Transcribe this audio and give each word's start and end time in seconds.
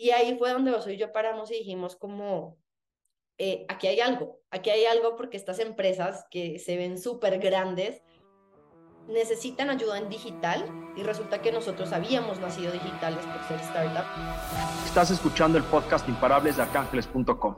Y 0.00 0.12
ahí 0.12 0.38
fue 0.38 0.52
donde 0.52 0.70
vos 0.70 0.86
y 0.86 0.96
yo 0.96 1.12
paramos 1.12 1.50
y 1.50 1.54
dijimos 1.54 1.96
como, 1.96 2.56
eh, 3.36 3.66
aquí 3.68 3.88
hay 3.88 3.98
algo, 3.98 4.40
aquí 4.48 4.70
hay 4.70 4.84
algo 4.84 5.16
porque 5.16 5.36
estas 5.36 5.58
empresas 5.58 6.24
que 6.30 6.60
se 6.60 6.76
ven 6.76 6.98
súper 7.00 7.40
grandes 7.40 8.00
necesitan 9.08 9.70
ayuda 9.70 9.98
en 9.98 10.08
digital 10.08 10.64
y 10.96 11.02
resulta 11.02 11.42
que 11.42 11.50
nosotros 11.50 11.92
habíamos 11.92 12.38
nacido 12.38 12.70
digitales 12.70 13.26
por 13.26 13.42
ser 13.48 13.58
startup. 13.58 14.04
Estás 14.86 15.10
escuchando 15.10 15.58
el 15.58 15.64
podcast 15.64 16.08
Imparables 16.08 16.56
de 16.58 16.62
Arcángeles.com. 16.62 17.56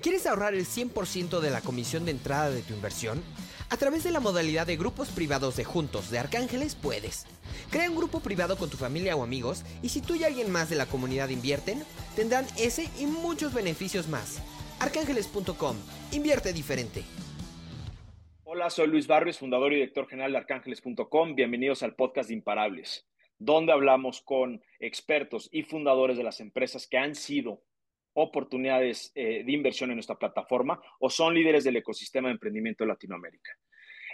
¿Quieres 0.00 0.26
ahorrar 0.26 0.54
el 0.54 0.66
100% 0.66 1.38
de 1.38 1.50
la 1.50 1.60
comisión 1.60 2.04
de 2.04 2.10
entrada 2.10 2.50
de 2.50 2.62
tu 2.62 2.74
inversión? 2.74 3.22
A 3.72 3.76
través 3.76 4.02
de 4.02 4.10
la 4.10 4.18
modalidad 4.18 4.66
de 4.66 4.76
grupos 4.76 5.10
privados 5.10 5.56
de 5.56 5.62
Juntos 5.62 6.10
de 6.10 6.18
Arcángeles 6.18 6.74
puedes. 6.74 7.26
Crea 7.70 7.88
un 7.88 7.96
grupo 7.96 8.18
privado 8.18 8.58
con 8.58 8.68
tu 8.68 8.76
familia 8.76 9.14
o 9.14 9.22
amigos 9.22 9.64
y 9.80 9.90
si 9.90 10.02
tú 10.02 10.16
y 10.16 10.24
alguien 10.24 10.50
más 10.50 10.68
de 10.68 10.74
la 10.74 10.86
comunidad 10.86 11.28
invierten, 11.28 11.84
tendrán 12.16 12.46
ese 12.58 12.88
y 12.98 13.06
muchos 13.06 13.54
beneficios 13.54 14.08
más. 14.08 14.42
Arcángeles.com. 14.80 15.76
Invierte 16.10 16.52
diferente. 16.52 17.04
Hola, 18.42 18.70
soy 18.70 18.88
Luis 18.88 19.06
Barrios, 19.06 19.38
fundador 19.38 19.72
y 19.72 19.76
director 19.76 20.08
general 20.08 20.32
de 20.32 20.38
Arcángeles.com. 20.38 21.36
Bienvenidos 21.36 21.84
al 21.84 21.94
podcast 21.94 22.28
de 22.28 22.34
Imparables, 22.34 23.06
donde 23.38 23.72
hablamos 23.72 24.20
con 24.20 24.60
expertos 24.80 25.48
y 25.52 25.62
fundadores 25.62 26.16
de 26.16 26.24
las 26.24 26.40
empresas 26.40 26.88
que 26.88 26.98
han 26.98 27.14
sido 27.14 27.62
oportunidades 28.14 29.12
eh, 29.14 29.42
de 29.44 29.52
inversión 29.52 29.90
en 29.90 29.96
nuestra 29.96 30.18
plataforma 30.18 30.80
o 30.98 31.10
son 31.10 31.34
líderes 31.34 31.64
del 31.64 31.76
ecosistema 31.76 32.28
de 32.28 32.34
emprendimiento 32.34 32.84
de 32.84 32.88
Latinoamérica. 32.88 33.52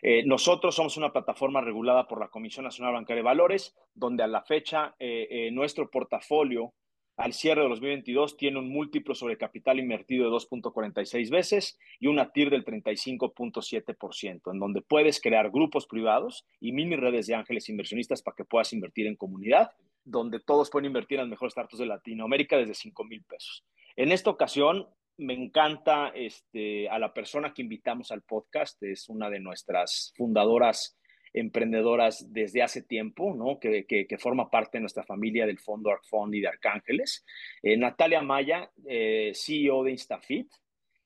Eh, 0.03 0.25
nosotros 0.27 0.75
somos 0.75 0.97
una 0.97 1.13
plataforma 1.13 1.61
regulada 1.61 2.07
por 2.07 2.21
la 2.21 2.29
Comisión 2.29 2.65
Nacional 2.65 2.95
Bancaria 2.95 3.23
de 3.23 3.27
Valores, 3.27 3.75
donde 3.95 4.23
a 4.23 4.27
la 4.27 4.43
fecha 4.43 4.95
eh, 4.99 5.51
nuestro 5.53 5.91
portafolio 5.91 6.75
al 7.17 7.33
cierre 7.33 7.63
de 7.63 7.69
2022 7.71 8.37
tiene 8.37 8.59
un 8.59 8.69
múltiplo 8.69 9.15
sobre 9.15 9.39
capital 9.39 9.79
invertido 9.79 10.27
de 10.27 10.37
2.46 10.37 11.31
veces 11.31 11.79
y 11.99 12.09
una 12.09 12.31
TIR 12.31 12.51
del 12.51 12.65
35.7%, 12.65 14.53
en 14.53 14.59
donde 14.59 14.83
puedes 14.83 15.21
crear 15.21 15.51
grupos 15.51 15.87
privados 15.87 16.47
y 16.61 16.73
mini 16.73 16.95
redes 16.97 17.27
de 17.27 17.35
ángeles 17.35 17.69
inversionistas 17.69 18.23
para 18.23 18.35
que 18.37 18.45
puedas 18.45 18.73
invertir 18.75 19.07
en 19.07 19.17
comunidad, 19.17 19.71
donde 20.05 20.41
todos 20.41 20.71
pueden 20.71 20.87
invertir 20.87 21.19
en 21.19 21.23
los 21.23 21.31
mejores 21.31 21.53
startups 21.53 21.79
de 21.79 21.87
Latinoamérica 21.87 22.59
desde 22.59 22.75
5 22.75 23.05
mil 23.05 23.25
pesos. 23.25 23.65
En 23.97 24.13
esta 24.13 24.31
ocasión, 24.31 24.89
me 25.17 25.33
encanta 25.33 26.13
este, 26.15 26.89
a 26.91 26.99
la 26.99 27.15
persona 27.15 27.55
que 27.55 27.63
invitamos 27.63 28.13
al 28.13 28.23
podcast, 28.23 28.83
es 28.83 29.09
una 29.09 29.31
de 29.31 29.41
nuestras 29.41 30.13
fundadoras 30.17 30.99
emprendedoras 31.33 32.33
desde 32.33 32.63
hace 32.63 32.83
tiempo, 32.83 33.59
que, 33.61 34.17
forma 34.19 34.51
parte 34.51 34.79
de 34.79 34.83
nuestra 34.83 35.05
familia 35.05 35.47
del 35.47 35.59
Fondo 35.59 35.91
ArcFund 35.91 36.35
y 36.35 36.41
de 36.41 36.49
Arcángeles. 36.49 37.25
Eh, 37.63 37.77
Natalia 37.77 38.23
Maya, 38.23 38.71
eh, 38.87 39.33
CEO 39.35 39.85
de 39.85 39.91
Instafit 39.91 40.51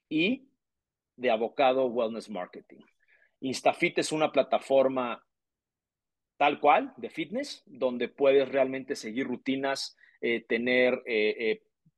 y 0.08 0.48
de 1.16 1.30
Avocado 1.30 1.86
Wellness 1.86 2.30
Marketing. 2.30 2.80
Instafit 3.40 3.98
es 3.98 4.12
una 4.12 4.30
plataforma 4.30 5.24
tal 6.36 6.60
cual 6.60 6.94
de 6.96 7.10
fitness, 7.10 7.62
donde 7.66 8.08
puedes 8.08 8.48
realmente 8.48 8.94
seguir 8.94 9.26
rutinas, 9.26 9.96
eh, 10.20 10.44
tener 10.48 11.02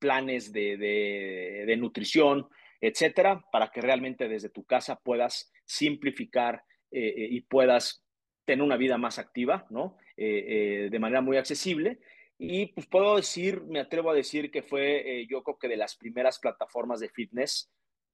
planes 0.03 0.53
de, 0.53 1.77
nutrición, 1.79 2.49
etcétera, 2.81 3.41
para 3.53 3.69
que 3.69 3.81
realmente 3.81 4.27
desde 4.27 4.49
tu 4.49 4.65
casa 4.65 4.97
puedas 4.97 5.53
simplificar 5.65 6.65
eh, 6.91 7.07
eh, 7.07 7.29
y 7.31 7.43
puedas 7.43 8.05
tener 8.45 8.65
una 8.65 8.77
vida 8.77 8.99
más 8.99 9.21
activa, 9.21 9.65
¿no? 9.71 9.97
Eh, 10.17 10.89
de 10.91 10.99
manera 10.99 11.21
muy 11.21 11.37
accesible. 11.37 12.01
Y 12.37 12.67
pues 12.73 12.89
puedo 12.89 13.15
decir, 13.15 13.63
me 13.63 13.79
atrevo 13.79 14.11
a 14.11 14.15
decir 14.15 14.51
que 14.51 14.63
fue, 14.63 15.25
yo 15.31 15.45
creo 15.45 15.57
que 15.57 15.69
de 15.69 15.77
las 15.77 15.95
primeras 15.95 16.41
plataformas 16.41 16.99
de 16.99 17.09
fitness 17.09 17.71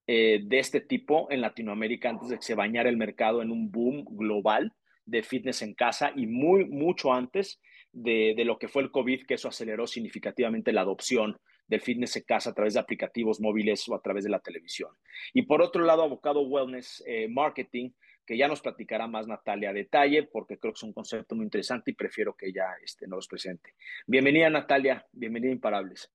de 0.06 0.58
este 0.58 0.82
tipo 0.82 1.28
en 1.30 1.40
Latinoamérica 1.40 2.10
antes 2.10 2.28
de 2.28 2.36
que 2.36 2.42
se 2.42 2.54
bañara 2.54 2.90
el 2.90 2.98
mercado 2.98 3.40
en 3.40 3.50
un 3.50 3.70
boom 3.70 4.04
global 4.10 4.74
de 5.06 5.22
fitness 5.22 5.62
en 5.62 5.72
casa 5.72 6.12
y 6.14 6.26
muy, 6.26 6.66
mucho 6.66 7.14
antes 7.14 7.58
de, 7.92 8.34
de, 8.36 8.44
lo 8.44 8.58
que 8.58 8.68
fue 8.68 8.82
el 8.82 8.90
COVID, 8.90 9.24
que 9.26 9.34
eso 9.34 9.48
aceleró 9.48 9.86
significativamente 9.86 10.72
la 10.72 10.82
adopción 10.82 11.38
del 11.68 11.80
fitness 11.80 12.16
en 12.16 12.24
casa 12.24 12.50
a 12.50 12.54
través 12.54 12.74
de 12.74 12.80
aplicativos 12.80 13.40
móviles 13.40 13.88
o 13.88 13.94
a 13.94 14.02
través 14.02 14.24
de 14.24 14.30
la 14.30 14.40
televisión. 14.40 14.90
Y 15.32 15.42
por 15.42 15.62
otro 15.62 15.84
lado, 15.84 16.02
Abocado 16.02 16.40
Wellness 16.40 17.04
eh, 17.06 17.28
Marketing, 17.28 17.90
que 18.26 18.36
ya 18.36 18.48
nos 18.48 18.60
platicará 18.60 19.06
más 19.06 19.26
Natalia 19.26 19.70
a 19.70 19.72
detalle, 19.72 20.24
porque 20.24 20.58
creo 20.58 20.72
que 20.72 20.78
es 20.78 20.82
un 20.82 20.92
concepto 20.92 21.34
muy 21.34 21.44
interesante 21.44 21.90
y 21.90 21.94
prefiero 21.94 22.34
que 22.34 22.48
ella 22.48 22.66
este, 22.82 23.06
nos 23.06 23.28
presente. 23.28 23.74
Bienvenida 24.06 24.50
Natalia, 24.50 25.06
bienvenida 25.12 25.52
Imparables. 25.52 26.10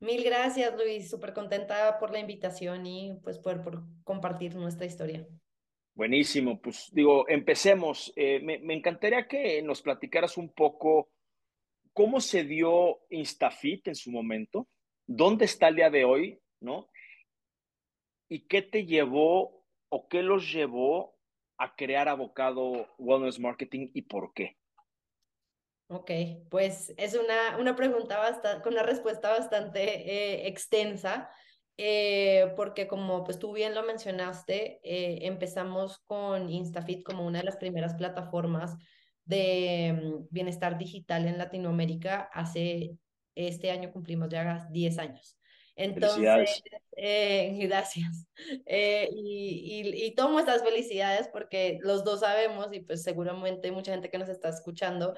Mil 0.00 0.24
gracias 0.24 0.74
Luis, 0.76 1.08
súper 1.08 1.32
contenta 1.32 1.98
por 1.98 2.10
la 2.10 2.18
invitación 2.18 2.86
y 2.86 3.18
pues 3.22 3.38
por, 3.38 3.62
por 3.62 3.82
compartir 4.02 4.56
nuestra 4.56 4.86
historia. 4.86 5.26
Buenísimo, 5.94 6.60
pues 6.60 6.88
digo, 6.92 7.28
empecemos. 7.28 8.12
Eh, 8.16 8.40
me, 8.40 8.58
me 8.58 8.74
encantaría 8.74 9.28
que 9.28 9.60
nos 9.62 9.82
platicaras 9.82 10.38
un 10.38 10.52
poco 10.52 11.10
cómo 11.92 12.20
se 12.20 12.44
dio 12.44 13.00
Instafit 13.10 13.88
en 13.88 13.94
su 13.94 14.10
momento, 14.10 14.68
dónde 15.06 15.44
está 15.44 15.68
el 15.68 15.76
día 15.76 15.90
de 15.90 16.04
hoy, 16.04 16.40
¿no? 16.60 16.90
¿Y 18.28 18.46
qué 18.46 18.62
te 18.62 18.86
llevó 18.86 19.64
o 19.88 20.08
qué 20.08 20.22
los 20.22 20.50
llevó 20.52 21.18
a 21.58 21.74
crear 21.76 22.08
Avocado 22.08 22.88
Wellness 22.98 23.38
Marketing 23.38 23.90
y 23.94 24.02
por 24.02 24.32
qué? 24.32 24.56
Ok, 25.88 26.10
pues 26.50 26.94
es 26.96 27.14
una, 27.14 27.58
una 27.58 27.76
pregunta 27.76 28.16
bastante, 28.16 28.62
con 28.62 28.72
una 28.72 28.82
respuesta 28.82 29.30
bastante 29.30 29.82
eh, 29.82 30.48
extensa, 30.48 31.28
eh, 31.76 32.54
porque 32.56 32.86
como 32.86 33.24
pues 33.24 33.38
tú 33.38 33.52
bien 33.52 33.74
lo 33.74 33.82
mencionaste, 33.82 34.80
eh, 34.82 35.26
empezamos 35.26 35.98
con 36.06 36.48
Instafit 36.48 37.02
como 37.02 37.26
una 37.26 37.40
de 37.40 37.44
las 37.44 37.58
primeras 37.58 37.94
plataformas 37.94 38.74
de 39.24 39.92
mm, 40.02 40.26
bienestar 40.30 40.78
digital 40.78 41.26
en 41.28 41.36
Latinoamérica 41.36 42.30
hace 42.32 42.96
este 43.34 43.70
año 43.70 43.92
cumplimos 43.92 44.28
ya 44.28 44.68
10 44.70 44.98
años. 44.98 45.36
Entonces, 45.76 46.62
eh, 46.96 47.56
gracias. 47.62 48.26
Eh, 48.66 49.08
y, 49.12 49.82
y, 49.84 50.04
y, 50.06 50.14
tomo 50.14 50.38
estas 50.38 50.62
felicidades 50.62 51.28
porque 51.28 51.78
los 51.82 52.04
dos 52.04 52.20
sabemos 52.20 52.68
y 52.72 52.80
pues 52.80 53.02
seguramente 53.02 53.72
mucha 53.72 53.92
gente 53.92 54.10
que 54.10 54.18
nos 54.18 54.28
está 54.28 54.48
escuchando 54.48 55.14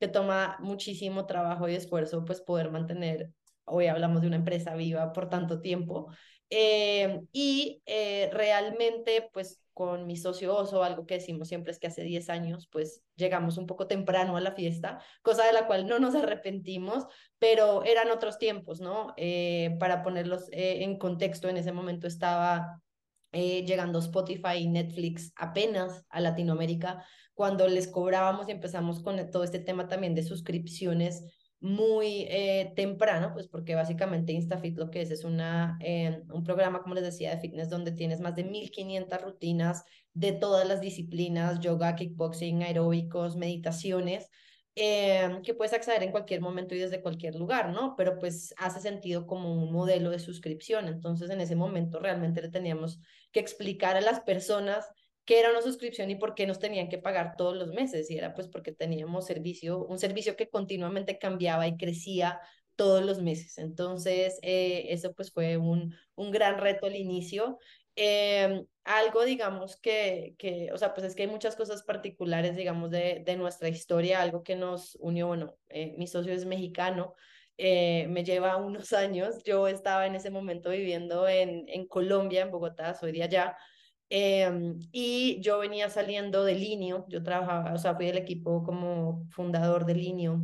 que 0.00 0.08
toma 0.08 0.56
muchísimo 0.60 1.26
trabajo 1.26 1.68
y 1.68 1.74
esfuerzo 1.74 2.24
pues 2.24 2.40
poder 2.40 2.70
mantener, 2.70 3.32
hoy 3.64 3.88
hablamos 3.88 4.20
de 4.22 4.28
una 4.28 4.36
empresa 4.36 4.76
viva 4.76 5.12
por 5.12 5.28
tanto 5.28 5.60
tiempo. 5.60 6.12
Eh, 6.50 7.20
y 7.32 7.82
realmente 7.86 9.28
pues 9.32 9.60
con 9.78 10.08
mi 10.08 10.16
socio 10.16 10.56
Oso, 10.56 10.82
algo 10.82 11.06
que 11.06 11.14
decimos 11.14 11.46
siempre 11.46 11.70
es 11.70 11.78
que 11.78 11.86
hace 11.86 12.02
10 12.02 12.30
años, 12.30 12.68
pues 12.72 13.04
llegamos 13.14 13.58
un 13.58 13.68
poco 13.68 13.86
temprano 13.86 14.36
a 14.36 14.40
la 14.40 14.50
fiesta, 14.50 15.00
cosa 15.22 15.46
de 15.46 15.52
la 15.52 15.68
cual 15.68 15.86
no 15.86 16.00
nos 16.00 16.14
arrepentimos, 16.16 17.06
pero 17.38 17.84
eran 17.84 18.10
otros 18.10 18.38
tiempos, 18.38 18.80
¿no? 18.80 19.14
Eh, 19.16 19.76
para 19.78 20.02
ponerlos 20.02 20.48
eh, 20.50 20.82
en 20.82 20.98
contexto, 20.98 21.48
en 21.48 21.58
ese 21.58 21.70
momento 21.70 22.08
estaba 22.08 22.82
eh, 23.30 23.64
llegando 23.64 24.00
Spotify 24.00 24.56
y 24.56 24.66
Netflix 24.66 25.32
apenas 25.36 26.04
a 26.08 26.20
Latinoamérica, 26.20 27.06
cuando 27.34 27.68
les 27.68 27.86
cobrábamos 27.86 28.48
y 28.48 28.50
empezamos 28.50 29.00
con 29.00 29.30
todo 29.30 29.44
este 29.44 29.60
tema 29.60 29.86
también 29.86 30.16
de 30.16 30.24
suscripciones 30.24 31.22
muy 31.60 32.26
eh, 32.28 32.72
temprano, 32.76 33.32
pues 33.32 33.48
porque 33.48 33.74
básicamente 33.74 34.32
InstaFit 34.32 34.76
lo 34.78 34.90
que 34.90 35.02
es 35.02 35.10
es 35.10 35.24
una, 35.24 35.76
eh, 35.80 36.22
un 36.32 36.44
programa, 36.44 36.82
como 36.82 36.94
les 36.94 37.04
decía, 37.04 37.30
de 37.30 37.40
fitness 37.40 37.68
donde 37.68 37.92
tienes 37.92 38.20
más 38.20 38.36
de 38.36 38.44
1500 38.44 39.22
rutinas 39.22 39.84
de 40.14 40.32
todas 40.32 40.66
las 40.68 40.80
disciplinas, 40.80 41.60
yoga, 41.60 41.96
kickboxing, 41.96 42.62
aeróbicos, 42.62 43.36
meditaciones, 43.36 44.30
eh, 44.76 45.40
que 45.42 45.54
puedes 45.54 45.72
acceder 45.72 46.04
en 46.04 46.12
cualquier 46.12 46.40
momento 46.40 46.76
y 46.76 46.78
desde 46.78 47.02
cualquier 47.02 47.34
lugar, 47.34 47.70
¿no? 47.72 47.96
Pero 47.96 48.16
pues 48.20 48.54
hace 48.58 48.80
sentido 48.80 49.26
como 49.26 49.52
un 49.52 49.72
modelo 49.72 50.10
de 50.10 50.20
suscripción. 50.20 50.86
Entonces 50.86 51.30
en 51.30 51.40
ese 51.40 51.56
momento 51.56 51.98
realmente 51.98 52.40
le 52.40 52.50
teníamos 52.50 53.00
que 53.32 53.40
explicar 53.40 53.96
a 53.96 54.00
las 54.00 54.20
personas 54.20 54.88
qué 55.28 55.40
era 55.40 55.50
una 55.50 55.60
suscripción 55.60 56.10
y 56.10 56.14
por 56.16 56.34
qué 56.34 56.46
nos 56.46 56.58
tenían 56.58 56.88
que 56.88 56.96
pagar 56.96 57.36
todos 57.36 57.54
los 57.54 57.68
meses. 57.68 58.10
Y 58.10 58.16
era 58.16 58.32
pues 58.32 58.48
porque 58.48 58.72
teníamos 58.72 59.26
servicio, 59.26 59.84
un 59.84 59.98
servicio 59.98 60.36
que 60.36 60.48
continuamente 60.48 61.18
cambiaba 61.18 61.68
y 61.68 61.76
crecía 61.76 62.40
todos 62.76 63.04
los 63.04 63.20
meses. 63.20 63.58
Entonces, 63.58 64.38
eh, 64.40 64.86
eso 64.88 65.12
pues 65.12 65.30
fue 65.30 65.58
un, 65.58 65.94
un 66.14 66.30
gran 66.30 66.56
reto 66.56 66.86
al 66.86 66.96
inicio. 66.96 67.58
Em, 67.94 68.64
algo, 68.84 69.22
digamos, 69.24 69.76
que, 69.76 70.34
que, 70.38 70.70
o 70.72 70.78
sea, 70.78 70.94
pues 70.94 71.06
es 71.06 71.14
que 71.14 71.24
hay 71.24 71.28
muchas 71.28 71.56
cosas 71.56 71.82
particulares, 71.82 72.56
digamos, 72.56 72.90
de, 72.90 73.22
de 73.26 73.36
nuestra 73.36 73.68
historia, 73.68 74.22
algo 74.22 74.42
que 74.42 74.56
nos 74.56 74.96
unió, 74.98 75.26
bueno, 75.26 75.58
eh, 75.68 75.94
mi 75.98 76.06
socio 76.06 76.32
es 76.32 76.46
mexicano, 76.46 77.14
eh, 77.58 78.06
me 78.08 78.24
lleva 78.24 78.56
unos 78.56 78.92
años, 78.94 79.44
yo 79.44 79.68
estaba 79.68 80.06
en 80.06 80.14
ese 80.14 80.30
momento 80.30 80.70
viviendo 80.70 81.28
en, 81.28 81.64
en 81.68 81.86
Colombia, 81.86 82.42
en 82.42 82.50
Bogotá, 82.50 82.94
soy 82.94 83.12
de 83.12 83.24
allá, 83.24 83.56
Em, 84.10 84.78
y 84.90 85.40
yo 85.42 85.58
venía 85.58 85.90
saliendo 85.90 86.44
de 86.44 86.54
Linio, 86.54 87.04
yo 87.08 87.22
trabajaba, 87.22 87.74
o 87.74 87.78
sea, 87.78 87.94
fui 87.94 88.06
del 88.06 88.16
equipo 88.18 88.62
como 88.62 89.26
fundador 89.30 89.84
de 89.84 89.94
Linio 89.94 90.42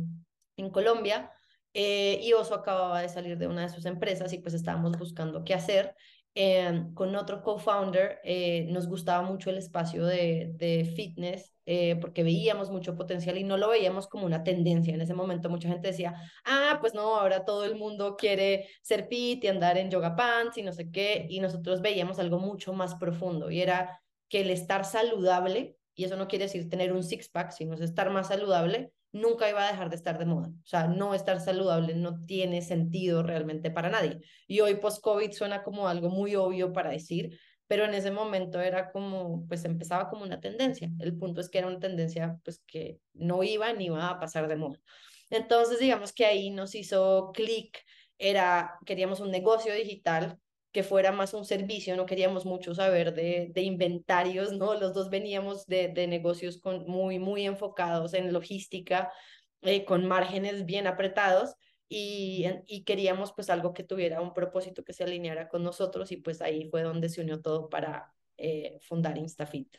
en 0.57 0.69
Colombia. 0.69 1.31
y 1.73 2.31
Oso 2.33 2.55
acababa 2.55 3.01
de 3.01 3.09
salir 3.09 3.37
de 3.37 3.47
una 3.47 3.63
de 3.63 3.69
sus 3.69 3.85
empresas 3.85 4.31
y 4.31 4.37
pues 4.39 4.53
estábamos 4.53 4.97
buscando 4.97 5.43
qué 5.43 5.53
hacer. 5.53 5.95
Em, 6.37 6.93
con 6.93 7.15
otro 7.15 7.41
co-founder 7.41 8.19
eh, 8.25 8.67
nos 8.69 8.87
gustaba 8.89 9.21
mucho 9.21 9.49
el 9.49 9.57
espacio 9.57 10.05
de, 10.05 10.51
de 10.55 10.83
fitness 10.83 11.55
eh, 11.65 11.95
porque 11.95 12.23
veíamos 12.23 12.69
mucho 12.69 12.93
potencial 12.97 13.37
y 13.37 13.45
no 13.45 13.55
lo 13.55 13.69
veíamos 13.69 14.07
como 14.07 14.25
una 14.25 14.43
tendencia. 14.43 14.93
En 14.93 14.99
ese 14.99 15.13
momento 15.13 15.49
mucha 15.49 15.69
gente 15.69 15.87
decía, 15.87 16.13
ah, 16.43 16.77
pues 16.81 16.93
no, 16.93 17.15
ahora 17.15 17.45
todo 17.45 17.63
el 17.63 17.75
mundo 17.75 18.17
quiere 18.17 18.67
ser 18.81 19.07
fit 19.07 19.45
y 19.45 19.47
andar 19.47 19.77
en 19.77 19.89
yoga 19.89 20.17
pants 20.17 20.57
y 20.57 20.63
no 20.63 20.73
sé 20.73 20.91
qué, 20.91 21.25
y 21.29 21.39
nosotros 21.39 21.81
veíamos 21.81 22.19
algo 22.19 22.37
mucho 22.37 22.73
más 22.73 22.95
profundo 22.95 23.49
y 23.49 23.61
era 23.61 24.01
que 24.27 24.41
el 24.41 24.49
estar 24.49 24.83
saludable, 24.83 25.77
y 25.95 26.03
eso 26.03 26.17
no 26.17 26.27
quiere 26.27 26.45
decir 26.45 26.69
tener 26.69 26.91
un 26.91 27.03
six-pack, 27.03 27.51
sino 27.51 27.75
estar 27.75 28.09
más 28.09 28.27
saludable, 28.27 28.91
nunca 29.15 29.49
iba 29.49 29.63
a 29.63 29.71
dejar 29.71 29.89
de 29.89 29.95
estar 29.95 30.19
de 30.19 30.25
moda. 30.25 30.49
O 30.49 30.67
sea, 30.67 30.87
no 30.87 31.13
estar 31.13 31.39
saludable 31.39 31.95
no 31.95 32.25
tiene 32.25 32.61
sentido 32.61 33.23
realmente 33.23 33.71
para 33.71 33.89
nadie. 33.89 34.19
Y 34.45 34.59
hoy 34.59 34.75
post-COVID 34.75 35.31
suena 35.31 35.63
como 35.63 35.87
algo 35.87 36.09
muy 36.09 36.35
obvio 36.35 36.73
para 36.73 36.91
decir, 36.91 37.39
pero 37.65 37.85
en 37.85 37.93
ese 37.93 38.11
momento 38.11 38.59
era 38.59 38.91
como, 38.91 39.47
pues 39.47 39.63
empezaba 39.63 40.09
como 40.09 40.23
una 40.23 40.41
tendencia. 40.41 40.89
El 40.99 41.17
punto 41.17 41.39
es 41.39 41.49
que 41.49 41.59
era 41.59 41.67
una 41.67 41.79
tendencia 41.79 42.37
pues 42.43 42.61
que 42.67 42.99
no 43.13 43.41
iba 43.41 43.71
ni 43.71 43.85
iba 43.85 44.09
a 44.09 44.19
pasar 44.19 44.49
de 44.49 44.57
moda. 44.57 44.79
Entonces, 45.29 45.79
digamos 45.79 46.11
que 46.11 46.25
ahí 46.25 46.49
nos 46.49 46.75
hizo 46.75 47.31
clic, 47.33 47.83
era, 48.17 48.77
queríamos 48.85 49.21
un 49.21 49.31
negocio 49.31 49.73
digital 49.73 50.37
que 50.75 50.83
fuera 50.83 51.13
más 51.13 51.33
un 51.33 51.45
servicio, 51.45 51.95
no 51.95 52.05
queríamos 52.05 52.45
mucho 52.45 52.75
saber 52.75 53.13
de, 53.13 53.47
de 53.53 53.61
inventarios, 53.61 54.51
¿no? 54.51 54.73
Los 54.73 54.93
dos 54.93 55.09
veníamos 55.09 55.65
de, 55.67 55.87
de, 55.87 56.05
negocios 56.05 56.57
con, 56.57 56.85
muy, 56.85 57.17
muy 57.17 57.45
enfocados 57.45 58.13
en 58.13 58.33
logística, 58.33 59.09
eh, 59.61 59.85
con 59.85 60.05
márgenes 60.05 60.65
bien 60.65 60.85
apretados 60.85 61.55
y, 61.87 62.45
y 62.67 62.83
queríamos 62.83 63.31
pues 63.31 63.49
algo 63.49 63.73
que 63.73 63.85
tuviera 63.85 64.19
un 64.19 64.33
propósito 64.33 64.83
que 64.83 64.91
se 64.91 65.05
alineara 65.05 65.47
con 65.47 65.63
nosotros 65.63 66.11
y 66.11 66.17
pues 66.17 66.41
ahí 66.41 66.67
fue 66.69 66.83
donde 66.83 67.07
se 67.07 67.21
unió 67.21 67.41
todo 67.41 67.69
para 67.69 68.13
eh, 68.35 68.77
fundar 68.81 69.17
Instafit. 69.17 69.77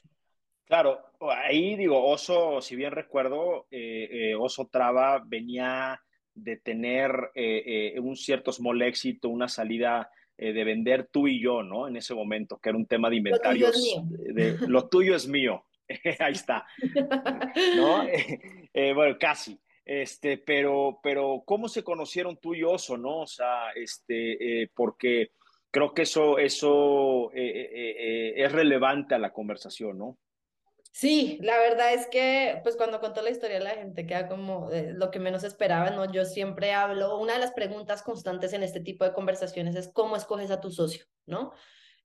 Claro, 0.64 0.98
ahí 1.20 1.76
digo, 1.76 2.06
Oso, 2.06 2.62
si 2.62 2.74
bien 2.74 2.92
recuerdo, 2.92 3.66
eh, 3.70 4.34
Oso 4.34 4.66
Traba 4.72 5.22
venía 5.26 6.00
de 6.32 6.56
tener 6.56 7.32
un 8.00 8.16
cierto 8.16 8.50
small 8.50 8.80
éxito, 8.80 9.28
una 9.28 9.48
salida 9.48 10.10
eh, 10.38 10.52
de 10.52 10.64
vender 10.64 11.08
tú 11.10 11.28
y 11.28 11.40
yo, 11.40 11.62
¿no? 11.62 11.88
En 11.88 11.96
ese 11.96 12.14
momento, 12.14 12.58
que 12.58 12.68
era 12.68 12.78
un 12.78 12.86
tema 12.86 13.08
de 13.08 13.16
inventarios. 13.16 13.74
Lo 14.66 14.88
tuyo 14.88 15.16
es 15.16 15.26
mío. 15.26 15.64
Ahí 16.20 16.32
está. 16.32 16.66
¿No? 17.76 18.04
Eh, 18.78 18.92
bueno, 18.92 19.16
casi. 19.18 19.58
Este, 19.86 20.36
pero, 20.36 21.00
pero, 21.02 21.42
¿cómo 21.46 21.66
se 21.66 21.82
conocieron 21.82 22.36
tú 22.36 22.54
y 22.54 22.62
Oso, 22.62 22.98
no? 22.98 23.20
O 23.20 23.26
sea, 23.26 23.70
este, 23.74 24.62
eh, 24.62 24.70
porque 24.74 25.30
creo 25.70 25.94
que 25.94 26.02
eso, 26.02 26.36
eso 26.36 27.30
es 27.32 28.52
relevante 28.52 29.14
a 29.14 29.18
la 29.18 29.32
conversación, 29.32 29.96
¿no? 29.96 30.18
Sí, 30.98 31.38
la 31.42 31.58
verdad 31.58 31.92
es 31.92 32.06
que, 32.06 32.58
pues 32.62 32.74
cuando 32.74 33.00
cuento 33.00 33.20
la 33.20 33.28
historia 33.28 33.60
la 33.60 33.72
gente 33.74 34.06
queda 34.06 34.28
como 34.28 34.70
lo 34.72 35.10
que 35.10 35.18
menos 35.18 35.44
esperaba, 35.44 35.90
¿no? 35.90 36.10
Yo 36.10 36.24
siempre 36.24 36.72
hablo, 36.72 37.18
una 37.18 37.34
de 37.34 37.38
las 37.38 37.52
preguntas 37.52 38.02
constantes 38.02 38.54
en 38.54 38.62
este 38.62 38.80
tipo 38.80 39.04
de 39.04 39.12
conversaciones 39.12 39.76
es 39.76 39.90
cómo 39.92 40.16
escoges 40.16 40.50
a 40.50 40.58
tu 40.62 40.70
socio, 40.70 41.04
¿no? 41.26 41.52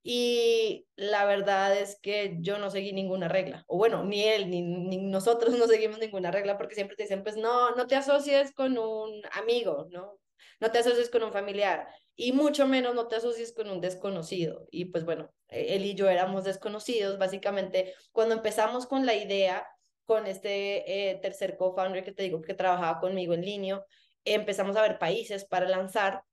Y 0.03 0.89
la 0.97 1.23
verdad 1.25 1.77
es 1.77 1.99
que 2.01 2.38
yo 2.41 2.57
no 2.59 2.69
seguí 2.69 2.91
ninguna 2.91 3.29
regla, 3.29 3.63
o 3.67 3.77
bueno, 3.77 4.03
ni 4.03 4.23
él 4.25 4.49
ni 4.49 4.61
nosotros 4.97 5.55
no 5.57 5.67
seguimos 5.67 5.99
ninguna 5.99 6.29
regla 6.31 6.57
porque 6.57 6.75
siempre 6.75 6.97
te 6.97 7.03
dicen, 7.03 7.23
pues 7.23 7.38
no, 7.38 7.71
no 7.75 7.88
te 7.88 7.95
asocies 7.95 8.53
con 8.53 8.77
un 8.77 9.21
amigo, 9.33 9.88
¿no? 9.89 10.19
No 10.59 10.69
te 10.71 10.79
asocies 10.79 11.09
con 11.09 11.23
un 11.23 11.31
familiar 11.31 11.88
y 12.16 12.34
mucho 12.34 12.68
menos 12.68 12.96
no 12.96 13.08
te 13.08 13.16
asocies 13.16 13.54
con 13.54 13.69
un 13.69 13.81
desconocido. 13.81 14.68
Y 14.72 14.86
pues 14.86 15.06
bueno, 15.06 15.34
e-, 15.48 15.75
él 15.75 15.86
y 15.86 15.96
yo 15.96 16.10
éramos 16.10 16.44
desconocidos, 16.44 17.18
básicamente 17.18 17.94
cuando 18.12 18.36
empezamos 18.36 18.86
con 18.88 19.06
la 19.06 19.16
idea, 19.16 19.66
con 20.06 20.28
este 20.28 21.12
eh, 21.12 21.16
tercer 21.22 21.58
co-founder 21.58 22.04
que 22.04 22.12
te 22.12 22.24
digo 22.24 22.42
que 22.42 22.54
trabajaba 22.54 23.00
conmigo 23.00 23.34
en 23.34 23.46
línea, 23.46 23.84
empezamos 24.25 24.75
a 24.75 24.81
ver 24.81 25.00
países 25.00 25.46
para 25.46 25.68
lanzar. 25.68 26.24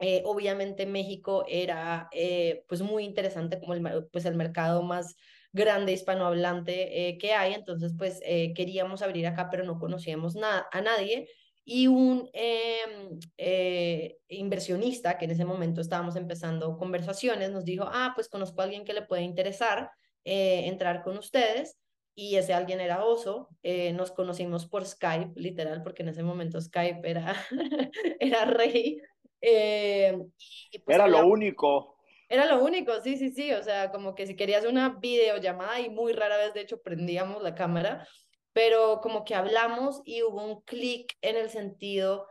Eh, 0.00 0.22
obviamente 0.24 0.86
México 0.86 1.44
era 1.46 2.08
eh, 2.12 2.64
pues 2.66 2.82
muy 2.82 3.04
interesante 3.04 3.60
como 3.60 3.74
el, 3.74 4.08
pues 4.10 4.24
el 4.24 4.34
mercado 4.34 4.82
más 4.82 5.14
grande 5.52 5.92
hispanohablante 5.92 7.18
que 7.20 7.32
hay, 7.34 7.52
entonces 7.52 7.92
pues 7.96 8.20
queríamos 8.56 9.02
abrir 9.02 9.26
acá, 9.26 9.50
pero 9.50 9.64
no 9.64 9.78
conocíamos 9.78 10.34
nada 10.34 10.66
a 10.72 10.80
nadie 10.80 11.28
y 11.64 11.86
un 11.86 12.28
em, 12.32 13.20
eh, 13.36 14.18
inversionista 14.28 15.16
que 15.16 15.26
en 15.26 15.30
ese 15.30 15.44
momento 15.44 15.80
estábamos 15.80 16.16
empezando 16.16 16.76
conversaciones 16.76 17.50
nos 17.50 17.64
dijo, 17.64 17.84
ah, 17.86 18.12
pues 18.14 18.28
conozco 18.28 18.60
a 18.60 18.64
alguien 18.64 18.84
que 18.84 18.92
le 18.92 19.02
puede 19.02 19.22
interesar 19.22 19.90
eh, 20.24 20.66
entrar 20.66 21.02
con 21.02 21.18
ustedes 21.18 21.78
y 22.14 22.36
ese 22.36 22.52
alguien 22.52 22.80
era 22.80 23.04
Oso, 23.04 23.48
eh, 23.62 23.92
nos 23.92 24.10
conocimos 24.10 24.66
por 24.66 24.84
Skype, 24.84 25.32
literal, 25.40 25.82
porque 25.82 26.02
en 26.02 26.10
ese 26.10 26.22
momento 26.22 26.60
Skype 26.60 27.08
era, 27.08 27.34
era 28.20 28.44
rey. 28.44 29.00
Y 29.40 30.78
pues 30.78 30.94
era 30.94 31.08
lo 31.08 31.26
único. 31.26 31.96
Era 32.28 32.46
lo 32.46 32.64
único, 32.64 32.98
sí, 33.02 33.16
sí, 33.16 33.30
sí, 33.30 33.52
o 33.52 33.62
sea, 33.62 33.90
como 33.90 34.14
que 34.14 34.26
si 34.26 34.36
querías 34.36 34.64
una 34.64 34.98
videollamada 35.00 35.80
y 35.80 35.90
muy 35.90 36.14
rara 36.14 36.38
vez, 36.38 36.54
de 36.54 36.62
hecho, 36.62 36.80
prendíamos 36.80 37.42
la 37.42 37.54
cámara, 37.54 38.08
pero 38.52 39.00
como 39.02 39.24
que 39.24 39.34
hablamos 39.34 40.02
y 40.04 40.22
hubo 40.22 40.44
un 40.44 40.60
clic 40.62 41.16
en 41.22 41.36
el 41.36 41.50
sentido 41.50 42.28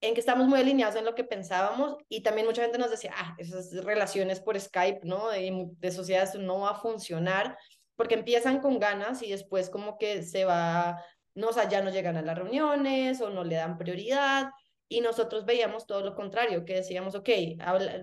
en 0.00 0.14
que 0.14 0.20
estamos 0.20 0.48
muy 0.48 0.58
alineados 0.58 0.96
en 0.96 1.04
lo 1.04 1.14
que 1.14 1.24
pensábamos 1.24 1.96
y 2.08 2.22
también 2.22 2.46
mucha 2.46 2.62
gente 2.62 2.78
nos 2.78 2.90
decía, 2.90 3.12
ah, 3.16 3.34
esas 3.38 3.72
relaciones 3.84 4.40
por 4.40 4.58
Skype, 4.60 5.00
¿no? 5.04 5.28
De, 5.28 5.68
de 5.78 5.90
sociedades 5.92 6.34
no 6.34 6.60
va 6.60 6.70
a 6.70 6.80
funcionar 6.80 7.56
porque 7.94 8.14
empiezan 8.14 8.60
con 8.60 8.80
ganas 8.80 9.22
y 9.22 9.30
después 9.30 9.70
como 9.70 9.98
que 9.98 10.24
se 10.24 10.44
va, 10.44 11.02
no, 11.34 11.48
o 11.48 11.52
sea, 11.52 11.68
ya 11.68 11.82
no 11.82 11.90
llegan 11.90 12.16
a 12.16 12.22
las 12.22 12.36
reuniones 12.36 13.20
o 13.20 13.30
no 13.30 13.44
le 13.44 13.56
dan 13.56 13.78
prioridad 13.78 14.50
y 14.92 15.00
nosotros 15.00 15.46
veíamos 15.46 15.86
todo 15.86 16.02
lo 16.02 16.14
contrario, 16.14 16.66
que 16.66 16.74
decíamos, 16.74 17.14
ok, 17.14 17.28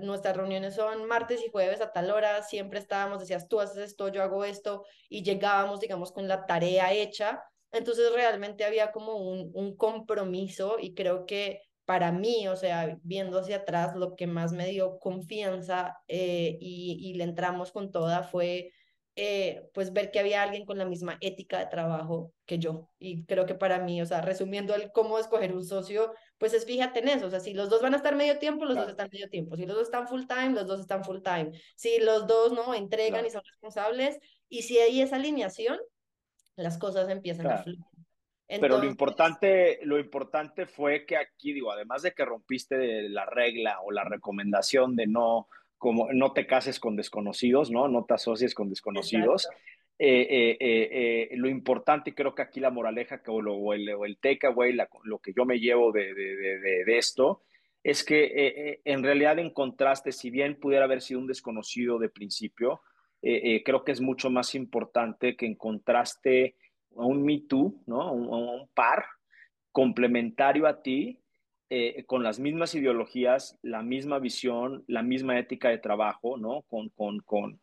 nuestras 0.01 0.35
reuniones 0.35 0.75
son 0.75 1.05
martes 1.05 1.43
y 1.45 1.49
jueves 1.51 1.81
a 1.81 1.91
tal 1.91 2.09
hora, 2.09 2.41
siempre 2.41 2.79
estábamos, 2.79 3.19
decías, 3.19 3.47
tú 3.47 3.59
haces 3.59 3.77
esto, 3.77 4.07
yo 4.07 4.23
hago 4.23 4.43
esto, 4.43 4.85
y 5.07 5.21
llegábamos, 5.21 5.81
digamos, 5.81 6.11
con 6.11 6.27
la 6.27 6.47
tarea 6.47 6.91
hecha, 6.91 7.43
entonces 7.71 8.11
realmente 8.13 8.65
había 8.65 8.91
como 8.91 9.15
un, 9.15 9.51
un 9.53 9.75
compromiso 9.75 10.77
y 10.79 10.93
creo 10.93 11.25
que 11.25 11.61
para 11.85 12.11
mí, 12.11 12.47
o 12.47 12.55
sea, 12.55 12.97
viendo 13.01 13.39
hacia 13.39 13.57
atrás, 13.57 13.95
lo 13.95 14.15
que 14.15 14.27
más 14.27 14.51
me 14.53 14.67
dio 14.67 14.99
confianza 14.99 15.97
eh, 16.07 16.57
y, 16.59 16.97
y, 17.01 17.15
le 17.15 17.23
entramos 17.23 17.71
con 17.71 17.91
toda 17.91 18.23
fue 18.23 18.71
eh, 19.21 19.69
pues 19.73 19.91
ver 19.91 20.11
que 20.11 20.19
había 20.19 20.43
alguien 20.43 20.65
con 20.65 20.77
la 20.77 20.85
misma 20.85 21.17
ética 21.19 21.59
de 21.59 21.65
trabajo 21.65 22.31
que 22.45 22.57
yo. 22.57 22.89
Y 22.99 23.25
creo 23.25 23.45
que 23.45 23.53
para 23.53 23.79
mí, 23.79 24.01
o 24.01 24.05
sea, 24.05 24.21
resumiendo 24.21 24.73
el 24.75 24.93
cómo 24.93 25.19
escoger 25.19 25.53
un 25.53 25.65
socio, 25.65 26.13
pues 26.37 26.53
es 26.53 26.65
fíjate 26.65 26.99
en 26.99 27.09
eso, 27.09 27.25
o 27.25 27.29
sea, 27.29 27.41
si 27.41 27.53
los 27.53 27.69
dos 27.69 27.81
van 27.81 27.93
a 27.93 27.97
estar 27.97 28.15
medio 28.15 28.39
tiempo, 28.39 28.63
los 28.63 28.77
dos 28.77 28.87
están 28.87 29.09
medio 29.11 29.29
tiempo, 29.29 29.57
si 29.57 29.65
los 29.65 29.75
dos 29.75 29.85
están 29.85 30.07
full 30.07 30.23
time, 30.25 30.51
los 30.51 30.67
dos 30.67 30.79
están 30.79 31.03
full 31.03 31.21
time, 31.21 31.51
si 31.75 31.99
los 31.99 32.27
dos 32.27 32.53
no 32.53 32.73
entregan 32.73 33.25
y 33.25 33.29
son 33.29 33.41
responsables, 33.43 34.19
y 34.47 34.61
si 34.61 34.77
hay 34.77 35.01
esa 35.01 35.17
alineación, 35.17 35.77
las 36.59 36.77
cosas 36.77 37.09
empiezan 37.09 37.47
a 37.47 37.57
fluir. 37.57 37.79
Pero 38.47 38.79
lo 38.79 38.85
importante, 38.85 39.79
lo 39.83 39.99
importante 39.99 40.65
fue 40.65 41.05
que 41.05 41.17
aquí, 41.17 41.53
digo, 41.53 41.71
además 41.71 42.01
de 42.01 42.13
que 42.13 42.25
rompiste 42.25 43.07
la 43.07 43.25
regla 43.25 43.79
o 43.81 43.91
la 43.91 44.03
recomendación 44.03 44.95
de 44.95 45.05
no, 45.05 45.47
como, 45.77 46.11
no 46.11 46.33
te 46.33 46.47
cases 46.47 46.79
con 46.79 46.95
desconocidos, 46.95 47.69
¿no? 47.69 47.87
No 47.87 48.05
te 48.05 48.15
asocies 48.15 48.55
con 48.55 48.69
desconocidos. 48.69 49.47
Eh, 49.99 50.27
eh, 50.29 50.57
eh, 50.59 51.29
lo 51.33 51.47
importante, 51.47 52.15
creo 52.15 52.33
que 52.33 52.41
aquí 52.41 52.59
la 52.59 52.71
moraleja 52.71 53.21
o, 53.27 53.33
o, 53.33 53.73
el, 53.73 53.87
o 53.93 54.05
el 54.05 54.17
takeaway, 54.17 54.75
lo 55.03 55.19
que 55.19 55.33
yo 55.35 55.45
me 55.45 55.59
llevo 55.59 55.91
de, 55.91 56.13
de, 56.15 56.35
de, 56.35 56.85
de 56.85 56.97
esto, 56.97 57.43
es 57.83 58.03
que 58.03 58.81
en 58.83 59.03
realidad 59.03 59.37
encontraste, 59.37 60.11
si 60.11 60.31
bien 60.31 60.59
pudiera 60.59 60.85
haber 60.85 61.01
sido 61.01 61.19
un 61.19 61.27
desconocido 61.27 61.99
de 61.99 62.09
principio, 62.09 62.81
eh, 63.21 63.55
eh, 63.55 63.63
creo 63.63 63.83
que 63.83 63.91
es 63.91 64.01
mucho 64.01 64.29
más 64.29 64.55
importante 64.55 65.35
que 65.35 65.45
encontraste 65.45 66.55
a 66.95 67.05
un 67.05 67.23
Me 67.23 67.41
Too, 67.47 67.81
¿no? 67.85 68.11
Un, 68.13 68.29
un 68.29 68.67
par 68.73 69.05
complementario 69.71 70.67
a 70.67 70.81
ti, 70.81 71.19
eh, 71.71 72.03
con 72.05 72.23
las 72.23 72.39
mismas 72.39 72.73
ideologías, 72.73 73.59
la 73.61 73.83
misma 73.83 74.17
visión, 74.17 74.83
la 74.87 75.03
misma 75.03 75.37
ética 75.37 75.69
de 75.69 75.77
trabajo, 75.77 76.35
¿no? 76.37 76.63
Con, 76.63 76.89
con, 76.89 77.19
con, 77.19 77.59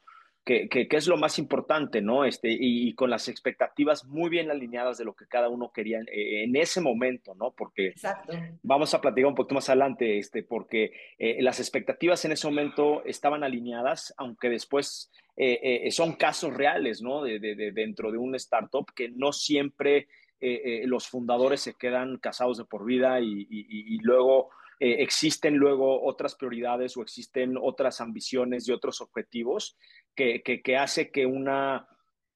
que, 0.46 0.68
que, 0.68 0.86
que, 0.86 0.96
es 0.96 1.08
lo 1.08 1.16
más 1.16 1.40
importante, 1.40 2.00
¿no? 2.00 2.24
Este, 2.24 2.48
y, 2.48 2.88
y, 2.88 2.94
con 2.94 3.10
las 3.10 3.28
expectativas 3.28 4.04
muy 4.04 4.30
bien 4.30 4.48
alineadas 4.48 4.96
de 4.96 5.04
lo 5.04 5.12
que 5.16 5.26
cada 5.26 5.48
uno 5.48 5.72
quería 5.72 5.98
en, 5.98 6.06
en 6.08 6.54
ese 6.54 6.80
momento, 6.80 7.34
¿no? 7.34 7.50
Porque 7.50 7.88
Exacto. 7.88 8.32
vamos 8.62 8.94
a 8.94 9.00
platicar 9.00 9.26
un 9.26 9.34
poquito 9.34 9.56
más 9.56 9.68
adelante, 9.68 10.18
este, 10.18 10.44
porque 10.44 10.92
eh, 11.18 11.42
las 11.42 11.58
expectativas 11.58 12.24
en 12.24 12.30
ese 12.30 12.46
momento 12.46 13.04
estaban 13.04 13.42
alineadas, 13.42 14.14
aunque 14.18 14.48
después 14.48 15.10
eh, 15.36 15.82
eh, 15.84 15.90
son 15.90 16.12
casos 16.12 16.54
reales, 16.54 17.02
¿no? 17.02 17.24
De, 17.24 17.40
de, 17.40 17.56
de, 17.56 17.72
dentro 17.72 18.12
de 18.12 18.18
un 18.18 18.36
startup 18.36 18.86
que 18.94 19.08
no 19.08 19.32
siempre 19.32 20.06
los 20.38 21.08
fundadores 21.08 21.62
se 21.62 21.74
quedan 21.74 22.18
casados 22.18 22.58
de 22.58 22.66
por 22.66 22.84
vida 22.84 23.20
y, 23.20 23.98
luego 24.02 24.50
existen 24.78 25.56
luego 25.56 26.04
otras 26.04 26.34
prioridades 26.34 26.96
o 26.96 27.02
existen 27.02 27.56
otras 27.60 28.00
ambiciones 28.00 28.68
y 28.68 28.72
otros 28.72 29.00
objetivos 29.00 29.76
que, 30.14 30.42
que 30.42 30.76
hace 30.76 31.10
que 31.10 31.26
una 31.26 31.88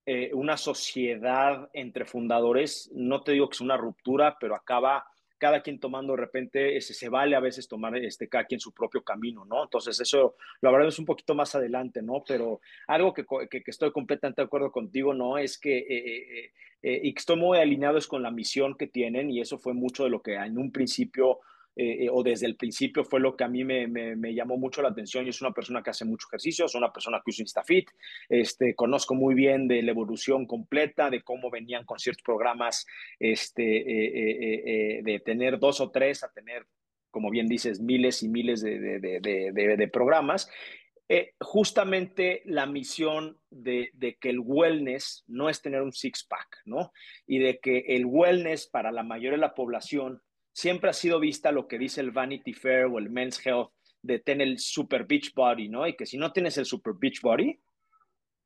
eh, 0.06 0.32
una 0.32 0.56
sociedad 0.56 1.68
entre 1.74 2.04
fundadores, 2.04 2.90
no 2.92 3.22
te 3.22 3.30
digo 3.30 3.48
que 3.48 3.54
es 3.54 3.60
una 3.60 3.76
ruptura, 3.76 4.36
pero 4.40 4.56
acaba 4.56 5.06
cada 5.38 5.62
quien 5.62 5.78
tomando 5.78 6.14
de 6.14 6.20
repente, 6.20 6.76
ese, 6.76 6.94
se 6.94 7.08
vale 7.08 7.36
a 7.36 7.40
veces 7.40 7.68
tomar 7.68 7.96
este, 7.96 8.28
cada 8.28 8.44
quien 8.44 8.58
su 8.58 8.72
propio 8.72 9.04
camino, 9.04 9.44
¿no? 9.44 9.62
Entonces 9.62 10.00
eso, 10.00 10.34
verdad 10.62 10.88
es 10.88 10.98
un 10.98 11.04
poquito 11.04 11.34
más 11.34 11.54
adelante, 11.54 12.02
¿no? 12.02 12.24
Pero 12.26 12.60
algo 12.88 13.14
que, 13.14 13.24
que, 13.48 13.62
estoy 13.66 13.92
completamente 13.92 14.42
de 14.42 14.46
acuerdo 14.46 14.72
contigo, 14.72 15.14
¿no? 15.14 15.38
Es 15.38 15.58
que, 15.58 15.78
eh, 15.78 16.52
eh, 16.82 17.00
y 17.04 17.14
que 17.14 17.18
estoy 17.20 17.36
muy 17.36 17.58
alineado 17.58 17.96
es 17.96 18.08
con 18.08 18.22
la 18.22 18.30
misión 18.32 18.76
que 18.76 18.86
tienen 18.86 19.30
y 19.30 19.40
eso 19.40 19.58
fue 19.58 19.74
mucho 19.74 20.04
de 20.04 20.10
lo 20.10 20.22
que 20.22 20.34
en 20.34 20.58
un 20.58 20.72
principio 20.72 21.38
eh, 21.76 22.04
eh, 22.04 22.08
o 22.10 22.22
desde 22.22 22.46
el 22.46 22.56
principio 22.56 23.04
fue 23.04 23.20
lo 23.20 23.36
que 23.36 23.44
a 23.44 23.48
mí 23.48 23.64
me, 23.64 24.34
llamó 24.34 24.56
mucho 24.56 24.82
la 24.82 24.88
atención. 24.88 25.24
Yo 25.24 25.32
soy 25.32 25.46
una 25.46 25.54
persona 25.54 25.82
que 25.82 25.90
hace 25.90 26.04
mucho 26.04 26.26
ejercicio, 26.28 26.68
soy 26.68 26.80
una 26.80 26.92
persona 26.92 27.22
que 27.24 27.30
usa 27.30 27.42
InstaFit, 27.42 27.90
este, 28.28 28.74
conozco 28.74 29.14
muy 29.14 29.34
bien 29.34 29.68
de 29.68 29.82
la 29.82 29.92
evolución 29.92 30.46
completa, 30.46 31.10
de 31.10 31.22
cómo 31.22 31.50
venían 31.50 31.84
con 31.84 31.98
ciertos 31.98 32.22
programas, 32.22 32.86
este, 33.18 34.98
eh, 34.98 35.02
de 35.02 35.20
tener 35.20 35.58
dos 35.58 35.80
o 35.80 35.90
tres 35.90 36.24
a 36.24 36.32
tener, 36.32 36.66
como 37.10 37.30
bien 37.30 37.46
dices, 37.46 37.80
miles 37.80 38.22
y 38.22 38.28
miles 38.28 38.62
de 38.62 39.90
programas. 39.92 40.50
justamente 41.40 42.42
la 42.44 42.66
misión 42.66 43.38
de, 43.50 43.90
de, 43.94 44.16
que 44.16 44.30
el 44.30 44.40
wellness 44.40 45.24
no 45.26 45.48
es 45.48 45.60
tener 45.60 45.82
un 45.82 45.92
six-pack, 45.92 46.58
¿no? 46.66 46.92
Y 47.26 47.38
de 47.38 47.58
que 47.58 47.96
el 47.96 48.06
wellness 48.06 48.66
para 48.66 48.92
la 48.92 49.02
mayoría 49.02 49.32
de 49.32 49.38
la 49.38 49.54
población 49.54 50.22
siempre 50.52 50.90
ha 50.90 50.94
sido 50.94 51.20
vista 51.20 51.52
lo 51.52 51.66
que 51.68 51.78
dice 51.78 52.00
el 52.00 52.10
Vanity 52.10 52.52
Fair 52.52 52.84
o 52.84 52.98
el 52.98 53.10
Men's 53.10 53.44
Health 53.44 53.70
de 54.02 54.18
tener 54.18 54.48
el 54.48 54.58
super 54.58 55.04
beach 55.04 55.32
body, 55.34 55.68
¿no? 55.68 55.86
Y 55.86 55.94
que 55.94 56.06
si 56.06 56.16
no 56.16 56.32
tienes 56.32 56.56
el 56.58 56.64
super 56.64 56.94
beach 56.98 57.20
body, 57.20 57.58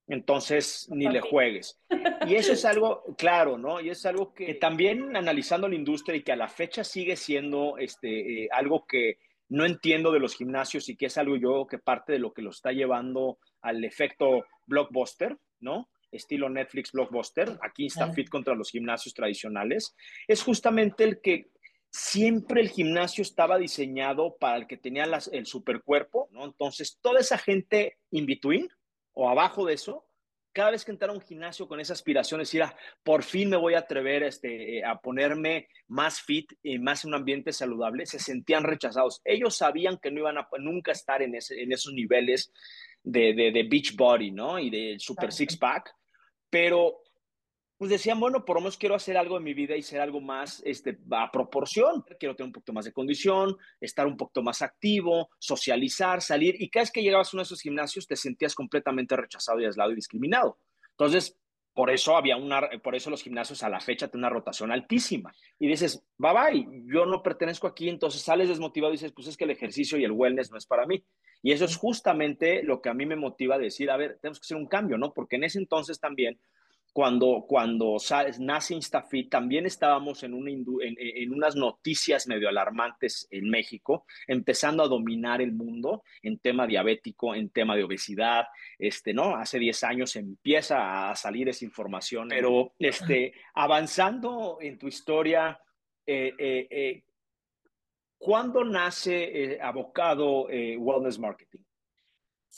entonces 0.06 0.88
ni 0.90 1.08
le 1.08 1.20
juegues. 1.20 1.80
Y 2.26 2.34
eso 2.34 2.52
es 2.52 2.64
algo, 2.64 3.04
claro, 3.18 3.56
¿no? 3.56 3.80
Y 3.80 3.90
es 3.90 4.04
algo 4.06 4.34
que 4.34 4.54
también 4.54 5.16
analizando 5.16 5.68
la 5.68 5.76
industria 5.76 6.16
y 6.16 6.22
que 6.22 6.32
a 6.32 6.36
la 6.36 6.48
fecha 6.48 6.84
sigue 6.84 7.16
siendo 7.16 7.78
este, 7.78 8.44
eh, 8.44 8.48
algo 8.52 8.86
que 8.86 9.18
no 9.48 9.64
entiendo 9.64 10.10
de 10.10 10.20
los 10.20 10.34
gimnasios 10.34 10.88
y 10.88 10.96
que 10.96 11.06
es 11.06 11.18
algo 11.18 11.36
yo 11.36 11.66
que 11.66 11.78
parte 11.78 12.12
de 12.12 12.18
lo 12.18 12.32
que 12.32 12.42
lo 12.42 12.50
está 12.50 12.72
llevando 12.72 13.38
al 13.62 13.84
efecto 13.84 14.44
blockbuster, 14.66 15.36
¿no? 15.60 15.88
Estilo 16.10 16.48
Netflix 16.48 16.92
blockbuster, 16.92 17.58
aquí 17.60 17.86
está 17.86 18.12
fit 18.12 18.28
contra 18.28 18.54
los 18.54 18.70
gimnasios 18.70 19.14
tradicionales, 19.14 19.96
es 20.28 20.42
justamente 20.42 21.02
el 21.02 21.20
que 21.20 21.48
siempre 21.94 22.60
el 22.60 22.70
gimnasio 22.70 23.22
estaba 23.22 23.56
diseñado 23.56 24.36
para 24.40 24.56
el 24.56 24.66
que 24.66 24.76
tenía 24.76 25.04
el 25.30 25.46
supercuerpo, 25.46 26.28
¿no? 26.32 26.44
Entonces, 26.44 26.98
toda 27.00 27.20
esa 27.20 27.38
gente 27.38 27.98
in 28.10 28.26
between 28.26 28.68
o 29.12 29.28
abajo 29.28 29.64
de 29.64 29.74
eso, 29.74 30.04
cada 30.52 30.72
vez 30.72 30.84
que 30.84 30.90
entrara 30.90 31.12
a 31.12 31.16
un 31.16 31.22
gimnasio 31.22 31.68
con 31.68 31.78
esa 31.78 31.92
aspiración, 31.92 32.40
decir, 32.40 32.64
ah, 32.64 32.76
por 33.04 33.22
fin 33.22 33.48
me 33.48 33.56
voy 33.56 33.74
a 33.74 33.78
atrever 33.78 34.24
este, 34.24 34.78
eh, 34.78 34.84
a 34.84 34.98
ponerme 34.98 35.68
más 35.86 36.20
fit 36.20 36.52
y 36.64 36.80
más 36.80 37.04
en 37.04 37.10
un 37.10 37.14
ambiente 37.14 37.52
saludable, 37.52 38.06
se 38.06 38.18
sentían 38.18 38.64
rechazados. 38.64 39.20
Ellos 39.24 39.56
sabían 39.56 39.98
que 39.98 40.10
no 40.10 40.18
iban 40.18 40.38
a 40.38 40.48
nunca 40.58 40.90
estar 40.90 41.22
en, 41.22 41.36
en 41.36 41.72
esos 41.72 41.92
niveles 41.92 42.52
de, 43.04 43.34
de, 43.34 43.52
de 43.52 43.62
beach 43.70 43.94
body, 43.94 44.32
¿no? 44.32 44.58
Y 44.58 44.68
de 44.68 44.96
super 44.98 45.30
six 45.30 45.56
pack, 45.56 45.94
pero 46.50 47.03
pues 47.76 47.90
decían, 47.90 48.20
bueno, 48.20 48.44
por 48.44 48.56
lo 48.56 48.60
menos 48.62 48.78
quiero 48.78 48.94
hacer 48.94 49.16
algo 49.16 49.36
en 49.36 49.42
mi 49.42 49.52
vida 49.52 49.76
y 49.76 49.82
ser 49.82 50.00
algo 50.00 50.20
más 50.20 50.62
este, 50.64 50.98
a 51.10 51.30
proporción. 51.30 52.04
Quiero 52.18 52.36
tener 52.36 52.48
un 52.48 52.52
poquito 52.52 52.72
más 52.72 52.84
de 52.84 52.92
condición, 52.92 53.56
estar 53.80 54.06
un 54.06 54.16
poquito 54.16 54.42
más 54.42 54.62
activo, 54.62 55.30
socializar, 55.38 56.22
salir. 56.22 56.54
Y 56.60 56.70
cada 56.70 56.82
vez 56.84 56.92
que 56.92 57.02
llegabas 57.02 57.28
a 57.28 57.36
uno 57.36 57.42
de 57.42 57.46
esos 57.46 57.60
gimnasios 57.60 58.06
te 58.06 58.16
sentías 58.16 58.54
completamente 58.54 59.16
rechazado 59.16 59.60
y 59.60 59.64
aislado 59.64 59.90
y 59.90 59.96
discriminado. 59.96 60.58
Entonces, 60.90 61.36
por 61.74 61.90
eso 61.90 62.16
había 62.16 62.36
una, 62.36 62.70
por 62.82 62.94
eso 62.94 63.10
los 63.10 63.22
gimnasios 63.22 63.64
a 63.64 63.68
la 63.68 63.80
fecha 63.80 64.06
tienen 64.06 64.26
una 64.26 64.30
rotación 64.30 64.70
altísima. 64.70 65.34
Y 65.58 65.66
dices, 65.66 66.06
bye 66.16 66.32
bye, 66.32 66.66
yo 66.86 67.04
no 67.04 67.22
pertenezco 67.24 67.66
aquí, 67.66 67.88
entonces 67.88 68.22
sales 68.22 68.48
desmotivado 68.48 68.92
y 68.92 68.96
dices, 68.96 69.12
pues 69.12 69.26
es 69.26 69.36
que 69.36 69.42
el 69.42 69.50
ejercicio 69.50 69.98
y 69.98 70.04
el 70.04 70.12
wellness 70.12 70.52
no 70.52 70.58
es 70.58 70.66
para 70.66 70.86
mí. 70.86 71.04
Y 71.42 71.50
eso 71.50 71.64
es 71.64 71.76
justamente 71.76 72.62
lo 72.62 72.80
que 72.80 72.88
a 72.88 72.94
mí 72.94 73.04
me 73.04 73.16
motiva 73.16 73.56
a 73.56 73.58
decir, 73.58 73.90
a 73.90 73.96
ver, 73.96 74.18
tenemos 74.22 74.38
que 74.38 74.44
hacer 74.44 74.56
un 74.56 74.68
cambio, 74.68 74.96
¿no? 74.96 75.12
Porque 75.12 75.34
en 75.34 75.44
ese 75.44 75.58
entonces 75.58 75.98
también 75.98 76.38
cuando, 76.94 77.44
cuando 77.48 77.96
nace 78.38 78.72
InstaFit, 78.72 79.28
también 79.28 79.66
estábamos 79.66 80.22
en, 80.22 80.32
una 80.32 80.52
en, 80.52 81.34
unas 81.34 81.56
noticias 81.56 82.28
medio 82.28 82.48
alarmantes 82.48 83.26
en 83.32 83.50
México, 83.50 84.06
empezando 84.28 84.84
a 84.84 84.86
dominar 84.86 85.42
el 85.42 85.50
mundo 85.50 86.04
en 86.22 86.38
tema 86.38 86.68
diabético, 86.68 87.34
en 87.34 87.50
tema 87.50 87.74
de 87.74 87.82
obesidad. 87.82 88.46
Este, 88.78 89.12
¿no? 89.12 89.34
Hace 89.34 89.58
10 89.58 89.82
años 89.82 90.14
empieza 90.14 91.10
a 91.10 91.16
salir 91.16 91.48
esa 91.48 91.64
información, 91.64 92.28
pero 92.28 92.74
este, 92.78 93.32
avanzando 93.54 94.58
en 94.60 94.78
tu 94.78 94.86
historia, 94.86 95.60
eh, 96.06 96.32
eh, 96.38 96.68
eh, 96.70 97.02
¿cuándo 98.16 98.62
nace 98.62 99.58
Abocado 99.60 100.44
Wellness 100.44 101.18
Marketing? 101.18 101.64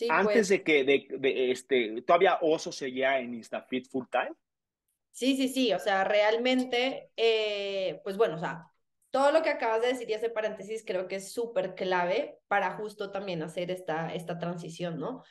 Antes 0.08 0.34
pues. 0.34 0.48
de 0.48 0.62
que 0.62 0.84
de, 0.84 1.50
este, 1.50 2.02
todavía 2.02 2.38
Oso 2.42 2.72
seguía 2.72 3.18
en 3.18 3.34
InstaFit 3.34 3.88
full 3.88 4.06
time. 4.10 4.32
Sí, 5.10 5.36
sí, 5.36 5.48
sí, 5.48 5.72
o 5.72 5.78
sea, 5.78 6.04
realmente, 6.04 7.10
eh, 7.16 8.00
pues 8.04 8.18
bueno, 8.18 8.36
o 8.36 8.38
sea, 8.38 8.70
todo 9.10 9.32
lo 9.32 9.42
que 9.42 9.48
acabas 9.48 9.80
de 9.80 9.88
decir 9.88 10.10
y 10.10 10.12
ese 10.12 10.28
paréntesis 10.28 10.84
creo 10.86 11.08
que 11.08 11.16
es 11.16 11.32
súper 11.32 11.74
clave 11.74 12.38
para 12.48 12.76
justo 12.76 13.10
también 13.10 13.42
hacer 13.42 13.70
esta, 13.70 14.12
esta 14.14 14.38
transición, 14.38 14.98
¿no? 14.98 15.22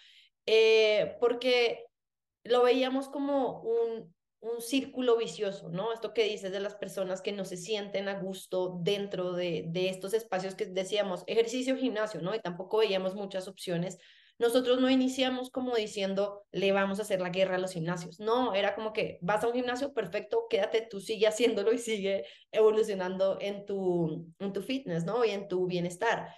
Eh, 0.48 1.17
porque 1.19 1.86
lo 2.43 2.63
veíamos 2.63 3.10
como 3.10 3.62
un, 3.62 4.15
un 4.39 4.62
círculo 4.62 5.17
vicioso, 5.17 5.69
¿no? 5.69 5.93
Esto 5.93 6.13
que 6.13 6.24
dices 6.24 6.51
de 6.51 6.60
las 6.60 6.74
personas 6.74 7.22
que 7.22 7.31
no 7.31 7.45
se 7.45 7.57
sienten 7.57 8.10
a 8.10 8.19
gusto 8.19 8.79
dentro 8.81 9.34
de, 9.34 9.65
de 9.67 9.89
estos 9.89 10.15
espacios 10.15 10.55
que 10.55 10.65
decíamos, 10.65 11.24
ejercicio, 11.27 11.77
gimnasio, 11.77 12.22
¿no? 12.22 12.34
Y 12.34 12.39
tampoco 12.39 12.79
veíamos 12.79 13.13
muchas 13.13 13.48
opciones 13.48 14.00
nosotros 14.38 14.82
no 14.82 14.89
iniciamos 14.89 15.50
como 15.50 15.75
diciendo, 15.75 16.46
le 16.51 16.72
vamos 16.72 17.00
a 17.00 17.04
hacer 17.04 17.22
la 17.22 17.30
guerra 17.30 17.56
a 17.56 17.60
los 17.60 17.74
gimnasios. 17.74 18.20
No, 18.20 18.54
era 18.54 18.75
como 18.75 18.92
que 18.92 19.18
vas 19.22 19.44
a 19.44 19.48
un 19.48 19.54
gimnasio, 19.54 19.94
perfecto, 19.94 20.48
quédate, 20.50 20.88
tú 20.89 21.00
sigue 21.00 21.27
haciéndolo 21.27 21.72
y 21.72 21.77
sigue 21.77 22.25
evolucionando 22.51 23.38
en 23.39 23.65
tu, 23.65 24.27
en 24.39 24.54
tu 24.54 24.62
fitness, 24.62 25.06
¿no? 25.06 25.24
Y 25.24 25.32
en 25.32 25.48
tu 25.48 25.68
bienestar. 25.68 26.34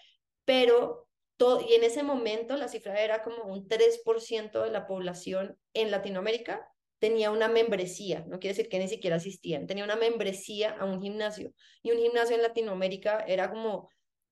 Pero 0.45 1.07
todo, 1.37 1.61
y 1.67 1.73
en 1.73 1.83
ese 1.83 2.03
momento 2.03 2.55
la 2.55 2.67
cifra 2.67 3.01
era 3.01 3.23
como 3.23 3.43
un 3.45 3.67
3% 3.67 4.63
de 4.63 4.71
la 4.71 4.87
población 4.87 5.57
en 5.73 5.91
Latinoamérica 5.91 6.67
tenía 6.99 7.31
una 7.31 7.47
membresía, 7.47 8.25
no 8.27 8.39
quiere 8.39 8.55
decir 8.55 8.69
que 8.69 8.79
ni 8.79 8.87
siquiera 8.87 9.17
asistían, 9.17 9.67
tenía 9.67 9.83
una 9.83 9.95
membresía 9.95 10.71
a 10.71 10.85
un 10.85 11.01
gimnasio. 11.01 11.53
Y 11.83 11.91
un 11.91 11.99
gimnasio 11.99 12.35
en 12.35 12.41
Latinoamérica 12.41 13.19
era 13.27 13.49
como 13.49 13.89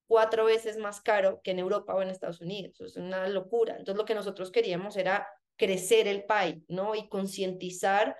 cuatro 0.08 0.46
veces 0.46 0.78
más 0.78 1.02
caro 1.02 1.42
que 1.44 1.52
en 1.52 1.60
Europa 1.60 1.96
o 1.96 2.02
en 2.02 2.10
Estados 2.10 2.42
Unidos. 2.42 2.80
Es 2.82 2.96
una 2.96 3.28
locura. 3.28 3.76
Entonces 3.78 3.98
lo 3.98 4.06
que 4.06 4.16
nosotros 4.16 4.52
queríamos 4.52 4.98
era 4.98 5.28
crecer 5.58 6.08
el 6.08 6.26
PAI, 6.26 6.64
¿no? 6.68 6.96
Y 6.96 7.08
concientizar 7.10 8.16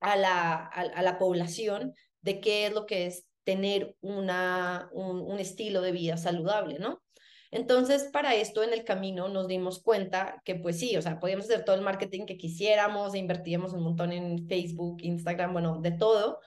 a 0.00 0.16
la, 0.16 0.66
a, 0.66 1.02
la 1.02 1.18
población 1.18 1.94
de 2.20 2.40
qué 2.40 2.66
es 2.66 2.74
lo 2.74 2.86
que 2.86 3.06
es 3.06 3.26
tener 3.44 3.96
una, 4.00 4.88
un, 4.92 5.20
un 5.20 5.38
estilo 5.38 5.82
de 5.82 5.92
vida 5.92 6.16
saludable, 6.16 6.78
¿no? 6.78 7.02
Entonces, 7.50 8.08
para 8.12 8.34
esto 8.34 8.64
en 8.64 8.72
el 8.72 8.82
camino 8.82 9.28
nos 9.28 9.46
dimos 9.46 9.80
cuenta 9.80 10.42
que 10.44 10.56
pues 10.56 10.78
sí, 10.78 10.96
o 10.96 11.02
sea, 11.02 11.20
podíamos 11.20 11.44
hacer 11.44 11.64
todo 11.64 11.76
el 11.76 11.82
marketing 11.82 12.26
que 12.26 12.36
quisiéramos, 12.36 13.14
e 13.14 13.18
invertíamos 13.18 13.72
un 13.74 13.84
montón 13.84 14.10
en 14.10 14.48
Facebook, 14.48 14.96
Instagram, 15.02 15.52
bueno, 15.52 15.80
de 15.80 15.92
todo, 15.92 16.40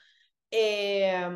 eh, 0.51 1.29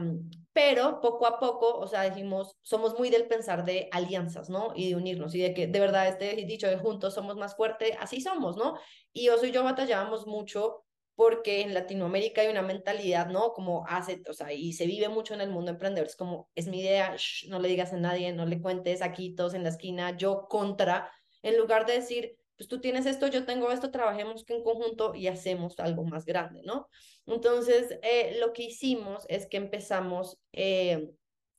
pero 0.53 0.99
poco 0.99 1.25
a 1.27 1.39
poco, 1.39 1.77
o 1.77 1.87
sea, 1.87 2.03
dijimos, 2.03 2.57
somos 2.61 2.97
muy 2.99 3.09
del 3.09 3.27
pensar 3.27 3.63
de 3.63 3.87
alianzas, 3.91 4.49
¿no? 4.49 4.73
Y 4.75 4.89
de 4.89 4.95
unirnos 4.95 5.33
y 5.33 5.39
de 5.39 5.53
que 5.53 5.67
de 5.67 5.79
verdad 5.79 6.07
este 6.07 6.35
dicho 6.45 6.67
de 6.67 6.77
juntos 6.77 7.13
somos 7.13 7.37
más 7.37 7.55
fuertes, 7.55 7.91
así 7.99 8.19
somos, 8.21 8.57
¿no? 8.57 8.77
Y 9.13 9.29
Oso 9.29 9.45
y 9.45 9.51
yo 9.51 9.63
batallábamos 9.63 10.27
mucho 10.27 10.83
porque 11.15 11.61
en 11.61 11.73
Latinoamérica 11.73 12.41
hay 12.41 12.47
una 12.47 12.63
mentalidad, 12.63 13.27
¿no? 13.27 13.53
Como 13.53 13.85
hace, 13.87 14.21
o 14.29 14.33
sea, 14.33 14.51
y 14.51 14.73
se 14.73 14.87
vive 14.87 15.07
mucho 15.07 15.33
en 15.33 15.41
el 15.41 15.49
mundo 15.49 15.71
emprendedor, 15.71 16.07
es 16.07 16.15
como, 16.15 16.49
es 16.55 16.67
mi 16.67 16.81
idea, 16.81 17.15
no 17.47 17.59
le 17.59 17.69
digas 17.69 17.93
a 17.93 17.97
nadie, 17.97 18.33
no 18.33 18.45
le 18.45 18.61
cuentes 18.61 19.01
aquí 19.01 19.35
todos 19.35 19.53
en 19.53 19.63
la 19.63 19.69
esquina, 19.69 20.17
yo 20.17 20.47
contra, 20.49 21.11
en 21.43 21.57
lugar 21.57 21.85
de 21.85 21.93
decir, 21.93 22.37
pues 22.61 22.67
tú 22.67 22.79
tienes 22.79 23.07
esto, 23.07 23.25
yo 23.25 23.43
tengo 23.43 23.71
esto, 23.71 23.89
trabajemos 23.89 24.45
en 24.47 24.63
conjunto 24.63 25.15
y 25.15 25.27
hacemos 25.27 25.79
algo 25.79 26.03
más 26.03 26.25
grande, 26.25 26.61
¿no? 26.63 26.89
Entonces, 27.25 27.97
eh, 28.03 28.37
lo 28.39 28.53
que 28.53 28.65
hicimos 28.65 29.25
es 29.29 29.47
que 29.47 29.57
empezamos, 29.57 30.37
eh, 30.53 31.09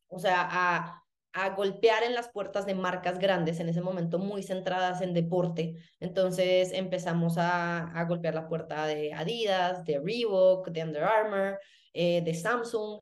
o 0.06 0.20
sea, 0.20 1.02
a 1.32 1.50
golpear 1.56 2.04
en 2.04 2.14
las 2.14 2.28
puertas 2.28 2.66
de 2.66 2.76
marcas 2.76 3.18
grandes, 3.18 3.58
en 3.58 3.68
ese 3.68 3.80
momento 3.80 4.20
muy 4.20 4.44
centradas 4.44 5.00
en 5.00 5.12
deporte. 5.12 5.74
Entonces 5.98 6.70
empezamos 6.72 7.36
a, 7.36 7.88
a 7.98 8.04
golpear 8.04 8.36
la 8.36 8.46
puerta 8.46 8.86
de 8.86 9.12
Adidas, 9.12 9.84
de 9.84 9.98
Reebok, 9.98 10.68
de 10.68 10.84
Under 10.84 11.02
Armour, 11.02 11.58
eh, 11.94 12.22
de 12.22 12.34
Samsung, 12.34 13.00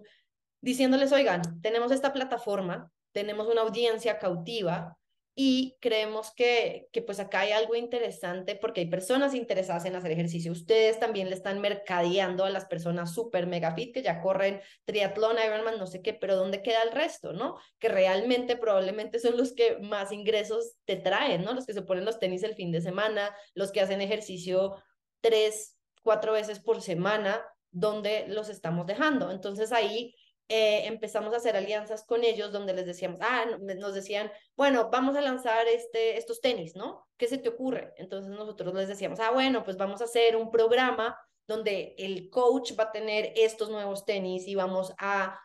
diciéndoles, 0.62 1.12
oigan, 1.12 1.61
tenemos 1.61 1.92
esta 1.92 2.14
plataforma, 2.14 2.90
tenemos 3.12 3.47
una 3.47 3.61
audiencia 3.61 4.19
cautiva, 4.19 4.97
y 5.34 5.76
creemos 5.80 6.32
que, 6.34 6.88
que 6.92 7.02
pues 7.02 7.20
acá 7.20 7.40
hay 7.40 7.52
algo 7.52 7.75
interesante 7.75 8.56
porque 8.56 8.80
hay 8.80 8.90
personas 8.90 9.34
interesadas 9.34 9.84
en 9.84 9.94
hacer 9.94 10.10
ejercicio. 10.10 10.52
Ustedes 10.52 10.99
también 10.99 11.28
le 11.28 11.37
están 11.37 11.60
mercadeando 11.60 12.44
a 12.44 12.50
las 12.50 12.66
personas 12.66 13.14
super 13.14 13.46
mega 13.46 13.75
fit 13.75 13.94
que 13.94 14.02
ya 14.02 14.20
corren 14.20 14.60
triatlón, 14.84 15.37
Ironman, 15.44 15.78
no 15.78 15.87
sé 15.87 16.02
qué, 16.02 16.12
pero 16.12 16.37
¿dónde 16.37 16.62
queda 16.62 16.82
el 16.82 16.92
resto, 16.92 17.32
no? 17.32 17.56
Que 17.78 17.88
realmente 17.88 18.56
probablemente 18.56 19.18
son 19.18 19.37
los 19.37 19.52
que 19.54 19.78
más 19.78 20.12
ingresos 20.12 20.75
te 20.84 20.96
traen, 20.96 21.44
¿no? 21.44 21.54
Los 21.54 21.64
que 21.64 21.75
se 21.75 21.82
ponen 21.82 22.04
los 22.04 22.18
tenis 22.18 22.42
el 22.42 22.54
fin 22.54 22.72
de 22.72 22.80
semana, 22.80 23.34
los 23.54 23.72
que 23.72 23.80
hacen 23.80 24.00
ejercicio 24.00 24.76
tres, 25.20 25.78
cuatro 26.02 26.32
veces 26.32 26.58
por 26.58 26.82
semana, 26.82 27.40
¿dónde 27.70 28.26
los 28.28 28.49
estamos 28.49 28.87
dejando? 28.87 29.30
Entonces 29.30 29.72
ahí 29.72 30.14
eh, 30.52 30.88
empezamos 30.88 31.33
a 31.33 31.37
hacer 31.37 31.57
alianzas 31.57 32.04
con 32.04 32.25
ellos 32.25 32.50
donde 32.50 32.75
les 32.75 32.85
decíamos, 32.85 33.21
ah, 33.23 33.45
nos 33.61 33.95
decían, 33.95 34.33
bueno, 34.57 34.90
vamos 34.90 35.14
a 35.14 35.21
lanzar 35.21 35.69
este, 35.69 36.19
estos 36.19 36.40
tenis, 36.40 36.75
¿no? 36.75 37.07
¿Qué 37.16 37.28
se 37.28 37.38
te 37.38 37.49
ocurre? 37.49 37.95
Entonces 37.99 38.33
nosotros 38.33 38.75
les 38.75 38.88
decíamos, 38.88 39.21
ah, 39.21 39.30
bueno, 39.30 39.62
pues 39.62 39.76
vamos 39.76 40.00
a 40.00 40.07
hacer 40.07 40.35
un 40.35 40.50
programa 40.50 41.16
donde 41.47 41.95
el 41.99 42.30
coach 42.30 42.73
va 42.76 42.85
a 42.85 42.92
tener 42.92 43.33
estos 43.37 43.71
nuevos 43.71 44.04
tenis 44.04 44.49
y 44.49 44.57
vamos 44.57 44.92
a, 44.99 45.38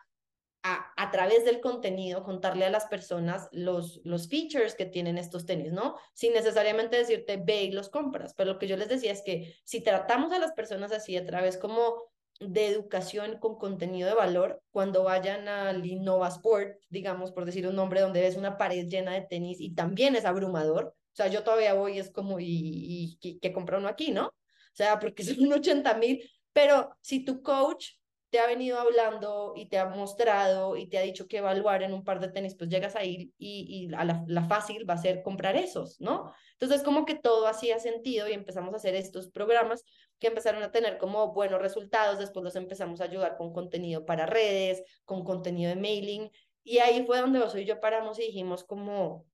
a, 0.64 0.92
a 0.96 1.10
través 1.12 1.44
del 1.44 1.60
contenido, 1.60 2.24
contarle 2.24 2.64
a 2.64 2.70
las 2.70 2.86
personas 2.86 3.48
los, 3.52 4.00
los 4.02 4.28
features 4.28 4.74
que 4.74 4.86
tienen 4.86 5.18
estos 5.18 5.46
tenis, 5.46 5.70
¿no? 5.70 5.96
Sin 6.14 6.32
necesariamente 6.32 6.96
decirte, 6.96 7.36
ve 7.36 7.62
y 7.62 7.70
los 7.70 7.90
compras. 7.90 8.34
Pero 8.34 8.54
lo 8.54 8.58
que 8.58 8.66
yo 8.66 8.76
les 8.76 8.88
decía 8.88 9.12
es 9.12 9.22
que 9.22 9.54
si 9.62 9.82
tratamos 9.82 10.32
a 10.32 10.40
las 10.40 10.50
personas 10.50 10.90
así 10.90 11.16
a 11.16 11.24
través 11.24 11.58
como 11.58 12.02
de 12.40 12.66
educación 12.66 13.38
con 13.38 13.56
contenido 13.58 14.08
de 14.08 14.14
valor 14.14 14.62
cuando 14.70 15.04
vayan 15.04 15.48
al 15.48 15.84
Innova 15.86 16.28
Sport, 16.28 16.76
digamos, 16.88 17.32
por 17.32 17.44
decir 17.44 17.66
un 17.66 17.76
nombre, 17.76 18.00
donde 18.00 18.20
ves 18.20 18.36
una 18.36 18.58
pared 18.58 18.86
llena 18.86 19.12
de 19.12 19.22
tenis 19.22 19.60
y 19.60 19.74
también 19.74 20.16
es 20.16 20.24
abrumador. 20.24 20.94
O 21.12 21.16
sea, 21.16 21.28
yo 21.28 21.42
todavía 21.42 21.74
voy, 21.74 21.98
es 21.98 22.10
como, 22.10 22.40
¿y, 22.40 23.16
y 23.20 23.38
que 23.38 23.52
compra 23.52 23.78
uno 23.78 23.88
aquí, 23.88 24.12
no? 24.12 24.26
O 24.26 24.32
sea, 24.74 24.98
porque 24.98 25.24
son 25.24 25.52
80 25.52 25.94
mil, 25.94 26.22
pero 26.52 26.96
si 27.00 27.24
tu 27.24 27.42
coach 27.42 27.92
te 28.30 28.40
ha 28.40 28.46
venido 28.46 28.78
hablando 28.78 29.54
y 29.56 29.66
te 29.68 29.78
ha 29.78 29.86
mostrado 29.86 30.76
y 30.76 30.88
te 30.88 30.98
ha 30.98 31.02
dicho 31.02 31.28
que 31.28 31.38
evaluar 31.38 31.82
en 31.82 31.94
un 31.94 32.04
par 32.04 32.20
de 32.20 32.28
tenis, 32.28 32.56
pues 32.56 32.68
llegas 32.68 32.96
ahí 32.96 33.32
y, 33.38 33.88
y 33.88 33.94
a 33.94 34.04
la, 34.04 34.24
la, 34.26 34.44
fácil 34.44 34.88
va 34.88 34.94
a 34.94 34.98
ser 34.98 35.22
comprar 35.22 35.56
esos, 35.56 36.00
¿no? 36.00 36.32
Entonces, 36.52 36.82
como 36.82 37.06
que 37.06 37.14
todo 37.14 37.46
hacía 37.46 37.78
sentido 37.78 38.28
y 38.28 38.32
empezamos 38.32 38.74
a 38.74 38.78
hacer 38.78 38.94
estos 38.94 39.30
programas 39.30 39.84
que 40.18 40.28
empezaron 40.28 40.62
a 40.62 40.72
tener 40.72 40.98
como 40.98 41.32
buenos 41.32 41.60
resultados, 41.60 42.18
después 42.18 42.42
los 42.44 42.56
empezamos 42.56 43.00
a 43.00 43.04
ayudar 43.04 43.36
con 43.36 43.52
contenido 43.52 44.06
para 44.06 44.26
redes, 44.26 44.82
con 45.04 45.24
contenido 45.24 45.68
de 45.68 45.76
mailing, 45.76 46.30
y 46.64 46.78
ahí 46.78 47.04
fue 47.06 47.20
donde 47.20 47.38
vos 47.38 47.54
y 47.54 47.64
yo 47.64 47.80
paramos 47.80 48.18
y 48.18 48.22
dijimos 48.22 48.64
como, 48.64 49.26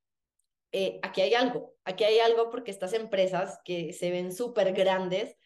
eh, 0.72 0.98
aquí 1.02 1.20
hay 1.22 1.34
algo, 1.34 1.74
aquí 1.84 2.04
hay 2.04 2.18
algo 2.18 2.50
porque 2.50 2.70
estas 2.70 2.92
empresas 2.92 3.58
que 3.64 3.92
se 3.92 4.10
ven 4.10 4.32
súper 4.32 4.72
grandes 4.72 5.36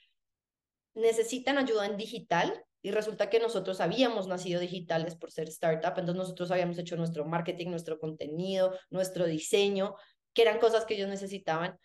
necesitan 0.94 1.58
ayuda 1.58 1.86
en 1.86 1.96
digital 1.96 2.64
y 2.82 2.90
resulta 2.90 3.28
que 3.28 3.40
nosotros 3.40 3.80
habíamos 3.80 4.28
nacido 4.28 4.60
digitales 4.60 5.16
por 5.16 5.30
ser 5.30 5.48
startup, 5.48 5.98
entonces 5.98 6.16
nosotros 6.16 6.50
habíamos 6.50 6.78
hecho 6.78 6.96
nuestro 6.96 7.24
marketing, 7.24 7.68
nuestro 7.68 7.98
contenido, 7.98 8.76
nuestro 8.90 9.26
diseño, 9.26 9.94
que 10.32 10.42
eran 10.42 10.58
cosas 10.58 10.84
que 10.84 10.94
ellos 10.94 11.08
necesitaban. 11.08 11.78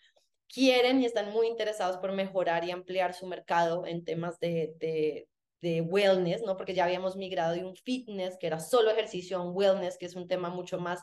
Quieren 0.52 1.00
y 1.00 1.06
están 1.06 1.32
muy 1.32 1.46
interesados 1.46 1.96
por 1.96 2.12
mejorar 2.12 2.64
y 2.64 2.70
ampliar 2.70 3.14
su 3.14 3.26
mercado 3.26 3.86
en 3.86 4.04
temas 4.04 4.38
de, 4.38 4.74
de, 4.78 5.28
de 5.62 5.80
wellness, 5.80 6.42
¿no? 6.42 6.56
Porque 6.56 6.74
ya 6.74 6.84
habíamos 6.84 7.16
migrado 7.16 7.54
de 7.54 7.64
un 7.64 7.74
fitness, 7.74 8.36
que 8.38 8.48
era 8.48 8.60
solo 8.60 8.90
ejercicio, 8.90 9.38
a 9.38 9.42
un 9.42 9.56
wellness, 9.56 9.96
que 9.96 10.06
es 10.06 10.14
un 10.14 10.28
tema 10.28 10.50
mucho 10.50 10.78
más 10.78 11.02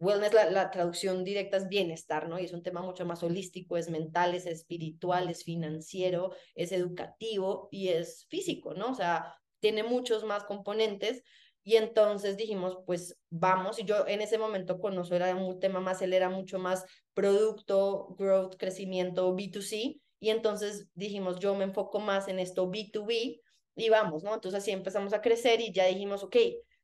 Wellness, 0.00 0.32
la, 0.32 0.48
la, 0.50 0.70
traducción 0.70 1.24
directa 1.24 1.56
es 1.56 1.68
bienestar, 1.68 2.28
¿no? 2.28 2.38
Y 2.38 2.44
es 2.44 2.52
un 2.52 2.62
tema 2.62 2.82
mucho 2.82 3.04
más 3.04 3.24
holístico, 3.24 3.76
es 3.76 3.90
mental, 3.90 4.34
es 4.34 4.46
espiritual, 4.46 5.28
es 5.28 5.42
financiero, 5.42 6.32
es 6.54 6.70
educativo 6.70 7.68
y 7.72 7.88
es 7.88 8.26
físico, 8.28 8.74
¿no? 8.74 8.90
O 8.90 8.94
sea, 8.94 9.34
tiene 9.58 9.82
muchos 9.82 10.22
más 10.22 10.44
componentes. 10.44 11.24
Y 11.68 11.76
entonces 11.76 12.38
dijimos, 12.38 12.78
pues 12.86 13.18
vamos, 13.28 13.78
y 13.78 13.84
yo 13.84 14.06
en 14.06 14.22
ese 14.22 14.38
momento 14.38 14.80
con 14.80 14.94
nosotros 14.94 15.20
era 15.20 15.36
un 15.36 15.60
tema 15.60 15.80
más, 15.80 16.00
él 16.00 16.14
era 16.14 16.30
mucho 16.30 16.58
más 16.58 16.86
producto, 17.12 18.16
growth, 18.18 18.56
crecimiento, 18.56 19.36
B2C, 19.36 20.00
y 20.18 20.30
entonces 20.30 20.88
dijimos, 20.94 21.38
yo 21.40 21.54
me 21.54 21.64
enfoco 21.64 22.00
más 22.00 22.26
en 22.28 22.38
esto 22.38 22.70
B2B, 22.70 23.42
y 23.76 23.88
vamos, 23.90 24.22
¿no? 24.24 24.32
Entonces 24.32 24.62
así 24.62 24.70
empezamos 24.70 25.12
a 25.12 25.20
crecer 25.20 25.60
y 25.60 25.70
ya 25.70 25.84
dijimos, 25.84 26.24
ok, 26.24 26.36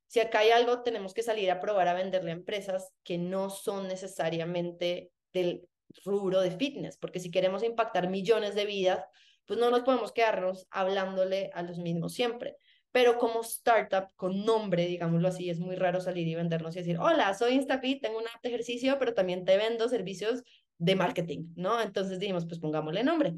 si 0.06 0.20
acá 0.20 0.40
hay 0.40 0.50
algo, 0.50 0.82
tenemos 0.82 1.14
que 1.14 1.22
salir 1.22 1.50
a 1.50 1.60
probar 1.60 1.88
a 1.88 1.94
venderle 1.94 2.32
a 2.32 2.34
empresas 2.34 2.92
que 3.04 3.16
no 3.16 3.48
son 3.48 3.88
necesariamente 3.88 5.12
del 5.32 5.66
rubro 6.04 6.42
de 6.42 6.50
fitness, 6.50 6.98
porque 6.98 7.20
si 7.20 7.30
queremos 7.30 7.62
impactar 7.62 8.10
millones 8.10 8.54
de 8.54 8.66
vidas, 8.66 9.02
pues 9.46 9.58
no 9.58 9.70
nos 9.70 9.80
podemos 9.80 10.12
quedarnos 10.12 10.66
hablándole 10.70 11.50
a 11.54 11.62
los 11.62 11.78
mismos 11.78 12.12
siempre. 12.12 12.58
Pero 12.94 13.18
como 13.18 13.40
startup 13.40 14.10
con 14.14 14.44
nombre, 14.44 14.86
digámoslo 14.86 15.26
así, 15.26 15.50
es 15.50 15.58
muy 15.58 15.74
raro 15.74 16.00
salir 16.00 16.28
y 16.28 16.36
vendernos 16.36 16.76
y 16.76 16.78
decir, 16.78 16.96
hola, 17.00 17.34
soy 17.34 17.54
InstaFit, 17.54 18.00
tengo 18.00 18.18
un 18.18 18.28
app 18.32 18.46
ejercicio, 18.46 19.00
pero 19.00 19.14
también 19.14 19.44
te 19.44 19.56
vendo 19.56 19.88
servicios 19.88 20.44
de 20.78 20.94
marketing, 20.94 21.48
¿no? 21.56 21.80
Entonces 21.80 22.20
dijimos, 22.20 22.46
pues 22.46 22.60
pongámosle 22.60 23.02
nombre. 23.02 23.34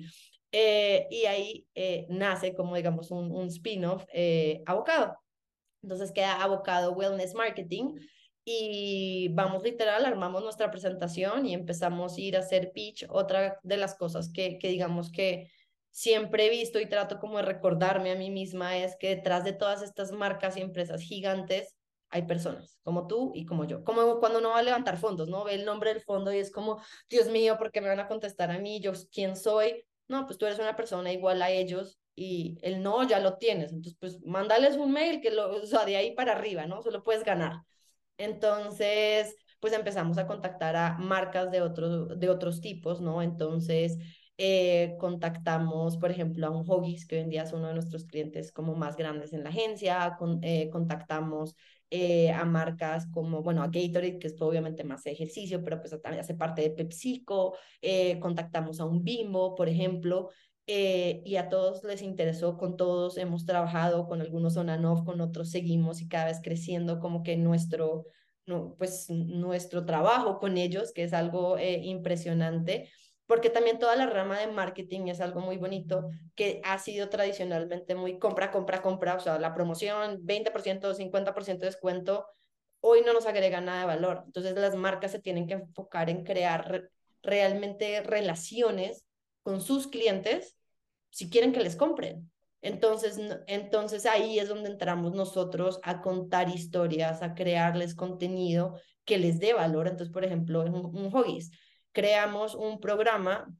Eh, 0.52 1.06
y 1.10 1.24
ahí 1.24 1.66
eh, 1.74 2.04
nace 2.10 2.52
como, 2.52 2.76
digamos, 2.76 3.10
un, 3.10 3.32
un 3.32 3.46
spin-off 3.46 4.04
eh, 4.12 4.62
abocado. 4.66 5.16
Entonces 5.82 6.12
queda 6.12 6.42
abocado 6.42 6.92
Wellness 6.92 7.34
Marketing 7.34 7.94
y 8.44 9.28
vamos 9.28 9.62
literal, 9.62 10.04
armamos 10.04 10.42
nuestra 10.42 10.70
presentación 10.70 11.46
y 11.46 11.54
empezamos 11.54 12.18
a 12.18 12.20
ir 12.20 12.36
a 12.36 12.40
hacer 12.40 12.72
pitch. 12.72 13.06
Otra 13.08 13.58
de 13.62 13.78
las 13.78 13.94
cosas 13.94 14.30
que, 14.30 14.58
que 14.58 14.68
digamos 14.68 15.10
que 15.10 15.48
siempre 15.96 16.44
he 16.44 16.50
visto 16.50 16.78
y 16.78 16.86
trato 16.86 17.18
como 17.18 17.38
de 17.38 17.44
recordarme 17.44 18.12
a 18.12 18.16
mí 18.16 18.30
misma 18.30 18.76
es 18.76 18.96
que 18.96 19.16
detrás 19.16 19.44
de 19.44 19.54
todas 19.54 19.80
estas 19.80 20.12
marcas 20.12 20.58
y 20.58 20.60
empresas 20.60 21.00
gigantes 21.00 21.74
hay 22.10 22.22
personas 22.26 22.78
como 22.82 23.06
tú 23.06 23.32
y 23.34 23.46
como 23.46 23.64
yo. 23.64 23.82
Como 23.82 24.20
cuando 24.20 24.40
uno 24.40 24.50
va 24.50 24.58
a 24.58 24.62
levantar 24.62 24.98
fondos, 24.98 25.30
¿no? 25.30 25.44
Ve 25.44 25.54
el 25.54 25.64
nombre 25.64 25.94
del 25.94 26.02
fondo 26.02 26.30
y 26.34 26.36
es 26.36 26.52
como, 26.52 26.82
Dios 27.08 27.30
mío, 27.30 27.56
¿por 27.56 27.72
qué 27.72 27.80
me 27.80 27.88
van 27.88 27.98
a 27.98 28.08
contestar 28.08 28.50
a 28.50 28.58
mí? 28.58 28.78
¿Yo 28.78 28.92
quién 29.10 29.36
soy? 29.36 29.86
No, 30.06 30.26
pues 30.26 30.36
tú 30.36 30.44
eres 30.44 30.58
una 30.58 30.76
persona 30.76 31.14
igual 31.14 31.40
a 31.40 31.48
ellos 31.48 31.98
y 32.14 32.58
el 32.60 32.82
no 32.82 33.02
ya 33.08 33.18
lo 33.18 33.38
tienes. 33.38 33.72
Entonces, 33.72 33.96
pues 33.98 34.20
mándales 34.22 34.76
un 34.76 34.92
mail 34.92 35.22
que 35.22 35.30
lo, 35.30 35.62
o 35.62 35.64
sea, 35.64 35.86
de 35.86 35.96
ahí 35.96 36.14
para 36.14 36.32
arriba, 36.32 36.66
¿no? 36.66 36.82
Solo 36.82 37.02
puedes 37.02 37.24
ganar. 37.24 37.62
Entonces, 38.18 39.34
pues 39.60 39.72
empezamos 39.72 40.18
a 40.18 40.26
contactar 40.26 40.76
a 40.76 40.98
marcas 40.98 41.50
de, 41.50 41.62
otros 41.62 42.18
de 42.20 42.28
otros 42.28 42.60
tipos, 42.60 43.00
¿no? 43.00 43.22
Entonces, 43.22 43.96
eh, 44.38 44.96
contactamos, 44.98 45.96
por 45.96 46.10
ejemplo, 46.10 46.46
a 46.46 46.50
un 46.50 46.68
Hoggies, 46.68 47.06
que 47.06 47.16
hoy 47.16 47.22
en 47.22 47.30
día 47.30 47.44
es 47.44 47.52
uno 47.54 47.68
de 47.68 47.74
nuestros 47.74 48.04
clientes 48.04 48.52
como 48.52 48.74
más 48.74 48.96
grandes 48.96 49.32
en 49.32 49.42
la 49.42 49.48
agencia, 49.48 50.18
eh, 50.42 50.68
contactamos 50.70 51.56
eh, 51.88 52.30
a 52.32 52.44
marcas 52.44 53.06
como, 53.12 53.42
bueno, 53.42 53.62
a 53.62 53.68
Gatorade, 53.68 54.18
que 54.18 54.26
es 54.26 54.36
obviamente 54.40 54.84
más 54.84 55.06
ejercicio, 55.06 55.64
pero 55.64 55.80
pues 55.80 55.90
también 56.02 56.20
hace 56.20 56.34
parte 56.34 56.60
de 56.60 56.70
PepsiCo, 56.70 57.56
contactamos 58.20 58.80
a 58.80 58.84
un 58.84 59.02
Bimbo, 59.02 59.54
por 59.54 59.70
ejemplo, 59.70 60.28
y 60.66 61.36
a 61.36 61.48
todos 61.48 61.82
les 61.84 62.02
interesó, 62.02 62.58
con 62.58 62.76
todos 62.76 63.16
hemos 63.16 63.46
trabajado, 63.46 64.06
con 64.06 64.20
algunos 64.20 64.56
on 64.58 64.68
con 65.04 65.20
otros 65.22 65.50
seguimos 65.50 66.02
y 66.02 66.08
cada 66.08 66.26
vez 66.26 66.40
creciendo 66.42 66.98
como 66.98 67.22
que 67.22 67.36
nuestro, 67.36 68.04
no, 68.44 68.74
pues, 68.76 69.08
nuestro 69.08 69.86
trabajo 69.86 70.38
con 70.38 70.58
ellos, 70.58 70.92
que 70.92 71.04
es 71.04 71.14
algo 71.14 71.56
impresionante, 71.58 72.90
porque 73.26 73.50
también 73.50 73.78
toda 73.78 73.96
la 73.96 74.06
rama 74.06 74.38
de 74.38 74.46
marketing 74.46 75.08
es 75.08 75.20
algo 75.20 75.40
muy 75.40 75.56
bonito, 75.56 76.08
que 76.34 76.60
ha 76.64 76.78
sido 76.78 77.08
tradicionalmente 77.08 77.94
muy 77.94 78.18
compra, 78.18 78.50
compra, 78.50 78.82
compra, 78.82 79.16
o 79.16 79.20
sea, 79.20 79.38
la 79.38 79.54
promoción, 79.54 80.24
20%, 80.24 80.94
50% 80.94 81.58
de 81.58 81.66
descuento, 81.66 82.26
hoy 82.80 83.02
no 83.04 83.12
nos 83.12 83.26
agrega 83.26 83.60
nada 83.60 83.80
de 83.80 83.86
valor. 83.86 84.22
Entonces 84.26 84.54
las 84.54 84.76
marcas 84.76 85.10
se 85.10 85.18
tienen 85.18 85.46
que 85.46 85.54
enfocar 85.54 86.08
en 86.08 86.24
crear 86.24 86.88
realmente 87.22 88.00
relaciones 88.02 89.04
con 89.42 89.60
sus 89.60 89.88
clientes 89.88 90.56
si 91.10 91.28
quieren 91.28 91.52
que 91.52 91.60
les 91.60 91.76
compren. 91.76 92.30
Entonces, 92.62 93.18
entonces 93.46 94.06
ahí 94.06 94.38
es 94.38 94.48
donde 94.48 94.70
entramos 94.70 95.12
nosotros 95.12 95.78
a 95.82 96.00
contar 96.00 96.48
historias, 96.48 97.22
a 97.22 97.34
crearles 97.34 97.94
contenido 97.94 98.80
que 99.04 99.18
les 99.18 99.38
dé 99.38 99.52
valor. 99.52 99.86
Entonces, 99.86 100.12
por 100.12 100.24
ejemplo, 100.24 100.64
en 100.66 100.74
un, 100.74 101.14
Hoggies, 101.14 101.50
creamos 101.96 102.54
un 102.54 102.78
programa 102.78 103.50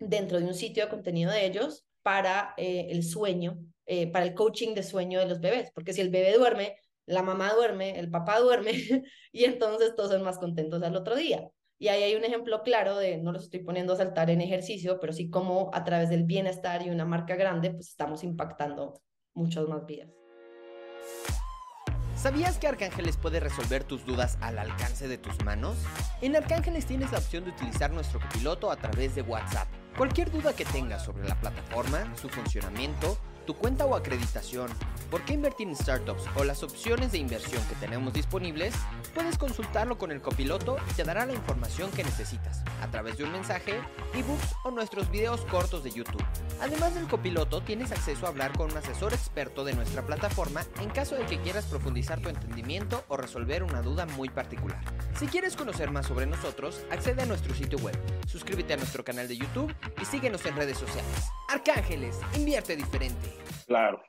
dentro 0.00 0.40
de 0.40 0.44
un 0.44 0.54
sitio 0.54 0.82
de 0.82 0.90
contenido 0.90 1.30
de 1.30 1.46
ellos 1.46 1.86
para 2.02 2.52
eh, 2.56 2.88
el 2.90 3.04
sueño, 3.04 3.60
eh, 3.86 4.10
para 4.10 4.24
el 4.24 4.34
coaching 4.34 4.74
de 4.74 4.82
sueño 4.82 5.20
de 5.20 5.26
los 5.26 5.38
bebés, 5.38 5.70
porque 5.72 5.92
si 5.92 6.00
el 6.00 6.10
bebé 6.10 6.36
duerme, 6.36 6.76
la 7.06 7.22
mamá 7.22 7.52
duerme, 7.54 7.96
el 8.00 8.10
papá 8.10 8.40
duerme 8.40 8.72
y 9.32 9.44
entonces 9.44 9.94
todos 9.94 10.10
son 10.10 10.24
más 10.24 10.38
contentos 10.38 10.82
al 10.82 10.96
otro 10.96 11.14
día. 11.14 11.48
Y 11.78 11.86
ahí 11.86 12.02
hay 12.02 12.16
un 12.16 12.24
ejemplo 12.24 12.64
claro 12.64 12.96
de, 12.96 13.18
no 13.18 13.30
los 13.30 13.44
estoy 13.44 13.60
poniendo 13.60 13.92
a 13.92 13.96
saltar 13.96 14.30
en 14.30 14.40
ejercicio, 14.40 14.98
pero 14.98 15.12
sí 15.12 15.30
como 15.30 15.70
a 15.72 15.84
través 15.84 16.10
del 16.10 16.24
bienestar 16.24 16.84
y 16.84 16.90
una 16.90 17.04
marca 17.04 17.36
grande, 17.36 17.70
pues 17.70 17.90
estamos 17.90 18.24
impactando 18.24 19.00
muchas 19.32 19.68
más 19.68 19.86
vidas. 19.86 20.10
¿Sabías 22.26 22.58
que 22.58 22.66
Arcángeles 22.66 23.16
puede 23.16 23.38
resolver 23.38 23.84
tus 23.84 24.04
dudas 24.04 24.36
al 24.40 24.58
alcance 24.58 25.06
de 25.06 25.16
tus 25.16 25.44
manos? 25.44 25.76
En 26.20 26.34
Arcángeles 26.34 26.84
tienes 26.84 27.12
la 27.12 27.18
opción 27.18 27.44
de 27.44 27.50
utilizar 27.50 27.92
nuestro 27.92 28.18
copiloto 28.18 28.72
a 28.72 28.74
través 28.74 29.14
de 29.14 29.22
WhatsApp. 29.22 29.68
Cualquier 29.96 30.32
duda 30.32 30.52
que 30.52 30.64
tengas 30.64 31.04
sobre 31.04 31.28
la 31.28 31.36
plataforma, 31.36 32.12
su 32.16 32.28
funcionamiento, 32.28 33.16
tu 33.46 33.54
cuenta 33.54 33.86
o 33.86 33.94
acreditación, 33.94 34.68
por 35.10 35.24
qué 35.24 35.34
invertir 35.34 35.68
en 35.68 35.76
startups 35.76 36.24
o 36.34 36.42
las 36.42 36.64
opciones 36.64 37.12
de 37.12 37.18
inversión 37.18 37.62
que 37.68 37.76
tenemos 37.76 38.12
disponibles, 38.12 38.74
puedes 39.14 39.38
consultarlo 39.38 39.96
con 39.96 40.10
el 40.10 40.20
copiloto 40.20 40.76
y 40.90 40.94
te 40.94 41.04
dará 41.04 41.24
la 41.24 41.32
información 41.32 41.90
que 41.92 42.02
necesitas 42.02 42.64
a 42.82 42.90
través 42.90 43.16
de 43.16 43.24
un 43.24 43.32
mensaje, 43.32 43.80
ebooks 44.14 44.54
o 44.64 44.72
nuestros 44.72 45.10
videos 45.10 45.42
cortos 45.42 45.84
de 45.84 45.92
YouTube. 45.92 46.24
Además 46.60 46.94
del 46.94 47.06
copiloto, 47.06 47.62
tienes 47.62 47.92
acceso 47.92 48.26
a 48.26 48.30
hablar 48.30 48.52
con 48.56 48.72
un 48.72 48.76
asesor 48.76 49.14
experto 49.14 49.64
de 49.64 49.74
nuestra 49.74 50.04
plataforma 50.04 50.62
en 50.80 50.90
caso 50.90 51.14
de 51.14 51.24
que 51.24 51.40
quieras 51.40 51.66
profundizar 51.66 52.20
tu 52.20 52.28
entendimiento 52.28 53.04
o 53.08 53.16
resolver 53.16 53.62
una 53.62 53.80
duda 53.80 54.06
muy 54.06 54.28
particular. 54.28 54.80
Si 55.18 55.26
quieres 55.28 55.56
conocer 55.56 55.90
más 55.92 56.06
sobre 56.06 56.26
nosotros, 56.26 56.82
accede 56.90 57.22
a 57.22 57.26
nuestro 57.26 57.54
sitio 57.54 57.78
web, 57.78 57.96
suscríbete 58.26 58.74
a 58.74 58.76
nuestro 58.76 59.04
canal 59.04 59.28
de 59.28 59.36
YouTube 59.36 59.72
y 60.02 60.04
síguenos 60.04 60.44
en 60.46 60.56
redes 60.56 60.78
sociales. 60.78 61.30
Arcángeles, 61.56 62.20
invierte 62.36 62.76
diferente. 62.76 63.30
Claro. 63.66 64.02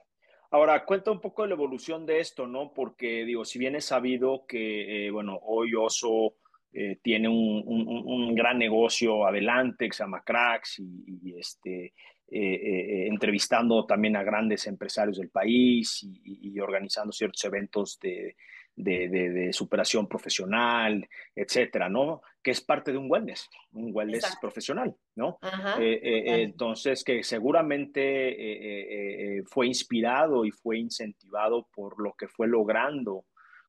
Ahora, 0.52 0.84
cuenta 0.84 1.12
un 1.12 1.22
poco 1.22 1.44
de 1.44 1.50
la 1.50 1.56
evolución 1.56 2.06
de 2.06 2.20
esto, 2.20 2.46
¿no? 2.46 2.74
Porque, 2.74 3.24
digo, 3.24 3.46
si 3.46 3.58
bien 3.58 3.76
es 3.76 3.86
sabido 3.86 4.46
que, 4.46 5.08
eh, 5.08 5.12
bueno, 5.12 5.40
hoy 5.44 5.74
Oso 5.74 6.36
eh, 6.74 7.00
tiene 7.02 7.30
un, 7.30 8.36
gran 8.36 8.58
negocio 8.60 9.26
adelante 9.26 9.88
que 9.88 9.94
se 9.94 10.04
llama 10.04 10.24
Cracks 10.26 10.80
y, 10.80 11.36
este, 11.38 11.94
eh, 12.30 13.08
entrevistando 13.08 13.86
también 13.86 14.18
a 14.18 14.24
grandes 14.24 14.68
empresarios 14.68 15.18
del 15.18 15.30
país 15.30 16.06
y 16.24 16.60
organizando 16.60 17.14
ciertos 17.14 17.44
eventos 17.46 17.98
de, 18.00 18.36
de, 18.78 19.52
superación 19.52 20.08
profesional, 20.08 21.08
etcétera, 21.36 21.90
¿no? 21.90 22.22
Que 22.42 22.52
es 22.52 22.62
parte 22.62 22.92
de 22.92 22.98
un 22.98 23.10
wellness, 23.10 23.50
un 23.72 23.90
wellness 23.94 24.38
profesional, 24.40 24.96
¿no? 25.16 25.40
Eh, 25.80 26.00
eh, 26.02 26.42
entonces, 26.44 27.04
que 27.04 27.24
seguramente 27.24 29.40
eh, 29.40 29.44
fue 29.46 29.68
inspirado 29.68 30.46
y 30.46 30.52
fue 30.52 30.78
incentivado 30.78 31.68
por 31.74 32.02
lo 32.02 32.14
que 32.14 32.28
fue 32.28 32.48
logrando 32.48 33.26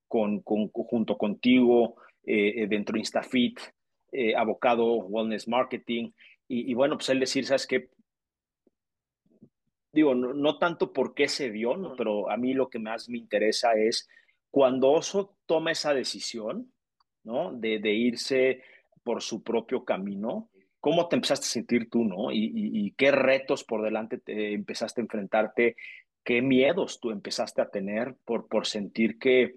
con, 0.06 0.42
junto 0.42 1.16
contigo 1.16 1.96
dentro 2.22 2.94
de 2.94 3.00
Instafit, 3.00 3.58
abocado 4.36 4.96
wellness 4.96 5.48
marketing. 5.48 6.12
Y, 6.46 6.72
bueno, 6.74 6.96
pues 6.96 7.08
él 7.08 7.20
decir, 7.20 7.46
¿sabes 7.46 7.66
qué? 7.66 7.90
Digo, 9.92 10.14
no, 10.14 10.34
no, 10.34 10.58
tanto 10.58 10.92
por 10.92 11.14
qué 11.14 11.28
se 11.28 11.50
dio, 11.50 11.76
¿no? 11.76 11.96
pero 11.96 12.30
a 12.30 12.36
mí 12.36 12.52
lo 12.52 12.68
que 12.68 12.78
más 12.78 13.08
me 13.08 13.16
interesa 13.16 13.72
es 13.72 14.06
cuando 14.50 14.90
Oso 14.90 15.36
toma 15.46 15.72
esa 15.72 15.94
decisión, 15.94 16.72
¿no? 17.24 17.52
De, 17.52 17.92
irse 17.92 18.62
por 19.02 19.22
su 19.22 19.42
propio 19.42 19.84
camino, 19.84 20.50
¿cómo 20.80 21.08
te 21.08 21.16
empezaste 21.16 21.44
a 21.44 21.48
sentir 21.48 21.88
tú, 21.90 22.04
¿no? 22.04 22.30
Y, 22.32 22.94
qué 22.96 23.10
retos 23.10 23.64
por 23.64 23.82
delante 23.82 24.18
te 24.18 24.52
empezaste 24.52 25.00
a 25.00 25.04
enfrentarte, 25.04 25.76
qué 26.24 26.42
miedos 26.42 27.00
tú 27.00 27.10
empezaste 27.10 27.62
a 27.62 27.70
tener 27.70 28.16
por, 28.24 28.48
por 28.48 28.66
sentir 28.66 29.18
que, 29.18 29.56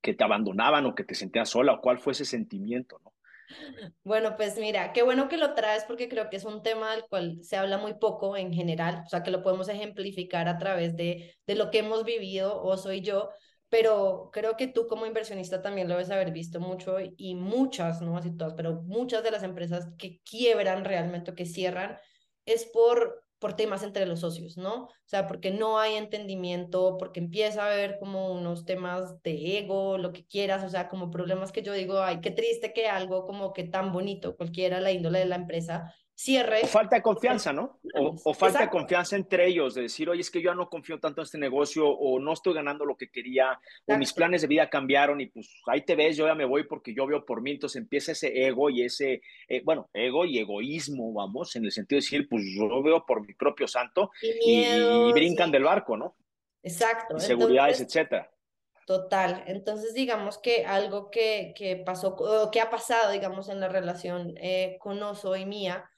que 0.00 0.14
te 0.14 0.24
abandonaban 0.24 0.86
o 0.86 0.94
que 0.94 1.04
te 1.04 1.14
sentías 1.14 1.50
sola, 1.50 1.74
o 1.74 1.80
cuál 1.80 1.98
fue 1.98 2.12
ese 2.12 2.24
sentimiento, 2.24 3.00
¿no? 3.04 3.12
Bueno, 4.04 4.36
pues 4.36 4.56
mira, 4.58 4.92
qué 4.92 5.02
bueno 5.02 5.28
que 5.28 5.36
lo 5.36 5.54
traes 5.54 5.84
porque 5.84 6.08
creo 6.08 6.30
que 6.30 6.36
es 6.36 6.44
un 6.44 6.62
tema 6.62 6.92
del 6.92 7.04
cual 7.04 7.42
se 7.42 7.56
habla 7.56 7.78
muy 7.78 7.94
poco 7.94 8.36
en 8.36 8.52
general, 8.52 9.02
o 9.04 9.08
sea, 9.08 9.22
que 9.22 9.30
lo 9.30 9.42
podemos 9.42 9.68
ejemplificar 9.68 10.48
a 10.48 10.58
través 10.58 10.96
de, 10.96 11.34
de 11.46 11.54
lo 11.54 11.70
que 11.70 11.80
hemos 11.80 12.04
vivido, 12.04 12.62
o 12.62 12.76
soy 12.76 13.02
yo, 13.02 13.30
pero 13.72 14.28
creo 14.34 14.58
que 14.58 14.66
tú 14.66 14.86
como 14.86 15.06
inversionista 15.06 15.62
también 15.62 15.88
lo 15.88 15.94
debes 15.94 16.10
haber 16.10 16.30
visto 16.30 16.60
mucho 16.60 16.98
y 17.00 17.34
muchas, 17.34 18.02
no 18.02 18.18
así 18.18 18.36
todas, 18.36 18.52
pero 18.52 18.82
muchas 18.82 19.24
de 19.24 19.30
las 19.30 19.42
empresas 19.42 19.88
que 19.96 20.20
quiebran 20.24 20.84
realmente 20.84 21.30
o 21.30 21.34
que 21.34 21.46
cierran 21.46 21.96
es 22.44 22.66
por, 22.66 23.24
por 23.38 23.54
temas 23.56 23.82
entre 23.82 24.04
los 24.04 24.20
socios, 24.20 24.58
¿no? 24.58 24.74
O 24.84 24.90
sea, 25.06 25.26
porque 25.26 25.52
no 25.52 25.78
hay 25.78 25.94
entendimiento, 25.94 26.98
porque 26.98 27.20
empieza 27.20 27.62
a 27.62 27.72
haber 27.72 27.98
como 27.98 28.34
unos 28.34 28.66
temas 28.66 29.22
de 29.22 29.56
ego, 29.60 29.96
lo 29.96 30.12
que 30.12 30.26
quieras, 30.26 30.62
o 30.64 30.68
sea, 30.68 30.90
como 30.90 31.10
problemas 31.10 31.50
que 31.50 31.62
yo 31.62 31.72
digo, 31.72 32.02
ay, 32.02 32.20
qué 32.20 32.30
triste 32.30 32.74
que 32.74 32.88
algo 32.88 33.24
como 33.24 33.54
que 33.54 33.64
tan 33.64 33.90
bonito, 33.90 34.36
cualquiera 34.36 34.82
la 34.82 34.92
índole 34.92 35.20
de 35.20 35.24
la 35.24 35.36
empresa, 35.36 35.94
cierre. 36.22 36.66
falta 36.66 36.96
de 36.96 37.02
confianza, 37.02 37.52
¿no? 37.52 37.80
O, 37.94 38.34
falta 38.34 38.60
de 38.60 38.68
confianza 38.68 39.16
entre 39.16 39.46
ellos, 39.46 39.74
de 39.74 39.82
decir, 39.82 40.08
oye, 40.08 40.20
es 40.20 40.30
que 40.30 40.40
yo 40.40 40.54
no 40.54 40.68
confío 40.68 41.00
tanto 41.00 41.20
en 41.20 41.24
este 41.24 41.38
negocio, 41.38 41.88
o 41.88 42.20
no 42.20 42.32
estoy 42.32 42.54
ganando 42.54 42.84
lo 42.84 42.96
que 42.96 43.10
quería, 43.10 43.58
o 43.86 43.96
mis 43.96 44.12
planes 44.12 44.42
de 44.42 44.48
vida 44.48 44.70
cambiaron, 44.70 45.20
y 45.20 45.26
pues 45.26 45.52
ahí 45.66 45.84
te 45.84 45.96
ves, 45.96 46.16
yo 46.16 46.26
ya 46.26 46.34
me 46.34 46.44
voy 46.44 46.64
porque 46.64 46.94
yo 46.94 47.06
veo 47.06 47.24
por 47.24 47.42
mí, 47.42 47.52
entonces 47.52 47.80
empieza 47.80 48.12
ese 48.12 48.46
ego 48.46 48.70
y 48.70 48.82
ese, 48.82 49.22
eh, 49.48 49.62
bueno, 49.64 49.90
ego 49.92 50.24
y 50.24 50.38
egoísmo, 50.38 51.12
vamos, 51.12 51.56
en 51.56 51.64
el 51.64 51.72
sentido 51.72 51.96
de 51.96 52.02
decir, 52.04 52.28
pues 52.28 52.44
yo 52.56 52.82
veo 52.82 53.04
por 53.04 53.26
mi 53.26 53.34
propio 53.34 53.66
santo, 53.66 54.10
y, 54.22 55.12
brincan 55.12 55.50
del 55.50 55.64
barco, 55.64 55.96
¿no? 55.96 56.16
Exacto. 56.62 57.14
Inseguridades, 57.14 57.80
etcétera. 57.80 58.30
Total. 58.86 59.44
Entonces, 59.46 59.94
digamos 59.94 60.38
que 60.38 60.66
algo 60.66 61.10
que, 61.10 61.54
que 61.56 61.76
pasó, 61.76 62.16
o 62.16 62.50
que 62.50 62.60
ha 62.60 62.70
pasado, 62.70 63.12
digamos, 63.12 63.48
en 63.48 63.60
la 63.60 63.68
relación 63.68 64.34
eh, 64.38 64.76
con 64.80 65.02
Oso 65.02 65.36
y 65.36 65.46
mía, 65.46 65.88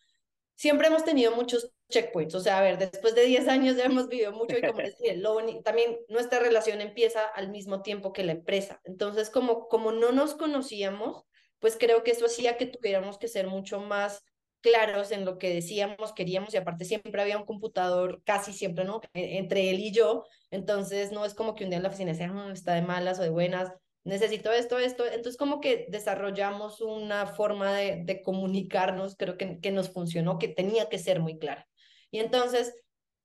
siempre 0.55 0.89
hemos 0.89 1.05
tenido 1.05 1.35
muchos 1.35 1.71
checkpoints, 1.91 2.35
o 2.35 2.41
sea, 2.41 2.59
a 2.59 2.63
ver, 2.63 2.79
después 2.79 3.15
de 3.15 3.25
10 3.25 3.49
años 3.49 3.77
ya 3.77 3.85
hemos 3.85 4.09
vivido 4.09 4.33
mucho 4.33 4.57
y 4.57 4.63
como 4.63 4.79
decía, 4.79 5.15
lo 5.17 5.37
también 5.63 5.99
nuestra 6.09 6.41
relación 6.41 6.81
empieza 6.81 7.25
al 7.25 7.51
mismo 7.51 7.83
tiempo 7.83 8.13
que 8.13 8.25
la 8.25 8.33
empresa. 8.33 8.81
Entonces, 8.85 9.31
como, 9.31 9.69
como 9.69 9.93
no 9.93 10.13
nos 10.13 10.35
conocíamos, 10.35 11.25
pues 11.59 11.77
creo 11.79 12.03
que 12.03 12.13
eso 12.13 12.27
hacía 12.27 12.57
que 12.57 12.67
tuviéramos 12.67 13.19
que 13.19 13.29
ser 13.29 13.47
mucho 13.47 13.81
más 13.81 14.23
claros 14.61 15.11
en 15.11 15.27
lo 15.27 15.39
que 15.39 15.53
decíamos, 15.53 16.15
queríamos 16.15 16.55
y 16.55 16.57
aparte 16.57 16.87
siempre 16.87 17.21
había 17.21 17.37
un 17.37 17.45
computador, 17.45 18.23
casi 18.25 18.55
siempre, 18.55 18.87
¿no? 18.87 19.03
E, 19.13 19.37
entre 19.37 19.69
él 19.69 19.79
y 19.81 19.93
yo, 19.93 20.25
entonces 20.51 21.13
no 21.13 21.27
es 21.27 21.35
como 21.35 21.55
que 21.55 21.65
un 21.65 21.71
día 21.71 21.77
en 21.77 21.83
la 21.83 21.91
oficina 21.91 22.15
sea, 22.15 22.33
ah, 22.35 22.51
está 22.51 22.73
de 22.73 22.81
malas 22.81 23.19
o 23.19 23.23
de 23.23 23.29
buenas, 23.29 23.71
necesito 24.05 24.53
esto, 24.53 24.79
esto. 24.79 25.07
Entonces, 25.07 25.37
como 25.37 25.61
que 25.61 25.87
desarrollamos 25.89 26.81
una 26.81 27.27
forma 27.27 27.73
de, 27.73 28.23
comunicarnos, 28.23 29.17
creo 29.17 29.37
que, 29.37 29.59
que 29.61 29.73
nos 29.73 29.91
funcionó, 29.91 30.39
que 30.39 30.49
tenía 30.49 30.89
que 30.89 30.99
ser 30.99 31.21
muy 31.21 31.39
clara. 31.39 31.67
Y 32.11 32.21
entonces, 32.21 32.75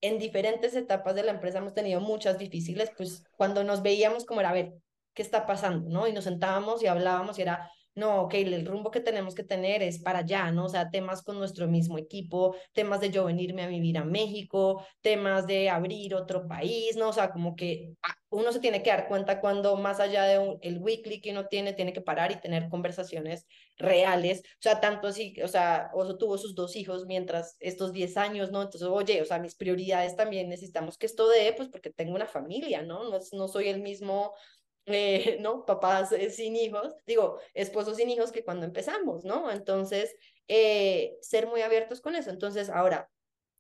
en 0.02 0.18
diferentes 0.18 0.76
etapas 0.76 1.16
de 1.16 1.24
la 1.24 1.32
empresa 1.32 1.60
hemos 1.60 1.74
tenido 1.74 2.00
muchas 2.02 2.38
difíciles, 2.38 2.92
pues 2.96 3.24
cuando 3.38 3.64
nos 3.64 3.82
veíamos 3.82 4.26
como 4.26 4.40
era, 4.40 4.50
a 4.50 4.54
ver, 4.54 4.74
¿qué 5.14 5.22
está 5.22 5.46
pasando? 5.46 5.90
¿No? 5.90 6.08
Y 6.08 6.14
nos 6.14 6.24
sentábamos 6.24 6.82
y 6.82 6.88
hablábamos 6.88 7.38
y 7.38 7.42
era, 7.42 7.70
no, 8.00 8.22
ok, 8.24 8.34
el 8.36 8.66
rumbo 8.66 8.92
que 8.92 9.02
tenemos 9.02 9.36
que 9.36 9.44
tener 9.44 9.84
es 9.84 10.00
para 10.00 10.20
allá, 10.20 10.52
¿no? 10.52 10.66
O 10.66 10.70
sea, 10.70 10.90
temas 10.90 11.22
con 11.22 11.38
nuestro 11.38 11.68
mismo 11.68 11.98
equipo, 11.98 12.56
temas 12.74 13.02
de 13.02 13.12
yo 13.12 13.26
venirme 13.26 13.64
a 13.64 13.68
vivir 13.68 13.98
a 13.98 14.06
México, 14.06 14.86
temas 15.02 15.46
de 15.46 15.70
abrir 15.70 16.16
otro 16.16 16.48
país, 16.48 16.96
¿no? 16.96 17.10
O 17.10 17.14
sea, 17.14 17.32
como 17.32 17.56
que 17.56 17.94
ah, 18.02 18.16
uno 18.30 18.52
se 18.52 18.60
tiene 18.60 18.82
que 18.82 18.90
dar 18.90 19.08
cuenta 19.08 19.42
cuando 19.42 19.76
más 19.76 20.00
allá 20.00 20.24
de 20.24 20.58
el 20.62 20.80
weekly 20.80 21.22
que 21.22 21.32
uno 21.32 21.48
tiene, 21.48 21.74
tiene 21.74 21.94
que 21.94 22.02
parar 22.02 22.32
y 22.32 22.40
tener 22.40 22.70
conversaciones 22.70 23.46
reales, 23.78 24.42
o 24.42 24.62
sea, 24.62 24.80
tanto 24.82 25.08
así, 25.08 25.36
o 25.42 25.48
sea, 25.48 25.90
Oso 25.94 26.18
tuvo 26.18 26.38
sus 26.38 26.54
dos 26.54 26.76
hijos 26.76 27.06
mientras 27.06 27.56
estos 27.60 27.94
10 27.94 28.18
años, 28.18 28.52
¿no? 28.52 28.62
Entonces, 28.62 28.88
oye, 28.88 29.22
o 29.22 29.26
sea, 29.26 29.40
mis 29.40 29.56
prioridades 29.56 30.16
también 30.16 30.50
necesitamos 30.50 30.98
que 30.98 31.06
esto 31.06 31.28
dé, 31.30 31.54
pues 31.56 31.70
porque 31.70 31.90
tengo 31.90 32.16
una 32.16 32.28
familia, 32.28 32.82
¿no? 32.82 33.10
No, 33.10 33.20
no 33.32 33.48
soy 33.48 33.70
el 33.70 33.82
mismo 33.82 34.34
eh, 34.86 35.38
¿no? 35.42 35.66
Papás 35.66 36.12
eh, 36.12 36.30
sin 36.30 36.56
hijos, 36.56 36.96
digo, 37.06 37.40
esposos 37.54 37.98
sin 37.98 38.10
hijos 38.10 38.32
que 38.32 38.44
cuando 38.44 38.66
empezamos, 38.66 39.24
¿no? 39.26 39.52
Entonces, 39.52 40.16
eh, 40.48 41.18
ser 41.22 41.48
muy 41.48 41.62
abiertos 41.62 42.02
con 42.02 42.16
eso. 42.16 42.30
Entonces, 42.30 42.70
ahora, 42.70 43.10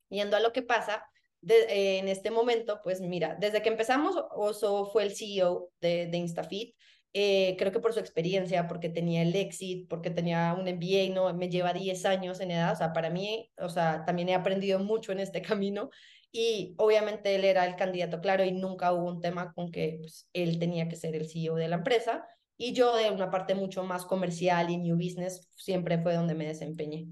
yendo 0.10 0.38
a 0.38 0.40
lo 0.40 0.52
que 0.52 0.62
pasa, 0.62 1.06
en 1.42 2.10
este 2.10 2.32
momento, 2.32 2.82
pues 2.84 3.00
mira, 3.00 3.38
desde 3.40 3.62
que 3.62 3.70
empezamos, 3.70 4.16
Oso 4.32 4.88
fue 4.88 5.04
el 5.04 5.16
CEO 5.16 5.72
de, 5.80 6.08
de 6.08 6.18
InstaFit. 6.18 6.76
creo 7.14 7.72
que 7.72 7.80
por 7.80 7.94
su 7.94 8.00
experiencia, 8.02 8.68
porque 8.68 8.90
tenía 8.90 9.22
el 9.22 9.34
exit, 9.36 9.88
porque 9.88 10.10
tenía 10.10 10.54
un 10.54 10.68
MBA, 10.68 11.14
¿no? 11.14 11.34
Me 11.34 11.50
lleva 11.50 11.72
10 11.72 12.06
años 12.06 12.42
en 12.42 12.52
edad, 12.52 12.74
o 12.74 12.76
sea, 12.76 12.92
para 12.92 13.10
mí, 13.10 13.50
o 13.58 13.70
sea, 13.70 14.04
también 14.06 14.28
he 14.30 14.36
aprendido 14.36 14.80
mucho 14.80 15.14
en 15.14 15.20
este 15.20 15.42
camino 15.42 15.90
y 16.32 16.76
obviamente 16.78 17.36
él 17.36 17.44
era 17.44 17.66
el 17.66 17.76
candidato 17.76 18.22
claro 18.22 18.44
y 18.44 18.52
nunca 18.52 18.94
hubo 18.94 19.08
un 19.08 19.22
tema 19.22 19.54
con 19.54 19.72
que 19.72 19.98
pues, 20.00 20.28
él 20.34 20.60
tenía 20.60 20.88
que 20.88 20.96
ser 20.96 21.16
el 21.16 21.30
CEO 21.30 21.56
de 21.56 21.68
la 21.68 21.78
empresa. 21.78 22.26
Y 22.58 22.74
yo 22.74 22.96
de 22.96 23.10
una 23.10 23.32
parte 23.32 23.56
mucho 23.56 23.84
más 23.84 24.06
comercial 24.06 24.70
y 24.70 24.78
new 24.78 24.96
business 24.96 25.48
siempre 25.56 25.98
fue 26.02 26.14
donde 26.14 26.36
me 26.36 26.46
desempeñé. 26.46 27.08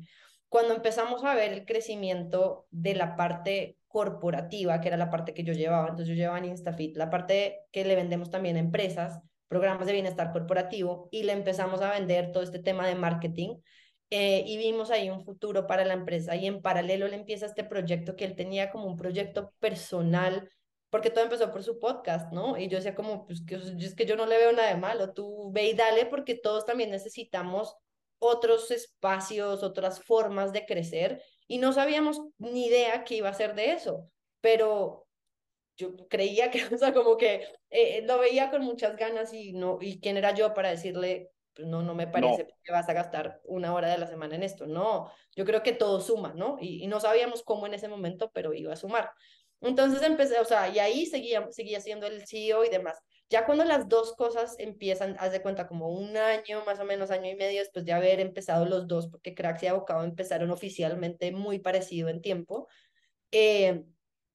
Cuando 0.50 0.76
empezamos 0.76 1.24
a 1.24 1.36
ver 1.36 1.54
el 1.54 1.66
crecimiento 1.66 2.68
de 2.70 2.96
la 2.96 3.16
parte 3.16 3.78
corporativa, 3.88 4.80
que 4.80 4.90
era 4.90 4.98
la 4.98 5.10
parte 5.10 5.34
que 5.34 5.44
yo 5.44 5.54
llevaba. 5.54 5.90
Entonces 5.90 6.10
yo 6.10 6.14
llevaba 6.14 6.38
en 6.38 6.46
InstaFit 6.46 6.96
la 6.96 7.10
parte 7.10 7.62
que 7.72 7.86
le 7.86 7.96
vendemos 7.96 8.30
también 8.30 8.56
a 8.56 8.60
empresas, 8.60 9.22
programas 9.48 9.88
de 9.88 9.94
bienestar 9.94 10.32
corporativo, 10.32 11.10
y 11.12 11.24
le 11.24 11.34
empezamos 11.34 11.82
a 11.82 11.92
vender 11.92 12.32
todo 12.32 12.44
este 12.44 12.60
tema 12.60 12.86
de 12.88 12.96
marketing. 12.96 13.58
Eh, 14.10 14.44
y 14.46 14.58
vimos 14.58 14.90
ahí 14.90 15.10
un 15.10 15.26
futuro 15.26 15.68
para 15.68 15.84
la 15.84 15.94
empresa 15.94 16.36
y 16.36 16.48
en 16.48 16.62
paralelo 16.62 17.10
le 17.10 17.18
empieza 17.18 17.46
este 17.46 17.66
proyecto 17.66 18.16
que 18.16 18.24
él 18.24 18.36
tenía 18.36 18.72
como 18.72 18.86
un 18.86 18.96
proyecto 18.96 19.54
personal 19.60 20.50
porque 20.90 21.10
todo 21.10 21.26
empezó 21.26 21.52
por 21.52 21.64
su 21.64 21.80
podcast, 21.80 22.32
¿no? 22.32 22.58
Y 22.58 22.70
yo 22.70 22.78
decía 22.78 22.96
como, 22.96 23.26
pues 23.26 23.42
que, 23.46 23.56
es 23.56 23.96
que 23.96 24.06
yo 24.06 24.16
no 24.16 24.26
le 24.26 24.38
veo 24.38 24.54
nada 24.54 24.70
de 24.70 24.78
malo, 24.78 25.14
tú 25.14 25.52
ve 25.52 25.70
y 25.70 25.74
dale 25.74 26.06
porque 26.06 26.36
todos 26.36 26.66
también 26.66 26.90
necesitamos 26.90 27.76
otros 28.20 28.72
espacios, 28.72 29.64
otras 29.64 30.02
formas 30.02 30.54
de 30.54 30.66
crecer 30.66 31.22
y 31.48 31.58
no 31.60 31.74
sabíamos 31.74 32.22
ni 32.38 32.68
idea 32.68 33.04
qué 33.04 33.16
iba 33.16 33.30
a 33.30 33.34
ser 33.34 33.56
de 33.56 33.74
eso, 33.74 34.10
pero 34.42 35.08
yo 35.78 35.96
creía 36.08 36.50
que, 36.52 36.64
o 36.74 36.78
sea, 36.78 36.94
como 36.94 37.18
que 37.18 37.46
eh, 37.70 38.02
lo 38.04 38.20
veía 38.20 38.50
con 38.50 38.64
muchas 38.64 38.96
ganas 38.96 39.34
y 39.34 39.54
no, 39.54 39.78
y 39.82 40.00
quién 40.00 40.18
era 40.18 40.34
yo 40.34 40.54
para 40.54 40.70
decirle, 40.70 41.32
no, 41.66 41.82
no 41.82 41.96
me 41.96 42.08
parece 42.08 42.48
que 42.64 42.72
vas 42.72 42.88
a 42.90 42.94
gastar 42.94 43.42
una 43.46 43.74
hora 43.74 43.90
de 43.90 43.98
la 43.98 44.08
semana 44.08 44.36
en 44.36 44.44
esto, 44.44 44.68
no, 44.68 45.12
yo 45.36 45.46
creo 45.46 45.64
que 45.64 45.74
todo 45.74 46.02
suma, 46.02 46.34
¿no? 46.36 46.58
Y, 46.60 46.84
y 46.84 46.88
no 46.88 47.00
sabíamos 47.00 47.44
cómo 47.44 47.68
en 47.68 47.74
ese 47.74 47.88
momento, 47.88 48.32
pero 48.34 48.54
iba 48.54 48.74
a 48.74 48.78
sumar. 48.78 49.12
Entonces 49.62 50.02
empecé, 50.04 50.40
o 50.40 50.46
sea, 50.46 50.70
y 50.70 50.80
ahí 50.80 51.06
seguía, 51.06 51.48
seguía 51.52 51.82
siendo 51.82 52.08
el 52.08 52.28
CEO 52.28 52.64
y 52.64 52.70
demás. 52.70 53.00
Ya 53.30 53.46
cuando 53.46 53.66
las 53.66 53.90
dos 53.90 54.14
cosas 54.16 54.56
empiezan, 54.60 55.18
haz 55.20 55.32
de 55.32 55.42
cuenta 55.42 55.68
como 55.68 55.90
un 55.90 56.16
año, 56.16 56.64
más 56.66 56.80
o 56.80 56.86
menos 56.86 57.12
año 57.12 57.30
y 57.30 57.36
medio 57.36 57.60
después 57.60 57.84
de 57.84 57.92
haber 57.92 58.20
empezado 58.20 58.66
los 58.66 58.88
dos, 58.88 59.08
porque 59.08 59.36
Cracks 59.36 59.64
y 59.64 59.68
Abocado 59.68 60.04
empezaron 60.04 60.52
oficialmente 60.52 61.32
muy 61.32 61.60
parecido 61.60 62.10
en 62.10 62.22
tiempo, 62.22 62.68
eh, 63.32 63.84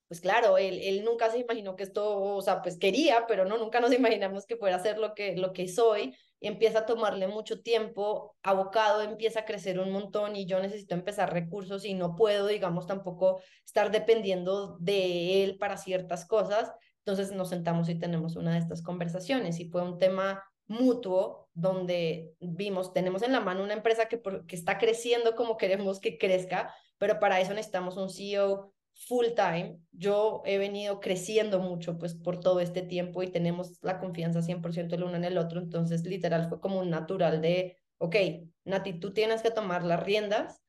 pues 0.08 0.20
claro, 0.20 0.58
él, 0.58 0.78
él, 0.82 1.04
nunca 1.04 1.30
se 1.30 1.38
imaginó 1.38 1.74
que 1.74 1.84
esto, 1.84 2.20
o 2.20 2.42
sea, 2.42 2.60
pues 2.60 2.78
quería, 2.78 3.24
pero 3.26 3.46
no, 3.46 3.56
nunca 3.56 3.80
nos 3.80 3.94
imaginamos 3.94 4.44
que 4.44 4.56
fuera 4.56 4.76
a 4.76 4.80
ser 4.80 4.98
lo 4.98 5.14
que, 5.14 5.36
lo 5.36 5.54
que 5.54 5.68
soy 5.68 6.14
empieza 6.42 6.80
a 6.80 6.86
tomarle 6.86 7.28
mucho 7.28 7.62
tiempo, 7.62 8.36
abocado 8.42 9.02
empieza 9.02 9.40
a 9.40 9.44
crecer 9.44 9.78
un 9.78 9.90
montón 9.90 10.36
y 10.36 10.46
yo 10.46 10.60
necesito 10.60 10.94
empezar 10.94 11.32
recursos 11.32 11.84
y 11.84 11.94
no 11.94 12.16
puedo, 12.16 12.46
digamos, 12.46 12.86
tampoco 12.86 13.40
estar 13.64 13.90
dependiendo 13.90 14.76
de 14.78 15.44
él 15.44 15.58
para 15.58 15.76
ciertas 15.76 16.26
cosas. 16.26 16.72
Entonces 16.98 17.32
nos 17.32 17.48
sentamos 17.48 17.88
y 17.88 17.94
tenemos 17.94 18.36
una 18.36 18.52
de 18.52 18.58
estas 18.58 18.82
conversaciones 18.82 19.58
y 19.60 19.68
fue 19.68 19.82
un 19.82 19.98
tema 19.98 20.42
mutuo 20.66 21.48
donde 21.54 22.34
vimos, 22.40 22.92
tenemos 22.92 23.22
en 23.22 23.32
la 23.32 23.40
mano 23.40 23.62
una 23.62 23.74
empresa 23.74 24.06
que, 24.06 24.20
que 24.46 24.56
está 24.56 24.78
creciendo 24.78 25.34
como 25.34 25.56
queremos 25.56 26.00
que 26.00 26.18
crezca, 26.18 26.74
pero 26.98 27.18
para 27.18 27.40
eso 27.40 27.52
necesitamos 27.52 27.96
un 27.96 28.08
CEO 28.08 28.72
full 29.06 29.26
time. 29.34 29.78
Yo 29.92 30.42
he 30.44 30.58
venido 30.58 31.00
creciendo 31.00 31.60
mucho 31.60 31.98
pues 31.98 32.14
por 32.14 32.40
todo 32.40 32.60
este 32.60 32.82
tiempo 32.82 33.22
y 33.22 33.28
tenemos 33.28 33.78
la 33.82 33.98
confianza 33.98 34.42
100% 34.42 34.94
el 34.94 35.04
uno 35.04 35.16
en 35.16 35.24
el 35.24 35.38
otro, 35.38 35.60
entonces 35.60 36.04
literal 36.04 36.48
fue 36.48 36.60
como 36.60 36.80
un 36.80 36.90
natural 36.90 37.40
de, 37.40 37.78
ok, 37.98 38.16
Nati, 38.64 38.94
tú 38.94 39.12
tienes 39.12 39.42
que 39.42 39.50
tomar 39.50 39.84
las 39.84 40.02
riendas 40.02 40.62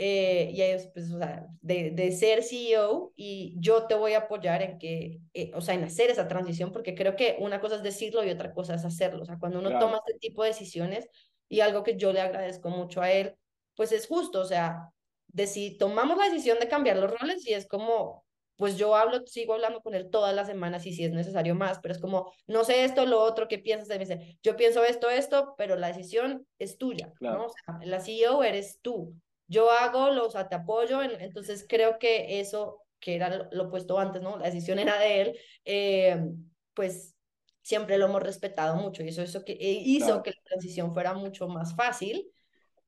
eh, 0.00 0.50
y 0.54 0.62
ellos, 0.62 0.88
pues, 0.94 1.10
o 1.12 1.18
sea, 1.18 1.48
de, 1.60 1.90
de, 1.90 2.12
ser 2.12 2.44
CEO 2.44 3.12
y 3.16 3.56
yo 3.58 3.86
te 3.88 3.96
voy 3.96 4.12
a 4.12 4.18
apoyar 4.18 4.62
en 4.62 4.78
que, 4.78 5.20
eh, 5.34 5.50
o 5.54 5.60
sea, 5.60 5.74
en 5.74 5.82
hacer 5.82 6.08
esa 6.10 6.28
transición, 6.28 6.70
porque 6.70 6.94
creo 6.94 7.16
que 7.16 7.36
una 7.40 7.60
cosa 7.60 7.76
es 7.76 7.82
decirlo 7.82 8.24
y 8.24 8.30
otra 8.30 8.52
cosa 8.52 8.74
es 8.74 8.84
hacerlo. 8.84 9.22
O 9.22 9.24
sea, 9.24 9.38
cuando 9.40 9.58
uno 9.58 9.76
toma 9.80 10.00
este 10.06 10.20
tipo 10.20 10.44
de 10.44 10.50
decisiones 10.50 11.08
y 11.48 11.60
algo 11.60 11.82
que 11.82 11.96
yo 11.96 12.12
le 12.12 12.20
agradezco 12.20 12.70
mucho 12.70 13.02
a 13.02 13.10
él, 13.10 13.34
pues 13.74 13.90
es 13.90 14.06
justo, 14.06 14.40
o 14.40 14.44
sea, 14.44 14.88
de 15.28 15.46
si 15.46 15.76
tomamos 15.76 16.18
la 16.18 16.24
decisión 16.24 16.58
de 16.58 16.68
cambiar 16.68 16.96
los 16.96 17.10
roles 17.10 17.46
y 17.46 17.54
es 17.54 17.66
como, 17.66 18.24
pues 18.56 18.76
yo 18.76 18.96
hablo, 18.96 19.24
sigo 19.26 19.54
hablando 19.54 19.80
con 19.80 19.94
él 19.94 20.10
todas 20.10 20.34
las 20.34 20.48
semanas 20.48 20.84
y 20.84 20.92
si 20.92 21.04
es 21.04 21.12
necesario 21.12 21.54
más, 21.54 21.78
pero 21.80 21.94
es 21.94 22.00
como, 22.00 22.32
no 22.46 22.64
sé 22.64 22.84
esto, 22.84 23.06
lo 23.06 23.20
otro, 23.20 23.46
¿qué 23.46 23.58
piensas? 23.58 23.88
Me 23.88 23.98
dice, 23.98 24.38
yo 24.42 24.56
pienso 24.56 24.82
esto, 24.82 25.08
esto, 25.08 25.54
pero 25.56 25.76
la 25.76 25.88
decisión 25.88 26.46
es 26.58 26.76
tuya, 26.76 27.12
¿no? 27.20 27.46
O 27.46 27.48
sea, 27.50 27.78
la 27.84 28.00
CEO 28.00 28.42
eres 28.42 28.80
tú. 28.82 29.14
Yo 29.46 29.70
hago, 29.70 30.10
los, 30.10 30.26
o 30.26 30.30
sea, 30.30 30.48
te 30.48 30.56
apoyo, 30.56 31.02
entonces 31.02 31.64
creo 31.68 31.98
que 31.98 32.40
eso, 32.40 32.82
que 32.98 33.14
era 33.14 33.48
lo, 33.52 33.68
opuesto 33.68 33.98
antes, 33.98 34.22
¿no? 34.22 34.38
La 34.38 34.46
decisión 34.46 34.78
era 34.78 34.98
de 34.98 35.20
él, 35.20 35.38
eh, 35.64 36.20
pues 36.74 37.14
siempre 37.62 37.96
lo 37.96 38.06
hemos 38.06 38.22
respetado 38.22 38.76
mucho 38.76 39.04
y 39.04 39.08
eso, 39.08 39.22
eso 39.22 39.44
que, 39.44 39.52
eh, 39.52 39.82
hizo 39.84 40.22
que 40.22 40.30
la 40.30 40.42
transición 40.42 40.92
fuera 40.94 41.12
mucho 41.12 41.48
más 41.48 41.76
fácil 41.76 42.28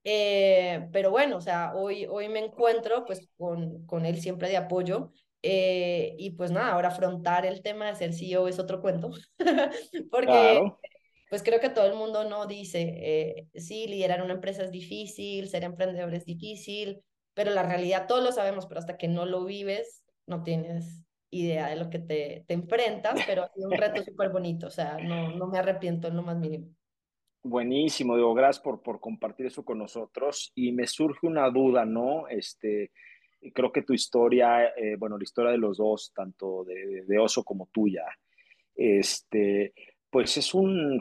eh, 0.05 0.89
pero 0.93 1.11
bueno, 1.11 1.37
o 1.37 1.41
sea, 1.41 1.75
hoy, 1.75 2.07
hoy 2.07 2.29
me 2.29 2.39
encuentro 2.41 3.05
pues 3.05 3.29
con, 3.37 3.87
con 3.87 4.07
él 4.07 4.21
siempre 4.21 4.49
de 4.49 4.57
apoyo. 4.57 5.13
Eh, 5.43 6.15
y 6.19 6.31
pues 6.33 6.51
nada, 6.51 6.73
ahora 6.73 6.89
afrontar 6.89 7.47
el 7.47 7.63
tema 7.63 7.87
de 7.87 7.97
ser 7.97 8.13
CEO 8.13 8.47
es 8.47 8.59
otro 8.59 8.83
cuento, 8.83 9.11
porque 10.11 10.61
pues 11.31 11.43
creo 11.43 11.61
que 11.61 11.71
todo 11.71 11.87
el 11.87 11.95
mundo 11.95 12.25
no 12.25 12.47
dice, 12.47 12.93
eh, 12.99 13.47
sí, 13.55 13.87
liderar 13.87 14.23
una 14.23 14.35
empresa 14.35 14.65
es 14.65 14.71
difícil, 14.71 15.49
ser 15.49 15.65
emprendedor 15.65 16.13
es 16.13 16.27
difícil, 16.27 17.03
pero 17.35 17.53
la 17.53 17.63
realidad 17.63 18.07
todos 18.07 18.23
lo 18.23 18.33
sabemos, 18.33 18.67
pero 18.67 18.81
hasta 18.81 18.99
que 18.99 19.09
no 19.09 19.25
lo 19.25 19.45
vives, 19.45 20.05
no 20.27 20.43
tienes 20.43 21.05
idea 21.31 21.69
de 21.69 21.77
lo 21.77 21.89
que 21.89 22.01
te, 22.01 22.45
te 22.47 22.55
enfrentas, 22.55 23.21
pero 23.27 23.45
es 23.45 23.65
un 23.65 23.73
reto 23.73 24.03
súper 24.05 24.31
bonito, 24.31 24.67
o 24.67 24.71
sea, 24.71 24.99
no, 24.99 25.31
no 25.31 25.47
me 25.47 25.59
arrepiento 25.59 26.09
en 26.09 26.17
lo 26.17 26.23
más 26.23 26.37
mínimo. 26.37 26.75
Buenísimo, 27.43 28.17
digo, 28.17 28.35
gracias 28.35 28.63
por, 28.63 28.83
por 28.83 29.01
compartir 29.01 29.47
eso 29.47 29.65
con 29.65 29.79
nosotros. 29.79 30.53
Y 30.55 30.73
me 30.73 30.87
surge 30.87 31.27
una 31.27 31.49
duda, 31.49 31.85
¿no? 31.87 32.29
Este, 32.29 32.91
creo 33.55 33.73
que 33.73 33.83
tu 33.83 33.95
historia, 33.95 34.69
eh, 34.77 34.97
bueno, 34.97 35.17
la 35.17 35.25
historia 35.25 35.51
de 35.51 35.59
los 35.59 35.79
dos, 35.79 36.13
tanto 36.15 36.65
de, 36.65 37.05
de, 37.07 37.19
Oso 37.19 37.43
como 37.43 37.69
tuya, 37.73 38.05
este, 38.75 39.73
pues 40.11 40.37
es 40.37 40.55
un, 40.55 41.01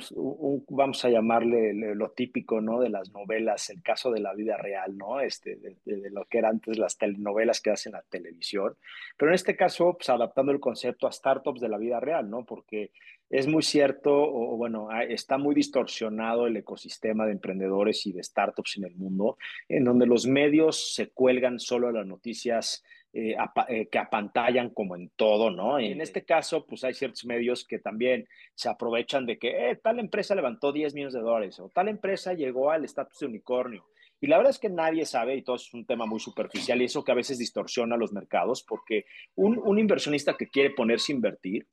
vamos 0.69 1.03
a 1.03 1.09
llamarle 1.09 1.73
lo 1.95 2.11
típico, 2.11 2.61
¿no? 2.61 2.79
De 2.79 2.89
las 2.89 3.11
novelas, 3.11 3.71
el 3.71 3.81
caso 3.81 4.11
de 4.11 4.19
la 4.19 4.35
vida 4.35 4.55
real, 4.55 4.95
¿no? 4.95 5.19
Este, 5.19 5.55
de, 5.55 6.09
lo 6.11 6.25
que 6.25 6.37
eran 6.37 6.51
antes 6.51 6.77
las 6.77 6.97
telenovelas 6.97 7.59
que 7.59 7.71
hacen 7.71 7.93
la 7.93 8.03
televisión. 8.03 8.75
Pero 9.17 9.31
en 9.31 9.35
este 9.35 9.55
caso, 9.55 9.93
pues 9.97 10.09
adaptando 10.09 10.51
el 10.51 10.59
concepto 10.59 11.07
a 11.07 11.11
startups 11.11 11.59
de 11.59 11.69
la 11.69 11.79
vida 11.79 11.99
real, 11.99 12.29
¿no? 12.29 12.45
Porque 12.45 12.91
es 13.31 13.47
muy 13.47 13.63
cierto, 13.63 14.11
o, 14.11 14.57
bueno, 14.57 14.89
está 15.07 15.39
muy 15.39 15.55
distorsionado 15.55 16.45
el 16.45 16.57
ecosistema 16.57 17.25
de 17.25 17.31
emprendedores 17.31 18.05
y 18.05 18.11
de 18.11 18.23
startups 18.23 18.77
en 18.77 18.85
el 18.85 18.95
mundo, 18.95 19.37
en 19.67 19.85
donde 19.85 20.05
los 20.05 20.27
medios 20.27 20.93
se 20.93 21.09
cuelgan 21.09 21.59
solo 21.59 21.87
a 21.87 21.91
las 21.91 22.05
noticias 22.05 22.83
eh, 23.11 23.35
eh, 23.69 23.87
que 23.87 23.97
apantallan 23.97 24.69
como 24.69 24.95
en 24.95 25.09
todo, 25.15 25.49
¿no? 25.49 25.79
Y 25.79 25.87
en 25.93 25.99
este 25.99 26.25
caso, 26.25 26.67
pues 26.67 26.83
hay 26.83 26.93
ciertos 26.93 27.25
medios 27.25 27.65
que 27.65 27.79
también 27.79 28.27
se 28.53 28.69
aprovechan 28.69 29.25
de 29.25 29.39
que 29.39 29.71
eh, 29.71 29.75
tal 29.77 29.97
empresa 29.99 30.35
levantó 30.35 30.71
10 30.71 30.93
millones 30.93 31.15
de 31.15 31.21
dólares 31.21 31.59
o 31.59 31.69
tal 31.69 31.87
empresa 31.87 32.33
llegó 32.33 32.69
al 32.69 32.85
estatus 32.85 33.17
de 33.17 33.25
unicornio. 33.25 33.87
Y 34.21 34.27
la 34.27 34.37
verdad 34.37 34.51
es 34.51 34.59
que 34.59 34.69
nadie 34.69 35.07
sabe, 35.07 35.35
y 35.35 35.41
todo 35.41 35.55
es 35.55 35.73
un 35.73 35.87
tema 35.87 36.05
muy 36.05 36.19
superficial, 36.19 36.79
y 36.79 36.85
eso 36.85 37.03
que 37.03 37.11
a 37.11 37.15
veces 37.15 37.39
distorsiona 37.39 37.97
los 37.97 38.13
mercados, 38.13 38.61
porque 38.61 39.05
un, 39.33 39.57
un 39.57 39.79
inversionista 39.79 40.37
que 40.37 40.47
quiere 40.47 40.69
ponerse 40.69 41.11
a 41.11 41.15
invertir, 41.15 41.65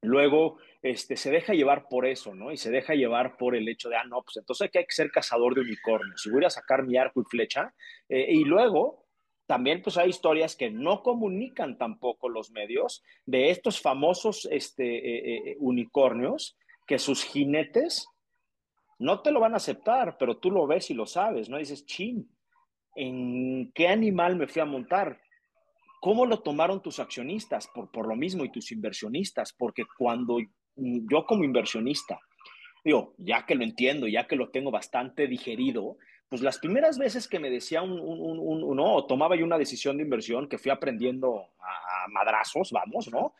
luego 0.00 0.58
este, 0.80 1.16
se 1.16 1.32
deja 1.32 1.54
llevar 1.54 1.88
por 1.88 2.06
eso, 2.06 2.36
¿no? 2.36 2.52
Y 2.52 2.56
se 2.56 2.70
deja 2.70 2.94
llevar 2.94 3.36
por 3.36 3.56
el 3.56 3.68
hecho 3.68 3.88
de, 3.88 3.96
ah, 3.96 4.04
no, 4.04 4.22
pues 4.22 4.36
entonces 4.36 4.70
hay 4.72 4.84
que 4.84 4.94
ser 4.94 5.10
cazador 5.10 5.56
de 5.56 5.62
unicornios, 5.62 6.24
y 6.24 6.30
voy 6.30 6.44
a 6.44 6.50
sacar 6.50 6.84
mi 6.84 6.96
arco 6.96 7.20
y 7.20 7.24
flecha, 7.24 7.74
y 8.08 8.44
luego 8.44 9.01
también 9.52 9.82
pues 9.82 9.98
hay 9.98 10.08
historias 10.08 10.56
que 10.56 10.70
no 10.70 11.02
comunican 11.02 11.76
tampoco 11.76 12.30
los 12.30 12.50
medios 12.52 13.04
de 13.26 13.50
estos 13.50 13.82
famosos 13.82 14.48
este, 14.50 14.96
eh, 14.96 15.36
eh, 15.50 15.56
unicornios 15.60 16.56
que 16.86 16.98
sus 16.98 17.22
jinetes 17.22 18.08
no 18.98 19.20
te 19.20 19.30
lo 19.30 19.40
van 19.40 19.52
a 19.52 19.58
aceptar, 19.58 20.16
pero 20.16 20.38
tú 20.38 20.50
lo 20.50 20.66
ves 20.66 20.90
y 20.90 20.94
lo 20.94 21.04
sabes, 21.04 21.50
¿no? 21.50 21.58
dices, 21.58 21.84
chin, 21.84 22.34
¿en 22.96 23.70
qué 23.74 23.88
animal 23.88 24.36
me 24.36 24.46
fui 24.46 24.62
a 24.62 24.64
montar? 24.64 25.20
¿Cómo 26.00 26.24
lo 26.24 26.40
tomaron 26.40 26.80
tus 26.80 26.98
accionistas? 26.98 27.68
Por, 27.74 27.90
por 27.90 28.08
lo 28.08 28.16
mismo, 28.16 28.46
y 28.46 28.50
tus 28.50 28.72
inversionistas, 28.72 29.52
porque 29.52 29.82
cuando 29.98 30.38
yo 30.76 31.26
como 31.26 31.44
inversionista, 31.44 32.18
digo, 32.82 33.14
ya 33.18 33.44
que 33.44 33.54
lo 33.54 33.64
entiendo, 33.64 34.08
ya 34.08 34.26
que 34.26 34.36
lo 34.36 34.48
tengo 34.48 34.70
bastante 34.70 35.26
digerido, 35.26 35.98
pues 36.32 36.40
las 36.40 36.58
primeras 36.58 36.96
veces 36.96 37.28
que 37.28 37.38
me 37.38 37.50
decía 37.50 37.82
un, 37.82 38.00
un, 38.00 38.38
un, 38.40 38.80
o 38.80 39.04
tomaba 39.04 39.36
yo 39.36 39.44
una 39.44 39.58
decisión 39.58 39.98
de 39.98 40.04
inversión 40.04 40.48
que 40.48 40.56
fui 40.56 40.70
aprendiendo 40.70 41.50
a, 41.60 42.08
madrazos, 42.08 42.70
vamos, 42.72 43.12
¿no? 43.12 43.34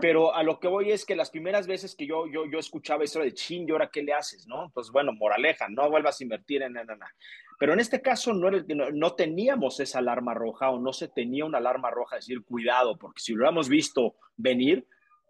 Pero 0.00 0.32
a 0.32 0.44
lo 0.44 0.60
que 0.60 0.68
voy 0.68 0.92
es 0.92 1.04
que 1.04 1.16
las 1.16 1.30
primeras 1.30 1.66
veces 1.66 1.96
que 1.96 2.06
yo, 2.06 2.28
yo, 2.28 2.46
yo 2.46 2.60
escuchaba 2.60 3.02
eso 3.02 3.18
de 3.18 3.34
chin, 3.34 3.68
¿y 3.68 3.72
ahora 3.72 3.90
qué 3.92 4.00
le 4.00 4.12
haces, 4.12 4.46
no? 4.46 4.66
Entonces, 4.66 4.92
bueno, 4.92 5.12
moraleja, 5.12 5.68
no 5.68 5.90
vuelvas 5.90 6.20
a 6.20 6.22
invertir 6.22 6.62
en 6.62 6.74
nada. 6.74 7.12
Pero 7.58 7.72
en 7.72 7.80
este 7.80 8.00
caso 8.00 8.32
no, 8.32 8.48
no, 8.48 8.90
no, 8.92 9.14
teníamos 9.14 9.80
esa 9.80 9.98
alarma 9.98 10.32
roja 10.32 10.70
o 10.70 10.78
no 10.78 10.92
se 10.92 11.08
tenía 11.08 11.44
una 11.44 11.58
alarma 11.58 11.90
roja 11.90 12.14
de 12.14 12.20
decir 12.20 12.44
cuidado, 12.44 12.96
porque 12.96 13.20
si 13.20 13.32
lo 13.32 13.38
hubiéramos 13.38 13.68
visto 13.68 14.14
venir, 14.36 14.86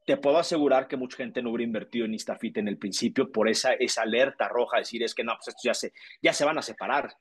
te 0.07 0.17
puedo 0.17 0.39
asegurar 0.39 0.87
que 0.87 0.97
mucha 0.97 1.17
gente 1.17 1.43
no 1.43 1.51
hubiera 1.51 1.65
invertido 1.65 2.07
en 2.07 2.15
Instafit 2.15 2.59
en 2.59 2.69
el 2.69 2.79
principio 2.79 3.31
por 3.31 3.49
esa, 3.49 3.73
esa 3.75 4.03
alerta 4.03 4.49
roja, 4.49 4.79
decir 4.79 5.03
es 5.03 5.15
que 5.15 5.25
no, 5.25 5.35
pues 5.35 5.49
estos 5.49 5.65
ya 5.65 5.75
se, 5.75 5.93
ya 6.23 6.33
se 6.33 6.45
van 6.45 6.57
a 6.59 6.63
separar. 6.63 7.13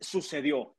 Sucedió. 0.00 0.74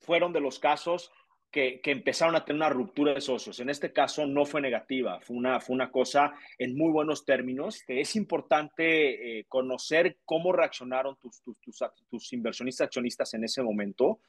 Fueron 0.00 0.32
de 0.32 0.40
los 0.40 0.58
casos 0.58 1.12
que, 1.54 1.80
empezaron 1.84 2.34
a 2.34 2.44
tener 2.44 2.56
una 2.56 2.68
ruptura 2.68 3.14
de 3.14 3.20
socios. 3.20 3.60
En 3.60 3.70
este 3.70 3.92
caso 3.92 4.26
no 4.26 4.44
fue 4.44 4.60
negativa, 4.60 5.20
fue 5.20 5.36
una, 5.36 5.60
fue 5.60 5.74
una 5.74 5.92
cosa 5.92 6.32
en 6.58 6.76
muy 6.76 6.90
buenos 6.90 7.24
términos. 7.24 7.84
Es 7.86 8.16
importante 8.16 9.38
eh, 9.38 9.44
conocer 9.46 10.18
cómo 10.24 10.52
reaccionaron 10.52 11.16
tus, 11.20 11.42
tus, 11.42 11.60
tus, 12.10 12.32
inversionistas 12.32 12.86
accionistas 12.86 13.34
en 13.34 13.44
ese 13.44 13.62
momento, 13.62 14.20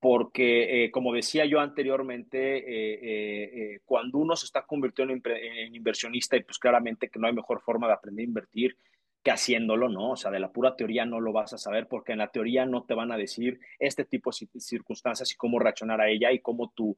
porque 0.00 0.84
eh, 0.84 0.90
como 0.90 1.12
decía 1.12 1.44
yo 1.44 1.60
anteriormente, 1.60 3.74
eh, 3.74 3.80
cuando 3.84 4.18
uno 4.18 4.36
se 4.36 4.46
está 4.46 4.62
convirtiendo 4.62 5.12
en, 5.12 5.22
en, 5.24 5.74
inversionista 5.74 6.36
y 6.36 6.42
pues 6.42 6.58
claramente 6.58 7.08
que 7.08 7.18
no 7.18 7.26
hay 7.26 7.32
mejor 7.32 7.60
forma 7.60 7.86
de 7.86 7.94
aprender 7.94 8.24
a 8.24 8.28
invertir 8.28 8.76
que 9.22 9.30
haciéndolo, 9.30 9.88
¿no? 9.88 10.12
O 10.12 10.16
sea, 10.16 10.30
de 10.30 10.40
la 10.40 10.52
pura 10.52 10.76
teoría 10.76 11.04
no 11.04 11.20
lo 11.20 11.32
vas 11.32 11.52
a 11.52 11.58
saber 11.58 11.88
porque 11.88 12.12
en 12.12 12.18
la 12.18 12.28
teoría 12.28 12.66
no 12.66 12.84
te 12.84 12.94
van 12.94 13.10
a 13.10 13.16
decir 13.16 13.58
este 13.78 14.04
tipo 14.04 14.30
de 14.30 14.60
circunstancias 14.60 15.32
y 15.32 15.36
cómo 15.36 15.58
reaccionar 15.58 16.00
a 16.00 16.08
ella 16.08 16.30
y 16.30 16.38
cómo 16.38 16.70
tu, 16.70 16.96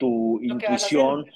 tu 0.00 0.40
intuición, 0.42 1.26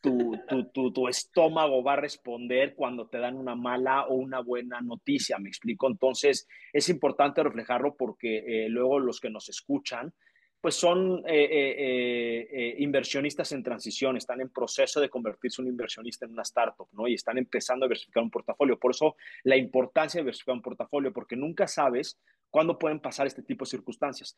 tu, 0.00 0.38
tu, 0.72 0.92
tu, 0.92 1.08
estómago 1.08 1.82
va 1.82 1.94
a 1.94 1.96
responder 1.96 2.76
cuando 2.76 3.08
te 3.08 3.18
dan 3.18 3.36
una 3.36 3.56
mala 3.56 4.06
o 4.06 4.14
una 4.14 4.40
buena 4.40 4.80
noticia, 4.80 5.38
me 5.38 5.48
explico. 5.48 5.88
Entonces, 5.88 6.46
es 6.72 6.88
importante 6.88 7.42
reflejarlo 7.42 7.96
porque 7.96 8.44
eh, 8.46 8.68
luego 8.68 9.00
los 9.00 9.18
que 9.18 9.28
nos 9.28 9.48
escuchan, 9.48 10.14
pues 10.60 10.74
son 10.74 11.22
eh, 11.26 11.44
eh, 11.44 12.48
eh, 12.50 12.74
inversionistas 12.78 13.52
en 13.52 13.62
transición, 13.62 14.16
están 14.16 14.40
en 14.40 14.50
proceso 14.50 15.00
de 15.00 15.08
convertirse 15.08 15.62
un 15.62 15.68
inversionista 15.68 16.24
en 16.24 16.32
una 16.32 16.42
startup, 16.42 16.88
¿no? 16.92 17.06
Y 17.06 17.14
están 17.14 17.38
empezando 17.38 17.84
a 17.84 17.88
diversificar 17.88 18.22
un 18.22 18.30
portafolio. 18.30 18.78
Por 18.78 18.92
eso 18.92 19.16
la 19.44 19.56
importancia 19.56 20.18
de 20.18 20.24
diversificar 20.24 20.54
un 20.54 20.62
portafolio, 20.62 21.12
porque 21.12 21.36
nunca 21.36 21.68
sabes 21.68 22.18
cuándo 22.50 22.78
pueden 22.78 23.00
pasar 23.00 23.26
este 23.26 23.42
tipo 23.42 23.64
de 23.64 23.70
circunstancias. 23.70 24.36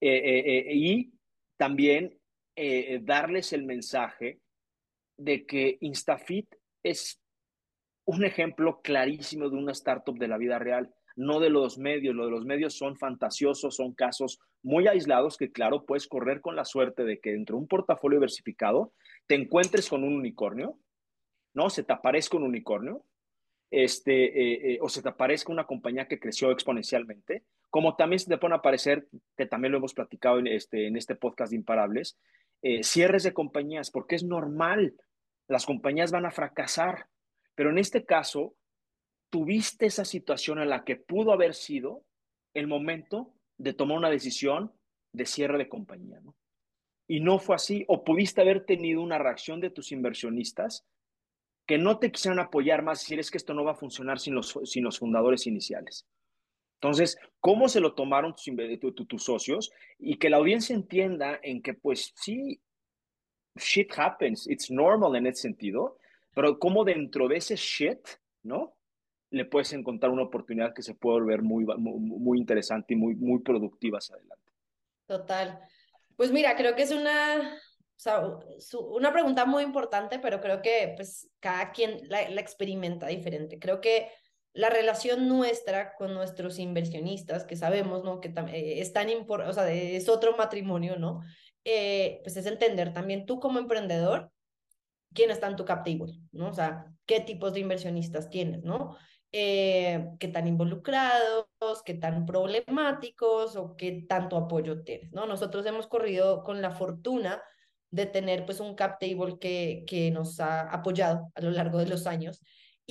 y 0.00 1.12
también 1.56 2.18
darles 3.02 3.52
el 3.52 3.64
mensaje 3.64 4.40
de 5.18 5.44
que 5.44 5.76
Instafit 5.80 6.54
es 6.82 7.20
un 8.06 8.24
ejemplo 8.24 8.80
clarísimo 8.82 9.48
de 9.48 9.56
una 9.56 9.72
startup 9.72 10.18
de 10.18 10.28
la 10.28 10.38
vida 10.38 10.58
real 10.58 10.92
no 11.20 11.38
de 11.38 11.50
los 11.50 11.78
medios. 11.78 12.14
Lo 12.14 12.24
de 12.24 12.30
los 12.30 12.46
medios 12.46 12.74
son 12.74 12.96
fantasiosos, 12.96 13.76
son 13.76 13.92
casos 13.92 14.40
muy 14.62 14.88
aislados 14.88 15.36
que, 15.36 15.52
claro, 15.52 15.84
puedes 15.84 16.08
correr 16.08 16.40
con 16.40 16.56
la 16.56 16.64
suerte 16.64 17.04
de 17.04 17.20
que 17.20 17.32
dentro 17.32 17.56
de 17.56 17.62
un 17.62 17.68
portafolio 17.68 18.18
diversificado 18.18 18.92
te 19.26 19.34
encuentres 19.34 19.88
con 19.88 20.02
un 20.02 20.14
unicornio, 20.14 20.78
¿no? 21.54 21.68
Se 21.68 21.82
te 21.82 21.92
aparezca 21.92 22.38
un 22.38 22.44
unicornio, 22.44 23.04
este, 23.70 24.24
eh, 24.24 24.72
eh, 24.72 24.78
o 24.80 24.88
se 24.88 25.02
te 25.02 25.10
aparezca 25.10 25.52
una 25.52 25.66
compañía 25.66 26.08
que 26.08 26.18
creció 26.18 26.50
exponencialmente, 26.50 27.44
como 27.68 27.96
también 27.96 28.18
se 28.18 28.28
te 28.28 28.38
pueden 28.38 28.56
aparecer, 28.56 29.06
que 29.36 29.46
también 29.46 29.72
lo 29.72 29.78
hemos 29.78 29.94
platicado 29.94 30.38
en 30.38 30.46
este, 30.46 30.86
en 30.86 30.96
este 30.96 31.16
podcast 31.16 31.50
de 31.50 31.56
Imparables, 31.56 32.18
eh, 32.62 32.82
cierres 32.82 33.22
de 33.24 33.34
compañías, 33.34 33.90
porque 33.90 34.16
es 34.16 34.24
normal, 34.24 34.94
las 35.48 35.66
compañías 35.66 36.12
van 36.12 36.24
a 36.24 36.30
fracasar, 36.30 37.06
pero 37.54 37.70
en 37.70 37.78
este 37.78 38.04
caso, 38.06 38.54
tuviste 39.30 39.86
esa 39.86 40.04
situación 40.04 40.58
en 40.58 40.68
la 40.68 40.84
que 40.84 40.96
pudo 40.96 41.32
haber 41.32 41.54
sido 41.54 42.04
el 42.54 42.66
momento 42.66 43.32
de 43.58 43.72
tomar 43.72 43.98
una 43.98 44.10
decisión 44.10 44.72
de 45.12 45.26
cierre 45.26 45.58
de 45.58 45.68
compañía, 45.68 46.20
¿no? 46.20 46.36
Y 47.08 47.20
no 47.20 47.38
fue 47.38 47.56
así, 47.56 47.84
o 47.88 48.04
pudiste 48.04 48.40
haber 48.40 48.64
tenido 48.64 49.02
una 49.02 49.18
reacción 49.18 49.60
de 49.60 49.70
tus 49.70 49.90
inversionistas 49.90 50.86
que 51.66 51.78
no 51.78 51.98
te 51.98 52.12
quisieran 52.12 52.38
apoyar 52.38 52.82
más, 52.82 53.00
decir 53.00 53.18
es 53.18 53.30
que 53.30 53.38
esto 53.38 53.54
no 53.54 53.64
va 53.64 53.72
a 53.72 53.76
funcionar 53.76 54.18
sin 54.18 54.34
los, 54.34 54.58
sin 54.64 54.84
los 54.84 54.98
fundadores 54.98 55.46
iniciales. 55.46 56.06
Entonces, 56.80 57.18
¿cómo 57.40 57.68
se 57.68 57.80
lo 57.80 57.94
tomaron 57.94 58.34
tus, 58.34 59.06
tus 59.06 59.22
socios? 59.22 59.70
Y 59.98 60.16
que 60.18 60.30
la 60.30 60.38
audiencia 60.38 60.74
entienda 60.74 61.38
en 61.42 61.62
que, 61.62 61.74
pues 61.74 62.12
sí, 62.16 62.60
shit 63.56 63.92
happens, 63.96 64.48
it's 64.48 64.70
normal 64.70 65.14
en 65.16 65.26
ese 65.26 65.42
sentido, 65.42 65.98
pero 66.34 66.58
cómo 66.58 66.84
dentro 66.84 67.28
de 67.28 67.36
ese 67.36 67.56
shit, 67.56 68.00
¿no? 68.42 68.76
Le 69.30 69.44
puedes 69.44 69.72
encontrar 69.72 70.12
una 70.12 70.24
oportunidad 70.24 70.74
que 70.74 70.82
se 70.82 70.94
puede 70.94 71.20
volver 71.20 71.42
muy, 71.42 71.64
muy, 71.64 72.38
interesante 72.38 72.94
y 72.94 72.96
muy, 72.96 73.14
muy 73.14 73.40
productiva 73.40 73.98
hacia 73.98 74.16
adelante. 74.16 74.52
Total. 75.06 75.60
Pues 76.16 76.32
mira, 76.32 76.56
creo 76.56 76.74
que 76.74 76.82
es 76.82 76.90
una, 76.90 77.56
una 78.72 79.12
pregunta 79.12 79.46
muy 79.46 79.62
importante, 79.62 80.18
pero 80.18 80.40
creo 80.40 80.62
que 80.62 80.94
pues 80.96 81.30
cada 81.38 81.70
quien 81.70 82.08
la, 82.08 82.22
experimenta 82.22 83.06
diferente. 83.06 83.58
Creo 83.58 83.80
que 83.80 84.08
la 84.52 84.68
relación 84.68 85.28
nuestra 85.28 85.94
con 85.94 86.12
nuestros 86.12 86.58
inversionistas, 86.58 87.44
que 87.44 87.54
sabemos, 87.54 88.02
¿no? 88.02 88.20
Que 88.20 88.28
eh, 88.52 88.80
es 88.80 88.92
tan 88.92 89.10
importante, 89.10 89.50
o 89.50 89.54
sea, 89.54 89.72
es 89.72 90.08
otro 90.08 90.36
matrimonio, 90.36 90.96
¿no? 90.96 91.20
Eh, 91.64 92.20
pues 92.24 92.36
es 92.36 92.46
entender 92.46 92.92
también 92.92 93.26
tú 93.26 93.38
como 93.38 93.60
emprendedor 93.60 94.32
quién 95.14 95.30
está 95.30 95.46
en 95.46 95.56
tu 95.56 95.64
cap 95.64 95.86
¿no? 96.32 96.48
O 96.48 96.52
sea, 96.52 96.86
qué 97.06 97.20
tipos 97.20 97.52
de 97.52 97.60
inversionistas 97.60 98.30
tienes, 98.30 98.62
¿no? 98.62 98.96
Eh, 99.32 100.08
qué 100.18 100.28
tan 100.28 100.48
involucrados, 100.48 101.46
qué 101.84 101.94
tan 101.94 102.26
problemáticos 102.26 103.56
o 103.56 103.76
qué 103.76 104.04
tanto 104.08 104.36
apoyo 104.36 104.82
tienes, 104.82 105.12
¿no? 105.12 105.26
Nosotros 105.26 105.64
hemos 105.66 105.86
corrido 105.86 106.42
con 106.42 106.62
la 106.62 106.72
fortuna 106.72 107.42
de 107.90 108.06
tener 108.06 108.44
pues 108.46 108.60
un 108.60 108.74
cap 108.74 108.98
table 109.00 109.38
que, 109.40 109.84
que 109.86 110.10
nos 110.10 110.40
ha 110.40 110.62
apoyado 110.62 111.30
a 111.34 111.40
lo 111.40 111.50
largo 111.50 111.78
de 111.78 111.86
los 111.86 112.06
años 112.06 112.40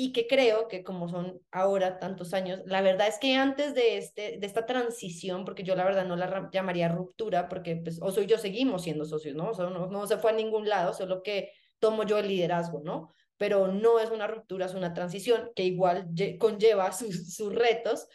y 0.01 0.13
que 0.13 0.27
creo 0.27 0.69
que 0.69 0.81
como 0.81 1.09
son 1.09 1.41
ahora 1.51 1.99
tantos 1.99 2.33
años, 2.33 2.61
la 2.65 2.81
verdad 2.81 3.09
es 3.09 3.17
que 3.19 3.35
antes 3.35 3.73
de, 3.73 3.97
este, 3.97 4.37
de 4.39 4.47
esta 4.47 4.65
transición, 4.65 5.43
porque 5.43 5.63
yo 5.63 5.75
la 5.75 5.83
verdad 5.83 6.05
no 6.05 6.15
la 6.15 6.49
llamaría 6.53 6.87
ruptura, 6.87 7.49
porque 7.49 7.75
pues 7.75 7.99
Oso 8.01 8.21
y 8.21 8.25
yo 8.25 8.37
seguimos 8.37 8.83
siendo 8.83 9.03
socios, 9.03 9.35
¿no? 9.35 9.51
No, 9.51 9.87
no 9.87 10.07
se 10.07 10.17
fue 10.17 10.31
a 10.31 10.35
ningún 10.35 10.69
lado, 10.69 10.93
solo 10.93 11.21
que 11.21 11.51
tomo 11.79 12.03
yo 12.03 12.17
el 12.17 12.29
liderazgo, 12.29 12.79
¿no? 12.81 13.09
Pero 13.39 13.69
no 13.69 13.99
es 13.99 14.11
una 14.11 14.27
ruptura, 14.27 14.67
es 14.67 14.75
una 14.75 14.93
transición 14.93 15.49
que 15.55 15.63
igual 15.63 16.09
conlleva 16.37 16.91
sus, 16.91 17.33
sus 17.33 17.55
retos. 17.55 18.07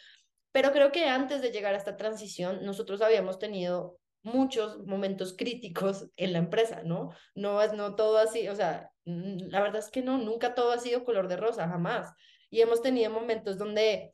Pero 0.53 0.71
creo 0.71 0.93
que 0.93 1.09
antes 1.09 1.41
de 1.41 1.51
llegar 1.51 1.73
a 1.73 1.77
esta 1.77 1.97
transición, 1.97 2.63
nosotros 2.63 3.01
habíamos 3.01 3.39
tenido 3.39 3.97
muchos 4.23 4.77
momentos 4.85 5.35
críticos 5.37 6.09
en 6.15 6.31
la 6.31 6.39
empresa, 6.39 6.83
¿no? 6.83 7.09
No 7.33 7.61
es 7.61 7.73
no 7.73 7.95
todo 7.95 8.17
así, 8.17 8.47
o 8.47 8.55
sea, 8.55 8.91
la 9.03 9.61
verdad 9.61 9.79
es 9.79 9.91
que 9.91 10.01
no, 10.01 10.17
nunca 10.17 10.55
todo 10.55 10.71
ha 10.71 10.79
sido 10.79 11.03
color 11.03 11.27
de 11.27 11.37
rosa, 11.37 11.67
jamás. 11.67 12.13
Y 12.49 12.61
hemos 12.61 12.81
tenido 12.81 13.11
momentos 13.11 13.57
donde 13.57 14.13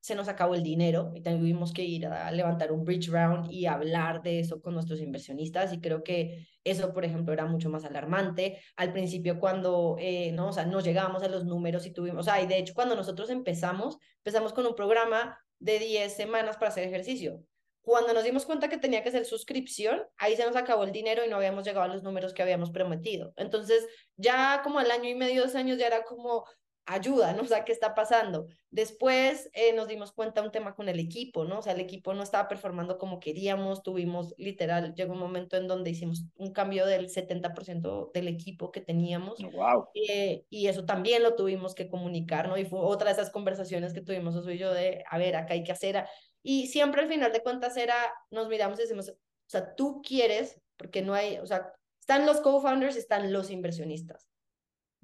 se 0.00 0.14
nos 0.14 0.28
acabó 0.28 0.54
el 0.54 0.62
dinero 0.62 1.12
y 1.14 1.22
tuvimos 1.22 1.72
que 1.72 1.82
ir 1.82 2.06
a 2.06 2.30
levantar 2.30 2.72
un 2.72 2.84
bridge 2.84 3.08
round 3.08 3.50
y 3.50 3.66
hablar 3.66 4.22
de 4.22 4.40
eso 4.40 4.60
con 4.60 4.74
nuestros 4.74 5.00
inversionistas 5.00 5.72
y 5.72 5.80
creo 5.80 6.02
que 6.02 6.46
eso, 6.64 6.92
por 6.92 7.04
ejemplo, 7.04 7.32
era 7.32 7.46
mucho 7.46 7.68
más 7.70 7.84
alarmante. 7.84 8.60
Al 8.76 8.92
principio 8.92 9.38
cuando, 9.38 9.96
eh, 9.98 10.32
no, 10.32 10.48
o 10.48 10.52
sea, 10.52 10.66
no 10.66 10.80
llegábamos 10.80 11.22
a 11.22 11.28
los 11.28 11.44
números 11.44 11.86
y 11.86 11.92
tuvimos, 11.92 12.20
o 12.20 12.30
sea, 12.30 12.40
y 12.42 12.46
de 12.46 12.58
hecho 12.58 12.74
cuando 12.74 12.94
nosotros 12.94 13.30
empezamos, 13.30 13.98
empezamos 14.18 14.52
con 14.52 14.66
un 14.66 14.74
programa 14.74 15.38
de 15.58 15.78
10 15.78 16.12
semanas 16.12 16.56
para 16.56 16.68
hacer 16.68 16.86
ejercicio. 16.86 17.42
Cuando 17.88 18.12
nos 18.12 18.22
dimos 18.22 18.44
cuenta 18.44 18.68
que 18.68 18.76
tenía 18.76 19.02
que 19.02 19.10
ser 19.10 19.24
suscripción, 19.24 20.02
ahí 20.18 20.36
se 20.36 20.44
nos 20.44 20.56
acabó 20.56 20.84
el 20.84 20.92
dinero 20.92 21.24
y 21.24 21.28
no 21.30 21.36
habíamos 21.36 21.64
llegado 21.64 21.84
a 21.84 21.88
los 21.88 22.02
números 22.02 22.34
que 22.34 22.42
habíamos 22.42 22.70
prometido. 22.70 23.32
Entonces, 23.36 23.86
ya 24.16 24.60
como 24.62 24.78
al 24.78 24.90
año 24.90 25.08
y 25.08 25.14
medio, 25.14 25.42
dos 25.42 25.54
años, 25.54 25.78
ya 25.78 25.86
era 25.86 26.04
como, 26.04 26.44
ayuda, 26.88 27.34
¿no? 27.34 27.42
O 27.42 27.46
sea, 27.46 27.64
¿qué 27.64 27.72
está 27.72 27.94
pasando? 27.94 28.46
Después 28.70 29.50
eh, 29.52 29.74
nos 29.74 29.88
dimos 29.88 30.12
cuenta 30.12 30.42
un 30.42 30.50
tema 30.50 30.74
con 30.74 30.88
el 30.88 30.98
equipo, 30.98 31.44
¿no? 31.44 31.58
O 31.58 31.62
sea, 31.62 31.74
el 31.74 31.80
equipo 31.80 32.14
no 32.14 32.22
estaba 32.22 32.48
performando 32.48 32.96
como 32.96 33.20
queríamos, 33.20 33.82
tuvimos 33.82 34.34
literal, 34.38 34.94
llegó 34.94 35.12
un 35.12 35.18
momento 35.18 35.56
en 35.56 35.68
donde 35.68 35.90
hicimos 35.90 36.24
un 36.36 36.52
cambio 36.52 36.86
del 36.86 37.10
70% 37.10 38.10
del 38.12 38.28
equipo 38.28 38.72
que 38.72 38.80
teníamos. 38.80 39.38
Wow. 39.40 39.88
Eh, 39.94 40.44
y 40.48 40.68
eso 40.68 40.86
también 40.86 41.22
lo 41.22 41.36
tuvimos 41.36 41.74
que 41.74 41.88
comunicar, 41.88 42.48
¿no? 42.48 42.56
Y 42.56 42.64
fue 42.64 42.80
otra 42.80 43.08
de 43.08 43.20
esas 43.20 43.30
conversaciones 43.30 43.92
que 43.92 44.00
tuvimos, 44.00 44.34
eso 44.34 44.50
y 44.50 44.58
yo, 44.58 44.72
de, 44.72 45.04
a 45.10 45.18
ver, 45.18 45.36
acá 45.36 45.54
hay 45.54 45.64
que 45.64 45.72
hacer. 45.72 46.06
Y 46.42 46.68
siempre 46.68 47.02
al 47.02 47.08
final 47.08 47.32
de 47.32 47.42
cuentas 47.42 47.76
era, 47.76 47.96
nos 48.30 48.48
miramos 48.48 48.78
y 48.78 48.82
decimos, 48.82 49.10
o 49.10 49.14
sea, 49.50 49.74
tú 49.74 50.00
quieres, 50.02 50.58
porque 50.76 51.02
no 51.02 51.12
hay, 51.12 51.38
o 51.38 51.46
sea, 51.46 51.72
están 52.00 52.24
los 52.24 52.40
co-founders, 52.40 52.96
están 52.96 53.32
los 53.32 53.50
inversionistas 53.50 54.27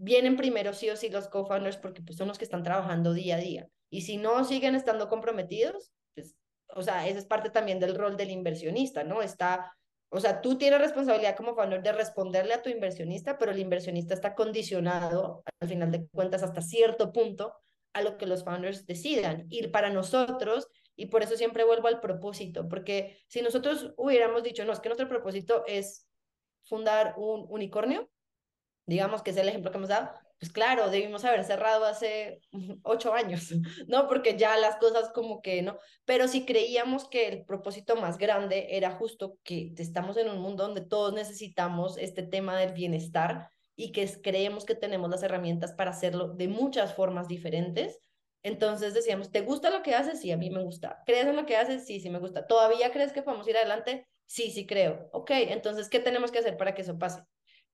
vienen 0.05 0.37
primero 0.37 0.73
sí 0.73 0.90
o 0.90 0.97
sí 0.97 1.09
los 1.09 1.29
co-founders 1.29 1.79
porque 1.79 2.03
pues, 2.03 2.19
son 2.19 2.29
los 2.29 2.38
que 2.38 2.45
están 2.45 2.62
trabajando 2.62 3.12
día 3.12 3.37
a 3.37 3.40
día. 3.40 3.69
Y 3.90 4.03
si 4.03 4.17
no 4.17 4.45
siguen 4.45 4.75
estando 4.75 5.09
comprometidos, 5.09 5.93
pues, 6.14 6.37
o 6.69 6.83
sea, 6.83 7.09
esa 7.09 7.19
es 7.19 7.27
parte 7.27 7.51
también 7.51 7.81
del 7.81 7.95
rol 7.95 8.17
del 8.17 8.31
inversionista, 8.31 9.05
¿no? 9.05 9.23
Está, 9.23 9.73
o 10.11 10.21
sea, 10.21 10.40
tú 10.40 10.59
tienes 10.59 10.81
responsabilidad 10.81 11.37
como 11.37 11.55
founder 11.55 11.83
de 11.83 11.93
responderle 11.93 12.55
a 12.55 12.62
tu 12.62 12.71
inversionista, 12.71 13.38
pero 13.38 13.53
el 13.53 13.59
inversionista 13.59 14.14
está 14.14 14.35
condicionado, 14.35 15.43
al 15.61 15.69
final 15.69 15.90
de 15.90 16.07
cuentas, 16.09 16.42
hasta 16.42 16.61
cierto 16.61 17.13
punto, 17.13 17.55
a 17.94 18.02
lo 18.02 18.19
que 18.19 18.27
los 18.27 18.44
founders 18.44 18.87
decidan. 18.87 19.46
Y 19.48 19.67
para 19.69 19.90
nosotros, 19.90 20.69
y 20.96 21.07
por 21.07 21.23
eso 21.23 21.37
siempre 21.37 21.65
vuelvo 21.65 21.88
al 21.88 22.00
propósito, 22.00 22.69
porque 22.69 23.19
si 23.29 23.40
nosotros 23.40 23.92
hubiéramos 23.96 24.42
dicho, 24.42 24.65
no, 24.65 24.73
es 24.73 24.81
que 24.81 24.88
nuestro 24.88 25.09
propósito 25.09 25.65
es 25.67 26.07
fundar 26.65 27.15
un 27.17 27.46
unicornio, 27.48 28.11
digamos 28.87 29.23
que 29.23 29.31
es 29.31 29.37
el 29.37 29.49
ejemplo 29.49 29.71
que 29.71 29.79
hemos 29.79 29.89
dado, 29.89 30.11
pues 30.39 30.53
claro, 30.53 30.91
debimos 30.91 31.25
haber 31.25 31.45
cerrado 31.45 31.85
hace 31.85 32.41
ocho 32.83 33.15
años, 33.15 33.51
¿no? 33.89 34.09
Porque 34.09 34.37
ya 34.37 34.57
las 34.57 34.77
cosas 34.77 35.11
como 35.13 35.41
que, 35.41 35.63
¿no? 35.63 35.79
Pero 36.05 36.29
si 36.29 36.45
creíamos 36.45 37.09
que 37.09 37.29
el 37.29 37.45
propósito 37.45 37.97
más 37.97 38.19
grande 38.19 38.69
era 38.71 38.91
justo 38.91 39.39
que 39.43 39.73
estamos 39.79 40.17
en 40.17 40.29
un 40.29 40.39
mundo 40.41 40.65
donde 40.65 40.83
todos 40.83 41.15
necesitamos 41.15 41.97
este 41.99 42.23
tema 42.23 42.59
del 42.59 42.73
bienestar 42.73 43.49
y 43.77 43.93
que 43.93 44.07
creemos 44.23 44.65
que 44.65 44.75
tenemos 44.75 45.11
las 45.11 45.23
herramientas 45.23 45.73
para 45.73 45.91
hacerlo 45.91 46.29
de 46.29 46.49
muchas 46.49 46.95
formas 46.95 47.29
diferentes. 47.29 47.99
Entonces 48.43 48.93
decíamos, 48.93 49.33
¿te 49.33 49.41
gusta 49.41 49.71
lo 49.71 49.83
que 49.83 49.95
haces? 49.95 50.21
Sí, 50.21 50.31
a 50.31 50.37
mí 50.37 50.51
me 50.51 50.63
gusta. 50.63 51.03
¿Crees 51.07 51.27
en 51.27 51.37
lo 51.37 51.47
que 51.47 51.57
haces? 51.57 51.87
Sí, 51.87 52.01
sí 52.01 52.11
me 52.11 52.19
gusta. 52.19 52.47
¿Todavía 52.47 52.93
crees 52.93 53.13
que 53.13 53.23
podemos 53.23 53.49
ir 53.49 53.57
adelante? 53.57 54.07
Sí, 54.27 54.51
sí 54.51 54.67
creo. 54.67 55.09
Ok, 55.13 55.31
entonces, 55.31 55.89
¿qué 55.89 55.99
tenemos 55.99 56.31
que 56.31 56.41
hacer 56.41 56.57
para 56.57 56.75
que 56.75 56.83
eso 56.83 56.99
pase? 56.99 57.23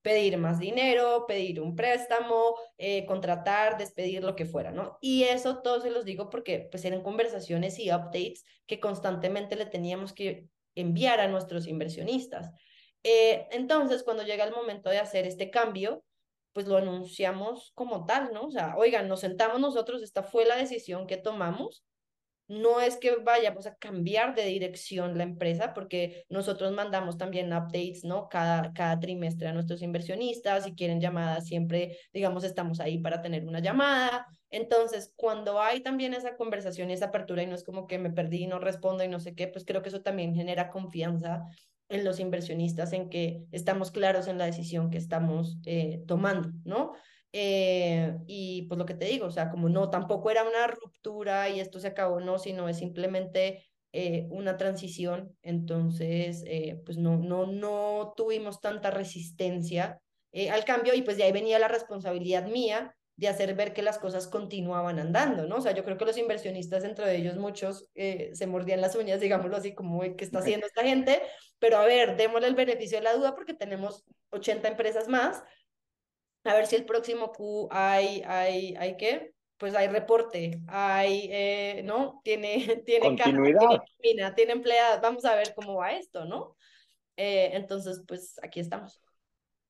Pedir 0.03 0.38
más 0.38 0.59
dinero, 0.59 1.26
pedir 1.26 1.61
un 1.61 1.76
préstamo, 1.76 2.57
eh, 2.78 3.05
contratar, 3.07 3.76
despedir, 3.76 4.22
lo 4.24 4.36
que 4.36 4.46
fuera, 4.46 4.70
¿no? 4.70 4.98
Y 5.01 5.24
eso 5.24 5.61
todo 5.62 5.80
se 5.80 5.90
los 5.90 6.05
digo 6.05 6.30
porque 6.30 6.68
pues 6.70 6.84
eran 6.84 7.03
conversaciones 7.03 7.78
y 7.78 7.90
updates 7.90 8.44
que 8.66 8.80
constantemente 8.80 9.57
le 9.57 9.66
teníamos 9.66 10.12
que 10.12 10.48
enviar 10.74 11.20
a 11.20 11.28
nuestros 11.28 11.66
inversionistas. 11.66 12.51
Eh, 13.03 13.46
entonces, 13.51 14.03
cuando 14.03 14.22
llega 14.22 14.44
el 14.44 14.55
momento 14.55 14.90
de 14.90 14.98
hacer 14.98 15.26
este 15.26 15.51
cambio, 15.51 16.05
pues 16.53 16.66
lo 16.66 16.76
anunciamos 16.76 17.72
como 17.74 18.07
tal, 18.07 18.32
¿no? 18.32 18.46
O 18.46 18.51
sea, 18.51 18.74
oigan, 18.76 19.09
nos 19.09 19.20
sentamos 19.20 19.61
nosotros, 19.61 20.03
esta 20.03 20.22
fue 20.22 20.44
la 20.44 20.57
decisión 20.57 21.07
que 21.07 21.16
tomamos 21.16 21.84
no 22.51 22.80
es 22.80 22.96
que 22.96 23.14
vayamos 23.14 23.68
a 23.68 23.76
cambiar 23.76 24.34
de 24.34 24.44
dirección 24.44 25.16
la 25.16 25.22
empresa, 25.22 25.72
porque 25.72 26.24
nosotros 26.28 26.72
mandamos 26.72 27.16
también 27.16 27.53
updates, 27.53 28.03
¿no? 28.03 28.28
Cada, 28.28 28.72
cada 28.72 28.98
trimestre 28.98 29.46
a 29.46 29.53
nuestros 29.53 29.82
inversionistas, 29.82 30.64
si 30.64 30.74
quieren 30.74 31.01
llamadas, 31.01 31.46
siempre, 31.46 31.96
digamos, 32.12 32.42
estamos 32.42 32.80
ahí 32.80 32.98
para 32.98 33.22
tener 33.22 33.46
una 33.46 33.61
llamada. 33.61 34.26
Entonces, 34.51 35.12
cuando 35.14 35.62
hay 35.62 35.80
también 35.80 36.12
esa 36.12 36.36
conversación 36.36 36.90
y 36.90 36.94
esa 36.94 37.07
apertura 37.07 37.44
y 37.44 37.46
no 37.46 37.55
es 37.55 37.62
como 37.62 37.86
que 37.86 38.01
me 38.01 38.11
perdí 38.11 38.42
y 38.42 38.46
no 38.48 38.59
respondo 38.59 39.05
y 39.05 39.09
no 39.09 39.20
sé 39.20 39.36
qué, 39.36 39.46
pues 39.46 39.64
creo 39.64 39.80
que 39.82 39.90
eso 39.90 40.03
también 40.03 40.34
genera 40.34 40.70
confianza 40.70 41.44
en 41.88 42.05
los 42.05 42.18
inversionistas, 42.18 42.92
en 42.92 43.11
que 43.11 43.44
estamos 43.53 43.92
claros 43.92 44.26
en 44.26 44.38
la 44.38 44.46
decisión 44.46 44.90
que 44.90 44.98
estamos 44.98 45.57
eh, 45.66 46.03
tomando, 46.09 46.51
¿no? 46.64 46.94
Eh, 47.33 48.16
y 48.26 48.62
pues 48.62 48.78
lo 48.78 48.87
que 48.87 48.95
te 48.95 49.05
digo, 49.05 49.26
o 49.26 49.31
sea, 49.31 49.51
como 49.51 49.68
no, 49.68 49.91
tampoco 49.91 50.31
era 50.31 50.43
una 50.43 50.66
ruptura 50.66 51.49
y 51.49 51.61
esto 51.61 51.78
se 51.78 51.89
acabó, 51.89 52.20
no, 52.20 52.39
sino 52.39 52.68
es 52.68 52.78
simplemente 52.78 53.64
eh, 53.93 54.26
una 54.31 54.57
transición. 54.57 55.37
Entonces, 55.43 56.43
eh, 56.47 56.81
pues 56.85 56.99
no, 56.99 57.16
no, 57.16 57.47
no 57.47 58.14
tuvimos 58.16 58.61
tanta 58.61 58.91
resistencia 58.91 60.01
al 60.53 60.64
cambio 60.64 60.95
y 60.95 61.03
pues 61.03 61.16
de 61.16 61.24
ahí 61.24 61.33
venía 61.33 61.59
la 61.59 61.66
responsabilidad 61.66 62.47
mía 62.47 62.95
de 63.16 63.26
hacer 63.26 63.55
ver 63.55 63.74
que 63.74 63.83
las 63.83 63.99
cosas 63.99 64.28
continuaban 64.28 65.01
andando, 65.01 65.45
¿no? 65.45 65.57
O 65.57 65.61
sea, 65.61 65.72
yo 65.72 65.85
creo 65.85 65.99
que 65.99 66.05
los 66.05 66.16
inversionistas, 66.16 66.85
dentro 66.85 67.05
de 67.05 67.16
ellos 67.16 67.37
muchos, 67.37 67.91
se 67.95 68.47
mordían 68.47 68.81
las 68.81 68.95
uñas, 68.95 69.20
digámoslo 69.20 69.57
así, 69.57 69.74
como, 69.74 70.01
¿qué 70.01 70.24
está 70.24 70.39
haciendo 70.39 70.66
esta 70.66 70.85
gente? 70.85 71.20
Pero 71.59 71.78
a 71.78 71.85
ver, 71.85 72.16
démosle 72.16 72.47
el 72.47 72.55
beneficio 72.55 72.99
de 72.99 73.05
la 73.05 73.14
duda 73.14 73.35
porque 73.35 73.53
tenemos 73.53 74.05
80 74.31 74.68
empresas 74.68 75.09
más 75.09 75.43
a 76.45 76.55
ver 76.55 76.66
si 76.66 76.76
el 76.76 76.84
próximo 76.84 77.32
Q 77.32 77.68
hay, 77.70 78.22
hay, 78.26 78.74
hay 78.76 78.97
qué, 78.97 79.32
pues 79.59 79.74
hay 79.74 79.88
reporte, 79.88 80.62
hay, 80.68 81.28
eh, 81.30 81.82
¿no? 81.84 82.20
Tiene, 82.24 82.82
tiene 82.86 83.07
Continuidad. 83.09 83.80
tiene, 84.01 84.32
tiene 84.32 84.53
empleadas, 84.53 85.01
vamos 85.03 85.24
a 85.24 85.34
ver 85.34 85.53
cómo 85.55 85.76
va 85.76 85.93
esto, 85.93 86.24
¿no? 86.24 86.57
Eh, 87.16 87.51
entonces, 87.53 88.03
pues 88.09 88.41
aquí 88.43 88.61
estamos. 88.61 89.03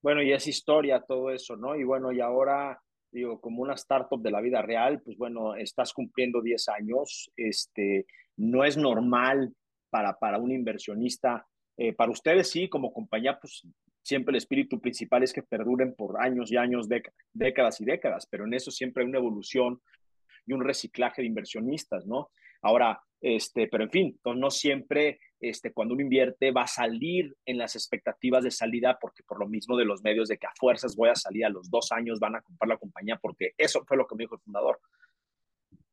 Bueno, 0.02 0.22
y 0.22 0.32
es 0.32 0.46
historia 0.46 1.04
todo 1.06 1.30
eso, 1.30 1.56
¿no? 1.56 1.74
Y 1.74 1.84
bueno, 1.84 2.12
y 2.12 2.20
ahora, 2.20 2.80
digo, 3.10 3.40
como 3.40 3.62
una 3.62 3.74
startup 3.74 4.22
de 4.22 4.30
la 4.30 4.40
vida 4.40 4.62
real, 4.62 5.02
pues 5.02 5.16
bueno, 5.18 5.56
estás 5.56 5.92
cumpliendo 5.92 6.40
10 6.40 6.68
años, 6.68 7.30
este, 7.36 8.06
no 8.36 8.64
es 8.64 8.76
normal 8.76 9.52
para, 9.90 10.16
para 10.16 10.38
un 10.38 10.52
inversionista, 10.52 11.46
eh, 11.76 11.92
para 11.92 12.12
ustedes 12.12 12.48
sí, 12.48 12.68
como 12.68 12.92
compañía, 12.92 13.38
pues 13.40 13.66
siempre 14.11 14.32
el 14.32 14.38
espíritu 14.38 14.80
principal 14.80 15.22
es 15.22 15.32
que 15.32 15.44
perduren 15.44 15.94
por 15.94 16.20
años 16.20 16.50
y 16.50 16.56
años, 16.56 16.88
décadas 17.32 17.80
y 17.80 17.84
décadas, 17.84 18.26
pero 18.28 18.44
en 18.44 18.54
eso 18.54 18.72
siempre 18.72 19.04
hay 19.04 19.08
una 19.08 19.18
evolución 19.18 19.80
y 20.46 20.52
un 20.52 20.64
reciclaje 20.64 21.22
de 21.22 21.28
inversionistas, 21.28 22.06
¿no? 22.06 22.30
Ahora, 22.61 23.00
este, 23.20 23.68
pero 23.68 23.84
en 23.84 23.90
fin, 23.90 24.20
no 24.24 24.50
siempre 24.50 25.20
este, 25.38 25.72
cuando 25.72 25.94
uno 25.94 26.02
invierte 26.02 26.50
va 26.50 26.62
a 26.62 26.66
salir 26.66 27.36
en 27.46 27.56
las 27.56 27.76
expectativas 27.76 28.42
de 28.42 28.50
salida, 28.50 28.98
porque 29.00 29.22
por 29.22 29.38
lo 29.38 29.46
mismo 29.46 29.76
de 29.76 29.84
los 29.84 30.02
medios 30.02 30.28
de 30.28 30.38
que 30.38 30.48
a 30.48 30.58
fuerzas 30.58 30.96
voy 30.96 31.11
a 31.11 31.14
salir 31.14 31.44
a 31.44 31.48
los 31.48 31.70
dos 31.70 31.92
años, 31.92 32.18
van 32.18 32.34
a 32.34 32.42
comprar 32.42 32.68
la 32.68 32.78
compañía, 32.78 33.16
porque 33.16 33.52
eso 33.56 33.84
fue 33.86 33.96
lo 33.96 34.08
que 34.08 34.16
me 34.16 34.24
dijo 34.24 34.34
el 34.34 34.40
fundador. 34.40 34.80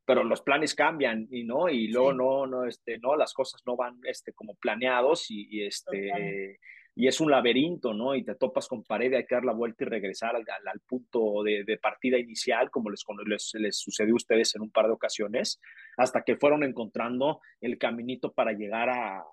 Pero 0.05 0.23
los 0.23 0.41
planes 0.41 0.73
cambian 0.73 1.27
y 1.29 1.43
no, 1.43 1.69
y 1.69 1.89
luego 1.89 2.13
no, 2.13 2.47
no, 2.47 2.65
este, 2.65 2.97
no, 2.97 3.15
las 3.15 3.31
cosas 3.33 3.61
no 3.67 3.75
van 3.75 3.99
este, 4.05 4.33
como 4.33 4.55
planeados 4.55 5.29
y, 5.29 5.47
y 5.51 5.65
este, 5.67 6.57
y 6.99 7.07
es 7.07 7.21
un 7.21 7.29
laberinto, 7.29 7.93
¿no? 7.93 8.15
Y 8.15 8.23
te 8.23 8.33
topas 8.33 8.67
con 8.67 8.83
pared, 8.83 9.13
hay 9.13 9.27
que 9.27 9.35
dar 9.35 9.45
la 9.45 9.53
vuelta 9.53 9.83
y 9.83 9.87
regresar 9.87 10.35
al, 10.35 10.43
al, 10.65 10.79
punto 10.79 11.43
de, 11.43 11.63
de, 11.63 11.77
partida 11.77 12.17
inicial, 12.17 12.71
como 12.71 12.89
les, 12.89 13.05
les, 13.23 13.51
les, 13.53 13.77
sucedió 13.77 14.13
a 14.13 14.15
ustedes 14.15 14.55
en 14.55 14.63
un 14.63 14.71
par 14.71 14.87
de 14.87 14.93
ocasiones, 14.93 15.61
hasta 15.95 16.23
que 16.23 16.37
fueron 16.37 16.63
encontrando 16.63 17.39
el 17.61 17.77
caminito 17.77 18.33
para 18.33 18.51
llegar 18.53 18.89
a, 18.89 19.19
a, 19.19 19.23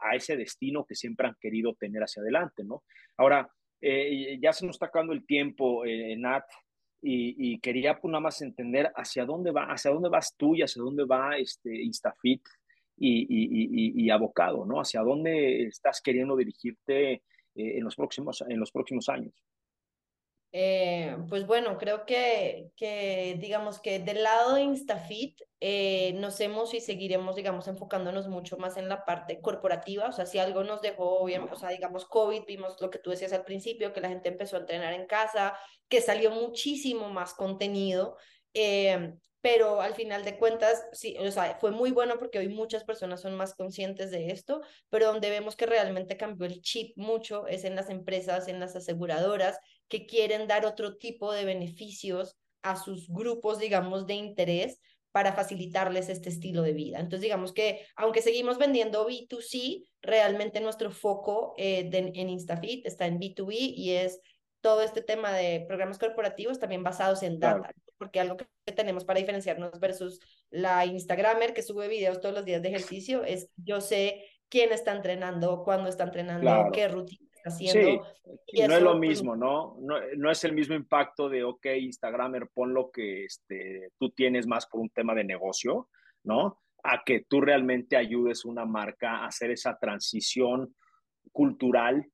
a 0.00 0.16
ese 0.16 0.36
destino 0.36 0.84
que 0.84 0.96
siempre 0.96 1.28
han 1.28 1.36
querido 1.40 1.74
tener 1.74 2.02
hacia 2.02 2.22
adelante, 2.22 2.64
¿no? 2.64 2.82
Ahora, 3.16 3.48
eh, 3.80 4.40
ya 4.42 4.52
se 4.52 4.66
nos 4.66 4.74
está 4.74 4.86
acabando 4.86 5.12
el 5.12 5.24
tiempo, 5.24 5.84
eh, 5.86 6.16
Nat, 6.16 6.46
y, 7.02 7.52
y, 7.52 7.60
quería 7.60 8.00
pues, 8.00 8.10
nada 8.10 8.22
más 8.22 8.42
entender 8.42 8.90
hacia 8.96 9.24
dónde 9.24 9.52
va, 9.52 9.66
hacia 9.66 9.92
dónde 9.92 10.08
vas 10.08 10.34
tú 10.36 10.56
y 10.56 10.62
hacia 10.62 10.82
dónde 10.82 11.04
va 11.04 11.36
este 11.36 11.82
Instafit 11.82 12.42
y, 12.96 14.10
abocado, 14.10 14.64
¿no? 14.64 14.80
Hacia 14.80 15.02
dónde 15.02 15.64
estás 15.64 16.00
queriendo 16.00 16.36
dirigirte 16.36 17.12
eh, 17.12 17.22
en, 17.54 17.84
los 17.84 17.96
próximos, 17.96 18.42
en 18.48 18.60
los 18.60 18.70
próximos 18.70 19.08
años. 19.08 19.34
Eh, 20.54 21.16
pues 21.30 21.46
bueno, 21.46 21.78
creo 21.78 22.04
que, 22.04 22.72
que, 22.76 23.38
digamos 23.40 23.80
que 23.80 24.00
del 24.00 24.22
lado 24.22 24.54
de 24.54 24.62
Instafit 24.62 25.40
eh, 25.60 26.12
nos 26.16 26.38
hemos 26.40 26.74
y 26.74 26.80
seguiremos, 26.82 27.36
digamos, 27.36 27.68
enfocándonos 27.68 28.28
mucho 28.28 28.58
más 28.58 28.76
en 28.76 28.90
la 28.90 29.06
parte 29.06 29.40
corporativa, 29.40 30.08
o 30.08 30.12
sea, 30.12 30.26
si 30.26 30.38
algo 30.38 30.62
nos 30.62 30.82
dejó, 30.82 31.22
o 31.22 31.56
sea, 31.56 31.70
digamos, 31.70 32.04
COVID, 32.04 32.42
vimos 32.46 32.76
lo 32.82 32.90
que 32.90 32.98
tú 32.98 33.08
decías 33.08 33.32
al 33.32 33.44
principio, 33.44 33.94
que 33.94 34.02
la 34.02 34.10
gente 34.10 34.28
empezó 34.28 34.56
a 34.56 34.60
entrenar 34.60 34.92
en 34.92 35.06
casa, 35.06 35.56
que 35.88 36.02
salió 36.02 36.30
muchísimo 36.30 37.08
más 37.08 37.32
contenido, 37.32 38.18
eh, 38.52 39.14
pero 39.42 39.80
al 39.82 39.94
final 39.94 40.24
de 40.24 40.38
cuentas, 40.38 40.86
sí, 40.92 41.16
o 41.18 41.30
sea, 41.30 41.58
fue 41.60 41.72
muy 41.72 41.90
bueno 41.90 42.18
porque 42.18 42.38
hoy 42.38 42.48
muchas 42.48 42.84
personas 42.84 43.20
son 43.20 43.34
más 43.34 43.54
conscientes 43.54 44.12
de 44.12 44.30
esto, 44.30 44.62
pero 44.88 45.06
donde 45.06 45.30
vemos 45.30 45.56
que 45.56 45.66
realmente 45.66 46.16
cambió 46.16 46.46
el 46.46 46.62
chip 46.62 46.96
mucho 46.96 47.48
es 47.48 47.64
en 47.64 47.74
las 47.74 47.90
empresas, 47.90 48.46
en 48.46 48.60
las 48.60 48.76
aseguradoras, 48.76 49.58
que 49.88 50.06
quieren 50.06 50.46
dar 50.46 50.64
otro 50.64 50.96
tipo 50.96 51.32
de 51.32 51.44
beneficios 51.44 52.36
a 52.62 52.76
sus 52.76 53.08
grupos, 53.08 53.58
digamos, 53.58 54.06
de 54.06 54.14
interés 54.14 54.80
para 55.10 55.32
facilitarles 55.32 56.08
este 56.08 56.30
estilo 56.30 56.62
de 56.62 56.72
vida. 56.72 56.98
Entonces, 56.98 57.22
digamos 57.22 57.52
que 57.52 57.84
aunque 57.96 58.22
seguimos 58.22 58.58
vendiendo 58.58 59.06
B2C, 59.06 59.84
realmente 60.00 60.60
nuestro 60.60 60.92
foco 60.92 61.54
eh, 61.58 61.90
en 61.92 62.30
Instafit 62.30 62.86
está 62.86 63.06
en 63.06 63.18
B2B 63.18 63.54
y 63.54 63.90
es 63.90 64.20
todo 64.62 64.80
este 64.80 65.02
tema 65.02 65.32
de 65.32 65.64
programas 65.68 65.98
corporativos 65.98 66.58
también 66.58 66.82
basados 66.82 67.22
en 67.22 67.38
data 67.38 67.70
porque 68.02 68.18
algo 68.18 68.36
que 68.36 68.72
tenemos 68.72 69.04
para 69.04 69.20
diferenciarnos 69.20 69.78
versus 69.78 70.18
la 70.50 70.84
Instagramer 70.86 71.54
que 71.54 71.62
sube 71.62 71.86
videos 71.86 72.20
todos 72.20 72.34
los 72.34 72.44
días 72.44 72.60
de 72.60 72.68
ejercicio 72.68 73.22
es 73.22 73.48
yo 73.56 73.80
sé 73.80 74.24
quién 74.48 74.72
está 74.72 74.90
entrenando, 74.90 75.62
cuándo 75.62 75.88
está 75.88 76.02
entrenando, 76.02 76.72
qué 76.72 76.88
rutina 76.88 77.28
está 77.32 77.50
haciendo. 77.50 78.04
Sí, 78.24 78.40
y 78.48 78.66
no 78.66 78.74
es 78.74 78.82
lo 78.82 78.96
mismo, 78.96 79.36
¿no? 79.36 79.76
¿no? 79.80 80.00
¿no? 80.16 80.30
es 80.32 80.42
el 80.42 80.52
mismo 80.52 80.74
impacto 80.74 81.28
de, 81.28 81.44
ok, 81.44 81.64
Instagramer, 81.78 82.48
pon 82.52 82.74
lo 82.74 82.90
que 82.90 83.24
este, 83.24 83.90
tú 84.00 84.10
tienes 84.10 84.48
más 84.48 84.66
por 84.66 84.80
un 84.80 84.90
tema 84.90 85.14
de 85.14 85.22
negocio, 85.22 85.88
¿no? 86.24 86.60
A 86.82 87.04
que 87.04 87.24
tú 87.28 87.40
realmente 87.40 87.96
ayudes 87.96 88.44
a 88.44 88.48
una 88.48 88.64
marca 88.64 89.18
a 89.18 89.26
hacer 89.26 89.52
esa 89.52 89.78
transición 89.78 90.74
cultural 91.30 92.04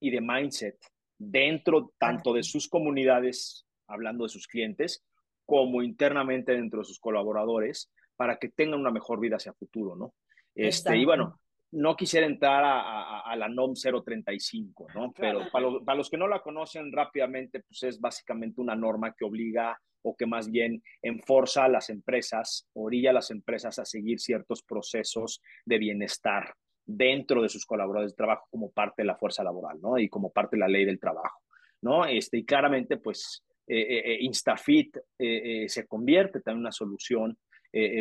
y 0.00 0.10
de 0.10 0.22
mindset 0.22 0.78
dentro 1.18 1.92
tanto 1.98 2.32
de 2.32 2.42
sus 2.42 2.68
comunidades, 2.68 3.66
hablando 3.86 4.24
de 4.24 4.30
sus 4.30 4.46
clientes, 4.46 5.04
como 5.46 5.82
internamente 5.82 6.52
dentro 6.52 6.80
de 6.80 6.86
sus 6.86 6.98
colaboradores 6.98 7.90
para 8.16 8.38
que 8.38 8.48
tengan 8.48 8.80
una 8.80 8.90
mejor 8.90 9.20
vida 9.20 9.36
hacia 9.36 9.52
futuro, 9.52 9.96
¿no? 9.96 10.14
Este, 10.54 10.96
y 10.96 11.04
bueno, 11.04 11.40
no 11.72 11.96
quisiera 11.96 12.26
entrar 12.26 12.62
a, 12.64 13.20
a, 13.20 13.36
la 13.36 13.48
NOM 13.48 13.74
035, 13.74 14.86
¿no? 14.94 15.12
Pero 15.12 15.50
para, 15.50 15.66
para, 15.84 15.98
los 15.98 16.08
que 16.08 16.16
no 16.16 16.28
la 16.28 16.40
conocen 16.40 16.92
rápidamente, 16.92 17.60
pues 17.60 17.82
es 17.82 18.00
básicamente 18.00 18.60
una 18.60 18.76
norma 18.76 19.12
que 19.12 19.24
obliga 19.24 19.78
o 20.02 20.14
que 20.16 20.26
más 20.26 20.50
bien 20.50 20.82
enforza 21.02 21.64
a 21.64 21.68
las 21.68 21.90
empresas, 21.90 22.68
orilla 22.74 23.10
a 23.10 23.14
las 23.14 23.30
empresas 23.30 23.78
a 23.78 23.84
seguir 23.84 24.20
ciertos 24.20 24.62
procesos 24.62 25.42
de 25.64 25.78
bienestar 25.78 26.54
dentro 26.84 27.42
de 27.42 27.48
sus 27.48 27.64
colaboradores 27.64 28.12
de 28.12 28.16
trabajo 28.16 28.46
como 28.50 28.70
parte 28.70 29.02
de 29.02 29.06
la 29.06 29.16
fuerza 29.16 29.42
laboral, 29.42 29.80
¿no? 29.80 29.98
Y 29.98 30.08
como 30.08 30.30
parte 30.30 30.56
de 30.56 30.60
la 30.60 30.68
ley 30.68 30.84
del 30.84 31.00
trabajo, 31.00 31.40
¿no? 31.82 32.04
Este, 32.04 32.38
y 32.38 32.44
claramente, 32.44 32.96
pues 32.98 33.44
InstaFit 33.66 34.98
se 35.16 35.86
convierte 35.88 36.40
también 36.40 36.58
en 36.58 36.64
una 36.64 36.72
solución 36.72 37.38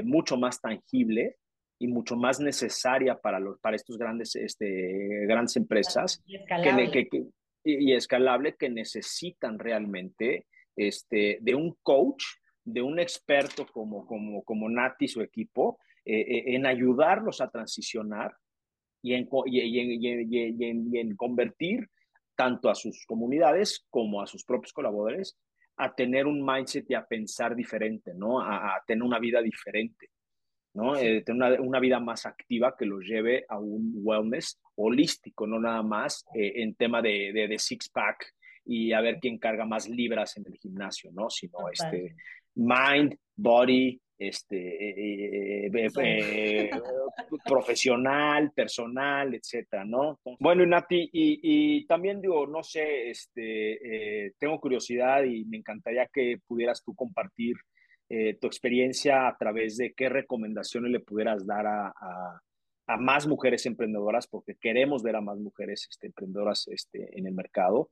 mucho 0.03 0.35
más 0.35 0.59
tangible 0.59 1.37
y 1.79 1.87
mucho 1.87 2.15
más 2.15 2.39
necesaria 2.39 3.19
para, 3.19 3.39
los, 3.39 3.59
para 3.59 3.75
estos 3.75 3.97
grandes, 3.97 4.35
este, 4.35 5.25
grandes 5.25 5.55
empresas 5.57 6.21
y 6.25 6.35
escalable. 6.35 6.91
Que, 6.91 7.27
y 7.63 7.93
escalable 7.93 8.55
que 8.57 8.69
necesitan 8.69 9.57
realmente 9.57 10.47
este, 10.75 11.39
de 11.41 11.55
un 11.55 11.77
coach, 11.81 12.23
de 12.63 12.81
un 12.81 12.99
experto 12.99 13.65
como, 13.65 14.05
como, 14.05 14.43
como 14.43 14.69
Nati 14.69 15.05
y 15.05 15.07
su 15.09 15.21
equipo, 15.21 15.79
eh, 16.05 16.19
eh, 16.19 16.43
en 16.55 16.65
ayudarlos 16.65 17.41
a 17.41 17.49
transicionar 17.49 18.35
y 19.03 19.13
en, 19.13 19.27
y, 19.45 20.99
en, 20.99 21.15
convertir 21.15 21.87
tanto 22.35 22.69
a 22.69 22.75
sus 22.75 23.05
comunidades 23.05 23.85
como 23.89 24.21
a 24.21 24.27
sus 24.27 24.43
propios 24.43 24.73
colaboradores 24.73 25.37
a 25.77 25.93
tener 25.93 26.25
un 26.25 26.43
mindset 26.43 26.89
y 26.89 26.93
a 26.93 27.05
pensar 27.05 27.55
diferente, 27.55 28.13
¿no? 28.15 28.39
A, 28.39 28.81
tener 28.87 29.03
una 29.03 29.19
vida 29.19 29.41
diferente, 29.41 30.09
¿no? 30.73 30.95
Eh, 30.95 31.21
tener 31.23 31.59
una, 31.59 31.79
vida 31.79 31.99
más 31.99 32.25
activa 32.25 32.75
que 32.77 32.85
los 32.85 33.03
lleve 33.03 33.45
a 33.49 33.59
un 33.59 33.91
wellness 33.95 34.59
holístico, 34.75 35.45
no 35.45 35.59
nada 35.59 35.83
más 35.83 36.25
en 36.33 36.73
tema 36.75 37.01
de, 37.01 37.33
de, 37.33 37.59
six-pack 37.59 38.33
y 38.65 38.93
a 38.93 39.01
ver 39.01 39.19
quién 39.19 39.37
carga 39.37 39.65
más 39.65 39.89
libras 39.89 40.37
en 40.37 40.45
el 40.47 40.57
gimnasio, 40.57 41.11
¿no? 41.11 41.29
Sino 41.29 41.69
este 41.69 42.15
mind, 42.55 43.17
body, 43.35 43.99
este, 44.17 44.57
eh, 44.57 45.67
eh, 45.67 45.89
eh, 46.01 46.69
profesional, 47.45 48.51
personal, 48.51 49.33
etcétera, 49.33 49.85
¿no? 49.85 50.19
Bueno, 50.39 50.65
Nati, 50.65 51.09
y, 51.11 51.39
y, 51.43 51.85
también 51.85 52.21
digo, 52.21 52.47
no 52.47 52.63
sé, 52.63 53.09
este, 53.09 54.33
tengo 54.39 54.59
curiosidad 54.59 55.23
y 55.23 55.45
me 55.45 55.57
encantaría 55.57 56.07
que 56.11 56.37
pudieras 56.47 56.83
tú 56.83 56.93
compartir 56.95 57.55
tu 58.39 58.45
experiencia 58.45 59.27
a 59.27 59.35
través 59.35 59.77
de 59.77 59.93
qué 59.93 60.07
recomendaciones 60.07 60.91
le 60.91 60.99
pudieras 60.99 61.47
dar 61.47 61.65
a, 61.65 61.91
a, 62.85 62.97
más 62.97 63.25
mujeres 63.25 63.65
emprendedoras, 63.65 64.27
porque 64.27 64.53
queremos 64.55 65.01
ver 65.01 65.15
a 65.15 65.21
más 65.21 65.39
mujeres 65.39 65.87
este, 65.89 66.07
emprendedoras 66.07 66.67
este, 66.67 67.17
en 67.17 67.25
el 67.25 67.33
mercado 67.33 67.89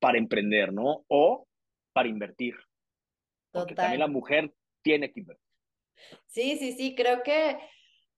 para 0.00 0.18
emprender, 0.18 0.72
¿no? 0.72 1.04
O 1.06 1.46
para 1.92 2.08
invertir. 2.08 2.56
Porque 3.52 3.76
también 3.76 4.00
la 4.00 4.08
mujer 4.08 4.52
tiene 4.84 5.12
que. 5.12 5.24
Sí, 6.26 6.56
sí, 6.58 6.72
sí, 6.72 6.94
creo 6.94 7.22
que 7.24 7.58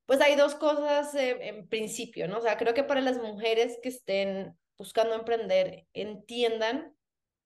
pues 0.04 0.20
hay 0.20 0.36
dos 0.36 0.54
cosas 0.54 1.14
en 1.14 1.68
principio, 1.68 2.28
¿no? 2.28 2.38
O 2.38 2.40
sea, 2.42 2.56
creo 2.56 2.74
que 2.74 2.84
para 2.84 3.00
las 3.00 3.18
mujeres 3.18 3.78
que 3.82 3.88
estén 3.88 4.56
buscando 4.78 5.14
emprender, 5.14 5.86
entiendan 5.94 6.94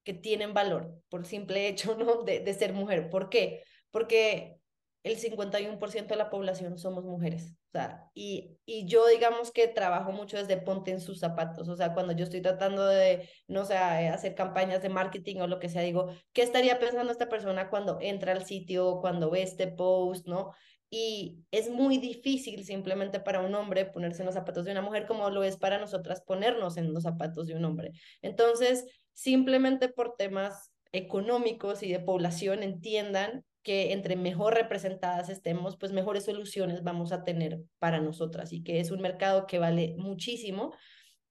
que 0.05 0.15
tienen 0.15 0.55
valor 0.55 1.03
por 1.09 1.27
simple 1.27 1.69
hecho, 1.69 1.95
¿no? 1.99 2.23
De, 2.25 2.41
de 2.41 2.55
ser 2.55 2.73
mujer. 2.73 3.11
¿Por 3.11 3.29
qué? 3.31 3.63
Porque 3.91 4.60
el 5.03 5.17
51% 5.17 6.15
de 6.15 6.17
la 6.17 6.31
población 6.31 6.79
somos 6.79 7.05
mujeres. 7.05 7.55
O 7.69 7.73
sea, 7.73 8.11
y, 8.15 8.59
y 8.67 8.87
yo 8.87 9.07
digamos 9.07 9.51
que 9.51 9.69
trabajo 9.69 10.13
mucho 10.13 10.37
desde 10.37 10.59
ponte 10.59 10.91
en 10.91 11.01
sus 11.01 11.21
zapatos. 11.21 11.69
O 11.69 11.77
sea, 11.77 11.95
cuando 11.95 12.13
yo 12.13 12.25
estoy 12.25 12.43
tratando 12.43 12.87
de, 12.87 13.29
no 13.49 13.65
sé, 13.65 13.77
hacer 13.77 14.35
campañas 14.35 14.83
de 14.83 14.89
marketing 14.91 15.37
o 15.37 15.47
lo 15.47 15.59
que 15.59 15.69
sea, 15.69 15.83
digo, 15.83 16.09
¿qué 16.33 16.43
estaría 16.43 16.79
pensando 16.79 17.13
esta 17.13 17.29
persona 17.29 17.71
cuando 17.71 17.99
entra 18.01 18.33
al 18.33 18.45
sitio, 18.45 19.01
cuando 19.01 19.31
ve 19.31 19.43
este 19.43 19.69
post, 19.69 20.27
¿no? 20.27 20.53
Y 20.91 21.45
es 21.53 21.71
muy 21.71 21.99
difícil 21.99 22.65
simplemente 22.65 23.21
para 23.21 23.41
un 23.41 23.55
hombre 23.55 23.87
ponerse 23.87 24.23
en 24.23 24.27
los 24.27 24.35
zapatos 24.35 24.65
de 24.65 24.73
una 24.73 24.83
mujer 24.83 25.07
como 25.07 25.31
lo 25.31 25.45
es 25.45 25.57
para 25.57 25.79
nosotras 25.79 26.21
ponernos 26.27 26.77
en 26.77 26.93
los 26.93 27.05
zapatos 27.05 27.47
de 27.47 27.55
un 27.55 27.65
hombre. 27.65 27.93
Entonces, 28.23 28.85
simplemente 29.13 29.89
por 29.89 30.17
temas 30.17 30.73
económicos 30.93 31.85
y 31.85 31.93
de 31.93 32.01
población 32.01 32.65
entiendan 32.65 33.45
que 33.63 33.93
entre 33.93 34.17
mejor 34.17 34.55
representadas 34.55 35.29
estemos, 35.29 35.77
pues 35.77 35.93
mejores 35.93 36.25
soluciones 36.25 36.83
vamos 36.83 37.13
a 37.13 37.25
tener 37.25 37.61
para 37.79 38.01
nosotras 38.01 38.53
y 38.53 38.63
que 38.63 38.81
es 38.81 38.91
un 38.91 39.01
mercado 39.01 39.47
que 39.47 39.59
vale 39.59 39.95
muchísimo 39.99 40.75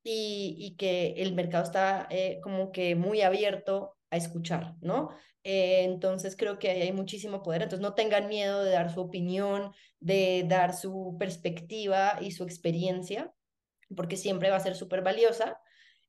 y, 0.03 0.55
y 0.59 0.75
que 0.77 1.13
el 1.17 1.33
mercado 1.33 1.63
está 1.63 2.07
eh, 2.09 2.39
como 2.41 2.71
que 2.71 2.95
muy 2.95 3.21
abierto 3.21 3.95
a 4.11 4.17
escuchar, 4.17 4.75
¿no? 4.81 5.09
Eh, 5.43 5.83
entonces 5.83 6.35
creo 6.35 6.59
que 6.59 6.69
ahí 6.69 6.81
hay 6.81 6.91
muchísimo 6.91 7.41
poder, 7.41 7.63
entonces 7.63 7.81
no 7.81 7.95
tengan 7.95 8.27
miedo 8.27 8.63
de 8.63 8.71
dar 8.71 8.93
su 8.93 9.01
opinión, 9.01 9.71
de 9.99 10.45
dar 10.47 10.73
su 10.73 11.15
perspectiva 11.19 12.17
y 12.21 12.31
su 12.31 12.43
experiencia, 12.43 13.33
porque 13.95 14.17
siempre 14.17 14.49
va 14.49 14.57
a 14.57 14.61
ser 14.61 14.75
súper 14.75 15.01
valiosa. 15.01 15.59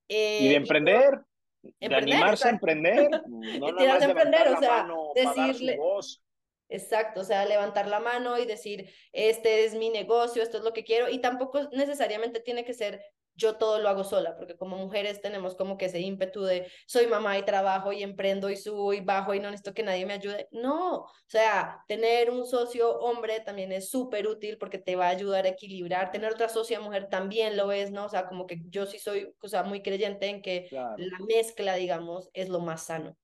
y 0.08 0.14
de 0.14 0.52
eh, 0.52 0.56
emprender 0.56 1.20
de 1.62 1.94
animarse 1.94 2.48
a 2.48 2.50
emprender. 2.50 3.10
No 3.60 3.72
nada 3.72 3.94
más 3.94 4.02
emprender, 4.02 4.48
o 4.48 4.58
sea, 4.58 4.88
decirle. 5.14 5.78
Exacto, 6.68 7.20
o 7.20 7.24
sea, 7.24 7.44
levantar 7.46 7.88
la 7.88 7.98
mano 7.98 8.38
y 8.38 8.46
decir, 8.46 8.88
este 9.12 9.64
es 9.64 9.74
mi 9.74 9.90
negocio, 9.90 10.42
esto 10.42 10.58
es 10.58 10.62
lo 10.62 10.72
que 10.72 10.84
quiero, 10.84 11.08
y 11.08 11.18
tampoco 11.18 11.68
necesariamente 11.72 12.38
tiene 12.38 12.64
que 12.64 12.74
ser 12.74 13.02
yo 13.40 13.56
todo 13.56 13.78
lo 13.78 13.88
hago 13.88 14.04
sola, 14.04 14.36
porque 14.36 14.56
como 14.56 14.76
mujeres 14.76 15.20
tenemos 15.20 15.54
como 15.54 15.78
que 15.78 15.86
ese 15.86 16.00
ímpetu 16.00 16.42
de 16.42 16.70
soy 16.86 17.06
mamá 17.06 17.38
y 17.38 17.44
trabajo 17.44 17.92
y 17.92 18.02
emprendo 18.02 18.50
y 18.50 18.56
subo 18.56 18.92
y 18.92 19.00
bajo 19.00 19.34
y 19.34 19.40
no 19.40 19.50
necesito 19.50 19.74
que 19.74 19.82
nadie 19.82 20.06
me 20.06 20.12
ayude. 20.14 20.48
No, 20.52 20.96
o 21.00 21.10
sea, 21.26 21.84
tener 21.88 22.30
un 22.30 22.46
socio 22.46 22.98
hombre 23.00 23.40
también 23.40 23.72
es 23.72 23.90
súper 23.90 24.28
útil 24.28 24.58
porque 24.58 24.78
te 24.78 24.96
va 24.96 25.06
a 25.06 25.10
ayudar 25.10 25.46
a 25.46 25.50
equilibrar. 25.50 26.12
Tener 26.12 26.32
otra 26.32 26.48
socia 26.48 26.80
mujer 26.80 27.08
también 27.08 27.56
lo 27.56 27.72
es, 27.72 27.90
¿no? 27.90 28.04
O 28.04 28.08
sea, 28.08 28.28
como 28.28 28.46
que 28.46 28.60
yo 28.68 28.86
sí 28.86 28.98
soy, 28.98 29.34
o 29.40 29.48
sea, 29.48 29.62
muy 29.62 29.82
creyente 29.82 30.26
en 30.26 30.42
que 30.42 30.68
la 30.70 31.18
mezcla, 31.26 31.74
digamos, 31.76 32.30
es 32.34 32.48
lo 32.48 32.60
más 32.60 32.84
sano. 32.84 33.16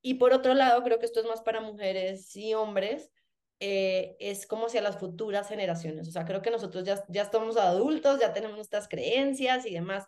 Y 0.00 0.14
por 0.14 0.32
otro 0.32 0.54
lado, 0.54 0.82
creo 0.84 1.00
que 1.00 1.06
esto 1.06 1.20
es 1.20 1.26
más 1.26 1.42
para 1.42 1.60
mujeres 1.60 2.34
y 2.36 2.54
hombres, 2.54 3.10
eh, 3.60 4.16
es 4.20 4.46
como 4.46 4.66
hacia 4.66 4.82
las 4.82 4.98
futuras 4.98 5.48
generaciones. 5.48 6.08
O 6.08 6.10
sea, 6.10 6.24
creo 6.24 6.42
que 6.42 6.50
nosotros 6.50 6.84
ya, 6.84 7.02
ya 7.08 7.22
estamos 7.22 7.56
adultos, 7.56 8.20
ya 8.20 8.32
tenemos 8.32 8.56
nuestras 8.56 8.88
creencias 8.88 9.64
y 9.66 9.74
demás, 9.74 10.04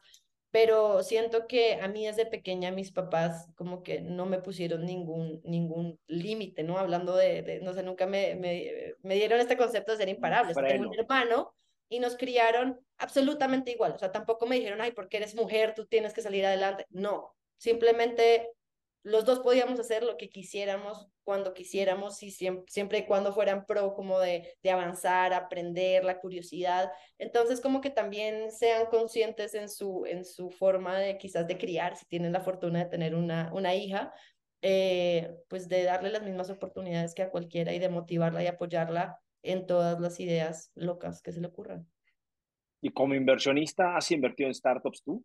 pero 0.51 1.03
siento 1.03 1.47
que 1.47 1.75
a 1.75 1.89
mí 1.89 2.07
desde 2.07 2.27
pequeña 2.27 2.71
mis 2.71 2.93
papás 2.93 3.51
como 3.55 3.83
que 3.83 4.01
no 4.01 4.27
me 4.27 4.39
pusieron 4.39 4.85
ningún, 4.85 5.41
ningún 5.45 5.99
límite, 6.07 6.63
¿no? 6.63 6.79
Hablando 6.79 7.15
de, 7.17 7.61
no 7.63 7.73
sé, 7.75 7.83
nunca 7.83 8.07
me, 8.07 8.35
me, 8.35 8.95
me, 9.03 9.15
dieron 9.15 9.41
este 9.41 9.57
concepto 9.57 9.93
de 9.93 9.99
ser 9.99 10.09
imparables. 10.09 10.57
Tengo 10.57 10.89
un 10.89 10.99
hermano 10.99 11.55
y 11.89 12.01
nos 12.01 12.17
criaron 12.17 12.81
absolutamente 12.99 13.71
igual. 13.71 13.93
O 13.93 13.99
sea, 13.99 14.13
tampoco 14.13 14.47
me 14.47 14.57
dijeron, 14.57 14.81
ay, 14.81 14.93
porque 14.93 15.19
eres 15.19 15.35
mujer, 15.35 15.75
tú 15.75 15.87
tienes 15.87 16.13
que 16.13 16.23
salir 16.23 16.45
adelante. 16.45 16.87
No, 16.91 17.35
simplemente 17.59 18.51
los 19.09 19.25
dos 19.25 19.41
podíamos 19.41 19.81
hacer 19.81 20.03
lo 20.03 20.17
que 20.17 20.29
quisiéramos 20.29 21.09
cuando 21.25 21.55
quisiéramos 21.55 22.23
y 22.23 22.31
siempre, 22.31 22.99
y 22.99 23.07
cuando 23.07 23.33
fueran 23.33 23.65
pro 23.65 23.95
como 23.95 24.19
de, 24.21 24.57
de 24.63 24.71
avanzar, 24.71 25.33
aprender, 25.33 26.05
la 26.05 26.21
curiosidad. 26.21 26.91
Entonces 27.19 27.61
como 27.61 27.81
que 27.81 27.91
también 27.91 28.51
sean 28.53 28.87
conscientes 28.87 29.55
en 29.55 29.69
su, 29.69 30.05
en 30.07 30.25
su 30.25 30.51
forma 30.51 30.99
de 30.99 31.17
quizás 31.19 31.47
de 31.47 31.59
criar, 31.59 31.97
si 31.97 32.07
tienen 32.07 32.33
la 32.33 32.41
fortuna 32.41 32.81
de 32.81 32.91
tener 32.91 33.15
una, 33.15 33.51
una 33.55 33.75
hija, 33.75 34.13
eh, 34.61 35.37
pues 35.49 35.69
de 35.69 35.85
darle 35.85 36.11
las 36.11 36.23
mismas 36.23 36.51
oportunidades 36.51 37.15
que 37.15 37.23
a 37.23 37.31
cualquiera 37.31 37.73
y 37.73 37.79
de 37.79 37.89
motivarla 37.89 38.43
y 38.43 38.47
apoyarla 38.47 39.21
en 39.43 39.67
todas 39.67 40.01
las 40.01 40.21
ideas 40.21 40.71
locas 40.75 41.23
que 41.23 41.33
se 41.33 41.41
le 41.41 41.47
ocurran. 41.47 41.89
¿Y 42.83 42.91
como 42.91 43.15
inversionista 43.15 43.97
has 43.97 44.11
invertido 44.11 44.49
en 44.49 44.55
startups 44.55 45.03
tú? 45.03 45.25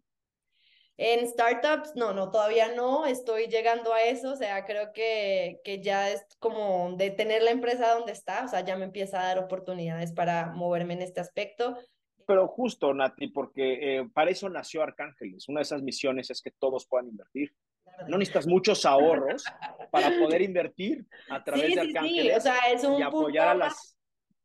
En 0.98 1.28
startups, 1.28 1.96
no, 1.96 2.14
no, 2.14 2.30
todavía 2.30 2.76
no, 2.76 3.08
estoy 3.08 3.48
llegando 3.48 3.94
a 3.94 4.04
eso, 4.04 4.34
o 4.34 4.36
sea, 4.36 4.64
creo 4.64 4.94
que, 4.94 5.60
que 5.64 5.82
ya 5.82 6.12
es 6.12 6.24
como 6.38 6.96
de 6.98 7.10
tener 7.10 7.41
la 7.41 7.50
empresa 7.50 7.96
donde 7.96 8.12
está, 8.12 8.46
o 8.46 8.48
sea, 8.48 8.62
ya 8.62 8.78
me 8.78 8.86
empieza 8.86 9.20
a 9.20 9.26
dar 9.26 9.39
oportunidades 9.39 10.14
para 10.14 10.52
moverme 10.52 10.94
en 10.94 11.02
este 11.02 11.20
aspecto. 11.20 11.76
Pero 12.28 12.48
justo, 12.48 12.94
Nati, 12.94 13.28
porque 13.28 13.98
eh, 13.98 14.10
para 14.14 14.32
eso 14.32 14.48
nació 14.50 14.84
Arcángeles. 14.84 15.50
Una 15.50 15.60
de 15.60 15.64
esas 15.64 15.82
misiones 15.82 16.30
es 16.30 16.41
que 16.41 16.52
todos 16.52 16.86
puedan 16.86 17.08
invertir. 17.08 17.54
No 18.08 18.18
necesitas 18.18 18.48
muchos 18.48 18.86
ahorros 18.86 19.44
para 19.91 20.10
poder 20.20 20.41
invertir 20.41 21.06
a 21.30 21.44
través 21.44 21.76
de 21.76 21.82
Arcángeles 21.82 22.26
sí, 22.26 22.32
o 22.32 22.41
sea, 22.41 22.72
es 22.72 22.84
un 22.84 23.00
y 23.00 23.04
apoyar 23.04 23.50
a 23.50 23.56
las 23.56 23.98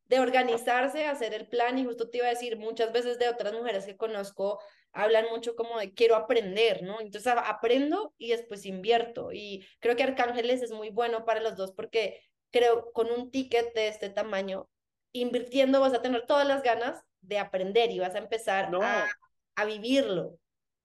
de 0.08 0.20
organizarse, 0.20 1.06
hacer 1.06 1.34
el 1.34 1.46
plan 1.46 1.78
y 1.78 1.84
justo 1.84 2.10
te 2.10 2.18
iba 2.18 2.26
a 2.26 2.30
decir 2.30 2.58
muchas 2.58 2.92
veces 2.92 3.18
de 3.18 3.28
otras 3.28 3.52
mujeres 3.52 3.86
que 3.86 3.96
conozco 3.96 4.58
hablan 4.92 5.26
mucho 5.30 5.54
como 5.54 5.78
de 5.78 5.92
quiero 5.92 6.16
aprender, 6.16 6.82
¿no? 6.82 7.00
Entonces 7.00 7.32
aprendo 7.36 8.14
y 8.18 8.30
después 8.30 8.66
invierto. 8.66 9.32
Y 9.32 9.66
creo 9.80 9.96
que 9.96 10.02
Arcángeles 10.02 10.62
es 10.62 10.72
muy 10.72 10.90
bueno 10.90 11.24
para 11.24 11.40
los 11.40 11.56
dos 11.56 11.72
porque 11.72 12.20
creo 12.50 12.90
con 12.92 13.10
un 13.10 13.30
ticket 13.30 13.74
de 13.74 13.88
este 13.88 14.10
tamaño, 14.10 14.68
invirtiendo 15.12 15.80
vas 15.80 15.94
a 15.94 16.02
tener 16.02 16.26
todas 16.26 16.46
las 16.46 16.62
ganas 16.62 17.02
de 17.20 17.38
aprender 17.38 17.90
y 17.90 17.98
vas 17.98 18.14
a 18.14 18.18
empezar 18.18 18.74
a, 18.82 19.06
a 19.54 19.64
vivirlo. 19.64 20.38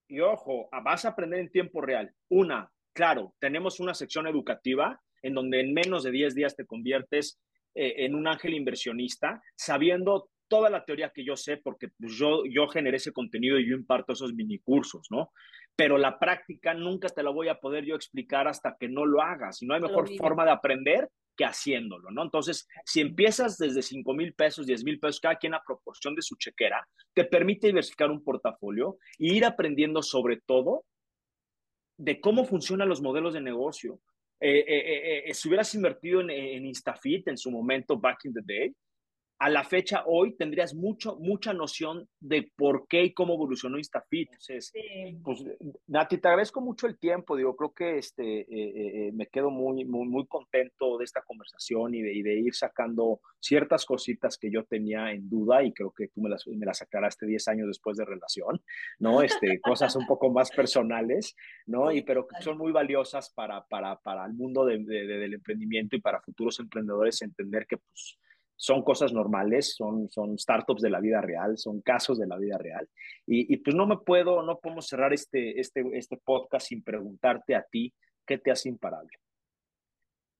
Y 0.07 0.19
ojo, 0.19 0.69
vas 0.83 1.05
a 1.05 1.09
aprender 1.09 1.39
en 1.39 1.49
tiempo 1.49 1.81
real. 1.81 2.13
Una, 2.29 2.71
claro, 2.93 3.33
tenemos 3.39 3.79
una 3.79 3.93
sección 3.93 4.27
educativa 4.27 5.01
en 5.21 5.33
donde 5.33 5.61
en 5.61 5.73
menos 5.73 6.03
de 6.03 6.11
10 6.11 6.35
días 6.35 6.55
te 6.55 6.65
conviertes 6.65 7.39
eh, 7.75 8.05
en 8.05 8.15
un 8.15 8.27
ángel 8.27 8.53
inversionista, 8.53 9.41
sabiendo 9.55 10.29
toda 10.47 10.69
la 10.69 10.85
teoría 10.85 11.11
que 11.13 11.25
yo 11.25 11.35
sé, 11.35 11.57
porque 11.57 11.87
pues, 11.97 12.13
yo, 12.13 12.43
yo 12.45 12.67
generé 12.67 12.97
ese 12.97 13.11
contenido 13.11 13.59
y 13.59 13.69
yo 13.69 13.75
imparto 13.75 14.13
esos 14.13 14.33
mini 14.33 14.59
cursos, 14.59 15.07
¿no? 15.09 15.31
pero 15.75 15.97
la 15.97 16.19
práctica 16.19 16.73
nunca 16.73 17.09
te 17.09 17.23
la 17.23 17.31
voy 17.31 17.47
a 17.47 17.59
poder 17.59 17.85
yo 17.85 17.95
explicar 17.95 18.47
hasta 18.47 18.77
que 18.79 18.87
no 18.87 19.05
lo 19.05 19.21
hagas. 19.21 19.61
Y 19.61 19.65
no 19.65 19.73
hay 19.73 19.81
mejor 19.81 20.07
forma 20.15 20.45
de 20.45 20.51
aprender 20.51 21.09
que 21.35 21.45
haciéndolo, 21.45 22.11
¿no? 22.11 22.21
Entonces, 22.21 22.67
si 22.85 23.01
empiezas 23.01 23.57
desde 23.57 23.81
5 23.81 24.13
mil 24.13 24.33
pesos, 24.35 24.67
10 24.67 24.83
mil 24.83 24.99
pesos, 24.99 25.19
cada 25.19 25.37
quien 25.37 25.55
a 25.55 25.63
proporción 25.65 26.13
de 26.13 26.21
su 26.21 26.35
chequera, 26.35 26.87
te 27.15 27.25
permite 27.25 27.67
diversificar 27.67 28.11
un 28.11 28.23
portafolio 28.23 28.97
e 29.17 29.33
ir 29.33 29.45
aprendiendo 29.45 30.03
sobre 30.03 30.41
todo 30.45 30.85
de 31.97 32.21
cómo 32.21 32.45
funcionan 32.45 32.89
los 32.89 33.01
modelos 33.01 33.33
de 33.33 33.41
negocio. 33.41 33.99
Eh, 34.39 34.65
eh, 34.67 35.23
eh, 35.29 35.33
si 35.33 35.47
hubieras 35.47 35.73
invertido 35.73 36.21
en 36.21 36.65
Instafit 36.65 37.27
en 37.29 37.37
su 37.37 37.49
momento, 37.49 37.97
back 37.97 38.25
in 38.25 38.33
the 38.33 38.41
day, 38.43 38.73
a 39.43 39.49
la 39.49 39.65
fecha 39.65 40.03
hoy 40.05 40.37
tendrías 40.37 40.73
mucho, 40.73 41.17
mucha 41.17 41.51
noción 41.51 42.07
de 42.21 42.49
por 42.55 42.87
qué 42.87 43.03
y 43.03 43.13
cómo 43.13 43.33
evolucionó 43.33 43.77
Instafit. 43.77 44.29
Entonces, 44.31 44.71
pues, 45.21 45.43
Nati, 45.87 46.17
te 46.17 46.29
agradezco 46.29 46.61
mucho 46.61 46.87
el 46.87 46.97
tiempo. 46.97 47.35
Digo, 47.35 47.53
creo 47.57 47.73
que 47.73 47.97
este, 47.97 48.23
eh, 48.23 48.45
eh, 48.49 49.07
eh, 49.07 49.11
me 49.11 49.27
quedo 49.27 49.51
muy, 49.51 49.83
muy, 49.83 50.07
muy 50.07 50.25
contento 50.27 50.97
de 50.97 51.03
esta 51.03 51.21
conversación 51.23 51.93
y 51.93 52.01
de, 52.01 52.23
de, 52.23 52.39
ir 52.39 52.55
sacando 52.55 53.19
ciertas 53.41 53.83
cositas 53.83 54.37
que 54.37 54.49
yo 54.49 54.63
tenía 54.63 55.11
en 55.11 55.29
duda 55.29 55.61
y 55.61 55.73
creo 55.73 55.91
que 55.91 56.07
tú 56.07 56.21
me 56.21 56.29
las, 56.29 56.47
me 56.47 56.65
las 56.65 56.81
aclaraste 56.81 57.25
10 57.25 57.45
años 57.49 57.67
después 57.67 57.97
de 57.97 58.05
relación, 58.05 58.61
¿no? 58.99 59.21
Este, 59.21 59.59
cosas 59.61 59.93
un 59.97 60.07
poco 60.07 60.31
más 60.31 60.51
personales, 60.51 61.35
¿no? 61.65 61.91
Y 61.91 62.01
pero 62.03 62.25
que 62.25 62.41
son 62.41 62.57
muy 62.57 62.71
valiosas 62.71 63.29
para, 63.33 63.65
para, 63.65 63.99
para 63.99 64.25
el 64.25 64.35
mundo 64.35 64.63
de, 64.63 64.77
de, 64.77 65.05
del 65.05 65.33
emprendimiento 65.33 65.97
y 65.97 66.01
para 66.01 66.21
futuros 66.21 66.61
emprendedores 66.61 67.21
entender 67.21 67.67
que, 67.67 67.75
pues, 67.75 68.17
son 68.63 68.81
cosas 68.81 69.11
normales, 69.11 69.75
son, 69.75 70.09
son 70.09 70.39
startups 70.39 70.81
de 70.81 70.89
la 70.89 71.01
vida 71.01 71.19
real, 71.19 71.57
son 71.57 71.81
casos 71.81 72.17
de 72.17 72.27
la 72.27 72.37
vida 72.37 72.57
real. 72.57 72.87
Y, 73.27 73.53
y, 73.53 73.57
pues 73.57 73.75
no 73.75 73.85
me 73.85 73.97
puedo, 73.97 74.41
no 74.41 74.57
podemos 74.57 74.87
cerrar 74.87 75.11
este, 75.11 75.59
este, 75.59 75.83
este 75.91 76.15
podcast 76.15 76.67
sin 76.67 76.81
preguntarte 76.81 77.55
a 77.55 77.63
ti 77.69 77.93
qué 78.25 78.37
te 78.37 78.51
hace 78.51 78.69
imparable. 78.69 79.11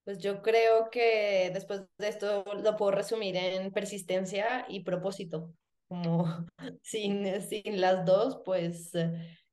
Pues 0.06 0.20
yo 0.20 0.42
creo 0.42 0.90
que 0.90 1.52
después 1.54 1.84
de 1.98 2.08
esto 2.08 2.46
lo 2.64 2.78
puedo 2.78 2.92
resumir 2.92 3.36
en 3.36 3.74
persistencia 3.74 4.66
y 4.70 4.86
propósito. 4.86 5.54
Como 5.90 6.24
sin, 6.82 7.42
sin 7.42 7.82
las 7.82 8.06
dos, 8.06 8.42
pues 8.46 8.94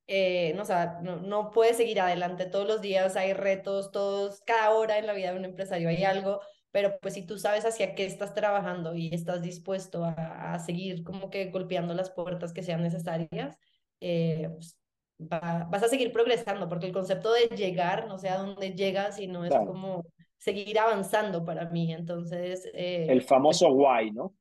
eh, 0.07 0.53
no, 0.55 0.63
o 0.63 0.65
sea, 0.65 1.01
no, 1.03 1.17
no 1.17 1.51
puedes 1.51 1.77
seguir 1.77 2.01
adelante. 2.01 2.47
Todos 2.47 2.69
los 2.69 2.81
días 2.81 3.17
hay 3.17 3.33
retos, 3.33 3.91
todos, 3.91 4.43
cada 4.43 4.71
hora 4.71 4.99
en 4.99 5.09
la 5.09 5.13
vida 5.13 5.33
de 5.33 5.39
un 5.41 5.45
empresario 5.45 5.89
hay 5.89 6.05
algo 6.05 6.41
pero 6.71 6.99
pues 7.01 7.15
si 7.15 7.27
tú 7.27 7.39
sabes 7.39 7.65
hacia 7.65 7.95
qué 7.95 8.07
estás 8.07 8.35
trabajando 8.35 8.95
y 8.95 9.13
estás 9.13 9.43
dispuesto 9.43 10.05
a, 10.05 10.55
a 10.55 10.59
seguir 10.59 11.03
como 11.03 11.31
que 11.31 11.51
golpeando 11.51 11.95
las 11.95 12.11
puertas 12.11 12.53
que 12.53 12.63
sean 12.63 12.83
necesarias, 12.83 13.59
eh, 14.01 14.49
pues 14.53 14.79
va, 15.21 15.67
vas 15.71 15.83
a 15.83 15.89
seguir 15.89 16.13
progresando, 16.13 16.69
porque 16.69 16.87
el 16.87 16.93
concepto 16.93 17.33
de 17.33 17.49
llegar, 17.57 18.07
no 18.07 18.19
sé 18.19 18.29
a 18.29 18.39
dónde 18.39 18.73
llegas, 18.75 19.17
sino 19.17 19.45
es 19.45 19.51
claro. 19.51 19.67
como 19.67 20.07
seguir 20.39 20.79
avanzando 20.79 21.45
para 21.45 21.69
mí. 21.71 21.93
Entonces... 21.93 22.69
Eh, 22.73 23.07
el 23.09 23.23
famoso 23.23 23.67
pues, 23.69 23.79
why, 23.79 24.11
¿no? 24.13 24.35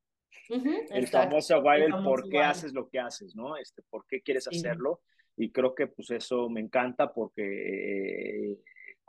Uh 0.50 0.56
-huh, 0.56 0.88
el 0.92 1.04
exacto. 1.04 1.30
famoso 1.30 1.60
why, 1.60 1.82
el, 1.82 2.04
por 2.04 2.30
qué 2.30 2.38
why. 2.38 2.44
haces 2.44 2.74
lo 2.74 2.88
que 2.90 3.00
haces, 3.00 3.36
¿no? 3.36 3.58
Este, 3.58 3.82
por 3.90 4.06
qué 4.08 4.22
quieres 4.22 4.48
sí. 4.50 4.58
hacerlo. 4.58 5.02
Y 5.36 5.52
creo 5.52 5.74
que 5.74 5.88
pues 5.88 6.12
eso 6.12 6.50
me 6.50 6.60
encanta 6.60 7.14
porque 7.14 7.44
eh, 7.44 8.58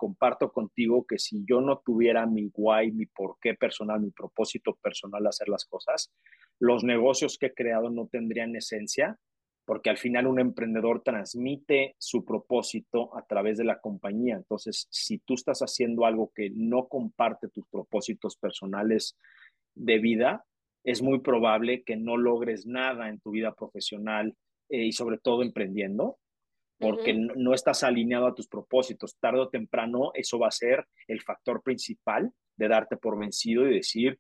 comparto 0.01 0.51
contigo 0.51 1.05
que 1.07 1.19
si 1.19 1.45
yo 1.47 1.61
no 1.61 1.83
tuviera 1.85 2.25
mi 2.25 2.51
why, 2.55 2.91
mi 2.91 3.05
porqué 3.05 3.53
personal, 3.55 4.01
mi 4.01 4.11
propósito 4.11 4.79
personal 4.83 5.23
de 5.23 5.29
hacer 5.29 5.51
las 5.51 5.67
cosas, 5.67 6.11
los 6.59 6.85
negocios 6.85 7.37
que 7.37 7.47
he 7.47 7.55
creado 7.55 7.91
no 7.91 8.07
tendrían 8.07 8.57
esencia, 8.57 9.19
porque 9.67 9.91
al 9.91 9.99
final 9.99 10.27
un 10.27 10.41
emprendedor 10.41 11.03
transmite 11.03 11.95
su 11.99 12.25
propósito 12.25 13.15
a 13.15 13.27
través 13.27 13.59
de 13.59 13.65
la 13.65 13.79
compañía. 13.79 14.37
Entonces, 14.37 14.89
si 14.91 15.19
tú 15.19 15.35
estás 15.35 15.61
haciendo 15.61 16.07
algo 16.07 16.33
que 16.35 16.49
no 16.49 16.89
comparte 16.89 17.49
tus 17.49 17.67
propósitos 17.69 18.37
personales 18.37 19.19
de 19.75 19.99
vida, 19.99 20.47
es 20.83 21.03
muy 21.03 21.21
probable 21.21 21.83
que 21.85 21.97
no 21.97 22.17
logres 22.17 22.67
nada 22.67 23.11
en 23.11 23.21
tu 23.21 23.33
vida 23.33 23.55
profesional 23.55 24.35
eh, 24.71 24.87
y 24.87 24.93
sobre 24.93 25.19
todo 25.19 25.43
emprendiendo, 25.43 26.17
porque 26.81 27.13
uh 27.13 27.17
-huh. 27.17 27.37
no 27.37 27.55
estás 27.55 27.85
alineado 27.85 28.27
a 28.27 28.35
tus 28.35 28.49
propósitos. 28.49 29.17
Tarde 29.21 29.41
o 29.41 29.49
temprano 29.49 30.13
eso 30.15 30.39
va 30.39 30.49
a 30.49 30.53
ser 30.53 30.87
el 31.07 31.21
factor 31.21 31.63
principal 31.63 32.33
de 32.57 32.69
darte 32.69 32.97
por 32.97 33.19
vencido 33.19 33.69
y 33.69 33.75
decir, 33.75 34.19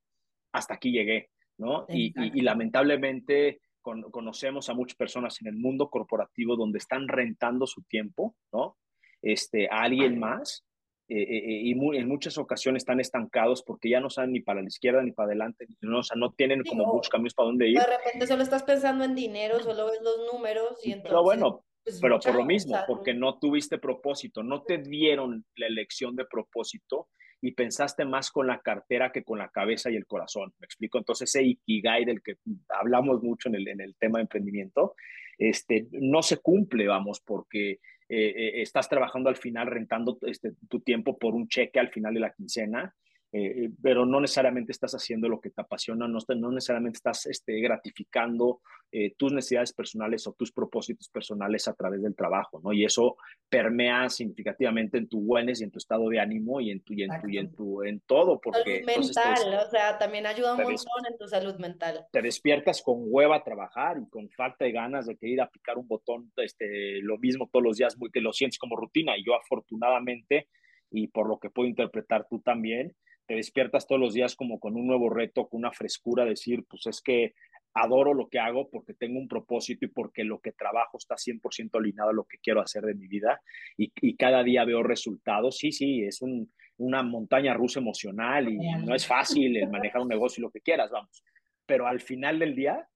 hasta 0.53 0.75
aquí 0.75 0.93
llegué, 0.93 1.31
¿no? 1.59 1.87
Y, 1.89 2.09
y, 2.09 2.39
y, 2.39 2.41
lamentablemente 2.43 3.61
con, 3.81 4.03
conocemos 4.11 4.69
a 4.69 4.75
muchas 4.75 4.97
personas 4.97 5.41
en 5.41 5.49
el 5.49 5.57
mundo 5.57 5.89
corporativo 5.89 6.57
donde 6.57 6.79
están 6.79 7.09
rentando 7.09 7.67
su 7.67 7.83
tiempo, 7.83 8.37
¿no? 8.53 8.77
Este, 9.23 9.69
a 9.69 9.83
alguien 9.83 10.19
más. 10.19 10.65
Eh, 11.13 11.23
eh, 11.23 11.63
y 11.65 11.75
muy, 11.75 11.97
en 11.97 12.07
muchas 12.07 12.39
ocasiones 12.39 12.83
están 12.83 13.01
estancados 13.01 13.65
porque 13.65 13.91
ya 13.91 13.99
no 13.99 14.11
saben 14.11 14.31
ni 14.31 14.43
para 14.43 14.63
la 14.63 14.69
izquierda 14.69 15.03
ni 15.03 15.11
para 15.11 15.27
adelante, 15.27 15.67
no, 15.81 15.99
o 15.99 16.03
sea, 16.05 16.17
no 16.17 16.31
tienen 16.31 16.63
como 16.63 16.87
muchos 16.87 17.09
caminos 17.09 17.35
para 17.35 17.49
dónde 17.49 17.69
ir. 17.69 17.81
De 17.81 17.97
repente 17.99 18.29
solo 18.29 18.45
estás 18.45 18.63
pensando 18.63 19.03
en 19.03 19.17
dinero, 19.17 19.59
solo 19.59 19.87
ves 19.87 20.01
los 20.03 20.33
números 20.33 20.79
y 20.85 20.93
entonces... 20.93 21.11
Pero 21.11 21.25
bueno, 21.25 21.65
pues 21.85 21.99
pero 22.01 22.19
por 22.19 22.35
lo 22.35 22.45
mismo, 22.45 22.77
porque 22.87 23.15
no 23.15 23.39
tuviste 23.39 23.79
propósito, 23.79 24.43
no 24.43 24.63
te 24.63 24.79
dieron 24.79 25.45
la 25.57 25.67
elección 25.67 26.17
de 26.17 26.25
propósito 26.25 27.09
y 27.41 27.53
pensaste 27.53 28.05
más 28.05 28.31
con 28.31 28.47
la 28.47 28.61
cartera 28.61 29.13
que 29.13 29.25
con 29.25 29.39
la 29.39 29.49
cabeza 29.49 29.91
y 29.91 29.97
el 29.97 30.07
corazón. 30.07 30.53
¿Me 30.59 30.67
explico? 30.67 30.99
Entonces 30.99 31.31
ese 31.31 31.43
Ikigai 31.43 32.05
del 32.05 32.23
que 32.23 32.37
hablamos 32.69 33.23
mucho 33.23 33.49
en 33.49 33.55
el, 33.55 33.69
en 33.69 33.81
el 33.81 33.97
tema 33.97 34.19
de 34.19 34.23
emprendimiento, 34.23 34.95
este, 35.39 35.89
no 35.93 36.23
se 36.23 36.37
cumple, 36.39 36.87
vamos, 36.87 37.21
porque 37.25 37.71
eh, 37.73 37.79
eh, 38.09 38.63
estás 38.63 38.89
trabajando 38.89 39.31
al 39.31 39.37
final 39.37 39.69
rentando 39.69 40.19
este, 40.23 40.53
tu 40.69 40.81
tiempo 40.81 41.19
por 41.19 41.35
un 41.35 41.49
cheque 41.49 41.79
al 41.81 41.91
final 41.91 42.13
de 42.13 42.21
la 42.21 42.33
quincena 42.33 42.95
eh, 43.33 43.71
pero 43.81 44.05
no 44.05 44.21
necesariamente 44.21 44.73
estás 44.73 44.93
haciendo 44.93 45.29
lo 45.29 45.41
que 45.41 45.51
te 45.51 45.61
apasiona, 45.61 46.09
no, 46.09 46.19
no 46.37 46.51
necesariamente 46.51 46.97
estás 46.97 47.27
este, 47.27 47.61
gratificando 47.61 48.61
eh, 48.91 49.15
tus 49.17 49.33
necesidades 49.33 49.73
personales 49.73 50.27
o 50.27 50.33
tus 50.33 50.51
propósitos 50.51 51.09
personales 51.09 51.69
a 51.69 51.75
través 51.75 52.03
del 52.03 52.17
trabajo, 52.17 52.61
¿no? 52.65 52.73
Y 52.73 52.85
eso 52.85 53.17
permea 53.49 54.09
significativamente 54.09 54.99
en 54.99 55.09
tu 55.09 55.21
wellness 55.21 55.61
y 55.61 55.65
en 55.65 55.71
tu 55.71 55.79
estado 55.79 56.09
de 56.09 56.19
ánimo 56.19 56.61
y 56.61 56.73
en 56.73 56.81
tu, 56.81 56.95
y 56.95 57.05
en, 57.05 57.21
tu, 57.21 57.29
y 57.29 57.39
en, 57.39 57.55
tu, 57.55 57.83
en 57.85 58.01
todo. 58.01 58.41
Porque, 58.41 58.83
salud 58.83 59.05
mental, 59.05 59.37
entonces, 59.39 59.67
o 59.69 59.71
sea, 59.71 59.97
también 59.97 60.27
ayuda 60.27 60.57
un 60.57 60.63
montón 60.63 61.07
en 61.09 61.17
tu 61.17 61.29
salud 61.29 61.55
mental. 61.61 62.05
Te 62.11 62.21
despiertas 62.21 62.83
con 62.83 62.97
hueva 62.99 63.37
a 63.37 63.45
trabajar 63.45 63.99
y 64.05 64.09
con 64.11 64.29
falta 64.31 64.65
de 64.65 64.73
ganas 64.73 65.07
de 65.07 65.17
que 65.17 65.29
ir 65.29 65.41
a 65.41 65.49
picar 65.49 65.79
un 65.79 65.87
botón, 65.87 66.33
este, 66.39 67.01
lo 67.03 67.17
mismo 67.19 67.49
todos 67.53 67.63
los 67.63 67.77
días, 67.77 67.97
muy, 67.97 68.11
que 68.11 68.21
lo 68.21 68.33
sientes 68.33 68.59
como 68.59 68.75
rutina. 68.75 69.17
Y 69.17 69.25
yo 69.25 69.37
afortunadamente, 69.37 70.49
y 70.91 71.07
por 71.07 71.29
lo 71.29 71.39
que 71.39 71.51
puedo 71.51 71.69
interpretar 71.69 72.27
tú 72.29 72.41
también, 72.41 72.97
te 73.31 73.37
despiertas 73.37 73.87
todos 73.87 74.01
los 74.01 74.13
días 74.13 74.35
como 74.35 74.59
con 74.59 74.75
un 74.75 74.89
nuevo 74.89 75.09
reto, 75.09 75.47
con 75.47 75.59
una 75.59 75.71
frescura, 75.71 76.25
decir, 76.25 76.65
pues 76.69 76.87
es 76.87 77.01
que 77.01 77.35
adoro 77.75 78.13
lo 78.13 78.29
que 78.29 78.41
hago 78.41 78.69
porque 78.69 78.93
tengo 78.93 79.21
un 79.21 79.29
propósito 79.29 79.85
y 79.85 79.89
porque 79.89 80.25
lo 80.25 80.41
que 80.41 80.51
trabajo 80.51 80.99
está 80.99 81.15
100% 81.15 81.79
alineado 81.79 82.11
a 82.11 82.13
lo 82.13 82.25
que 82.25 82.39
quiero 82.39 82.61
hacer 82.61 82.83
de 82.83 82.97
mi 82.97 83.07
vida 83.07 83.41
y, 83.77 83.93
y 84.01 84.17
cada 84.17 84.43
día 84.43 84.65
veo 84.65 84.83
resultados. 84.83 85.59
Sí, 85.59 85.71
sí, 85.71 86.03
es 86.03 86.23
un, 86.23 86.53
una 86.79 87.05
montaña 87.05 87.55
rusa 87.55 87.79
emocional 87.79 88.49
y 88.49 88.59
no 88.85 88.97
es 88.97 89.07
fácil 89.07 89.57
el 89.57 89.71
manejar 89.71 90.03
un 90.03 90.09
negocio 90.09 90.41
y 90.41 90.43
lo 90.47 90.51
que 90.51 90.61
quieras, 90.61 90.91
vamos. 90.91 91.23
Pero 91.67 91.87
al 91.87 92.01
final 92.01 92.41
del 92.41 92.57
día, 92.57 92.89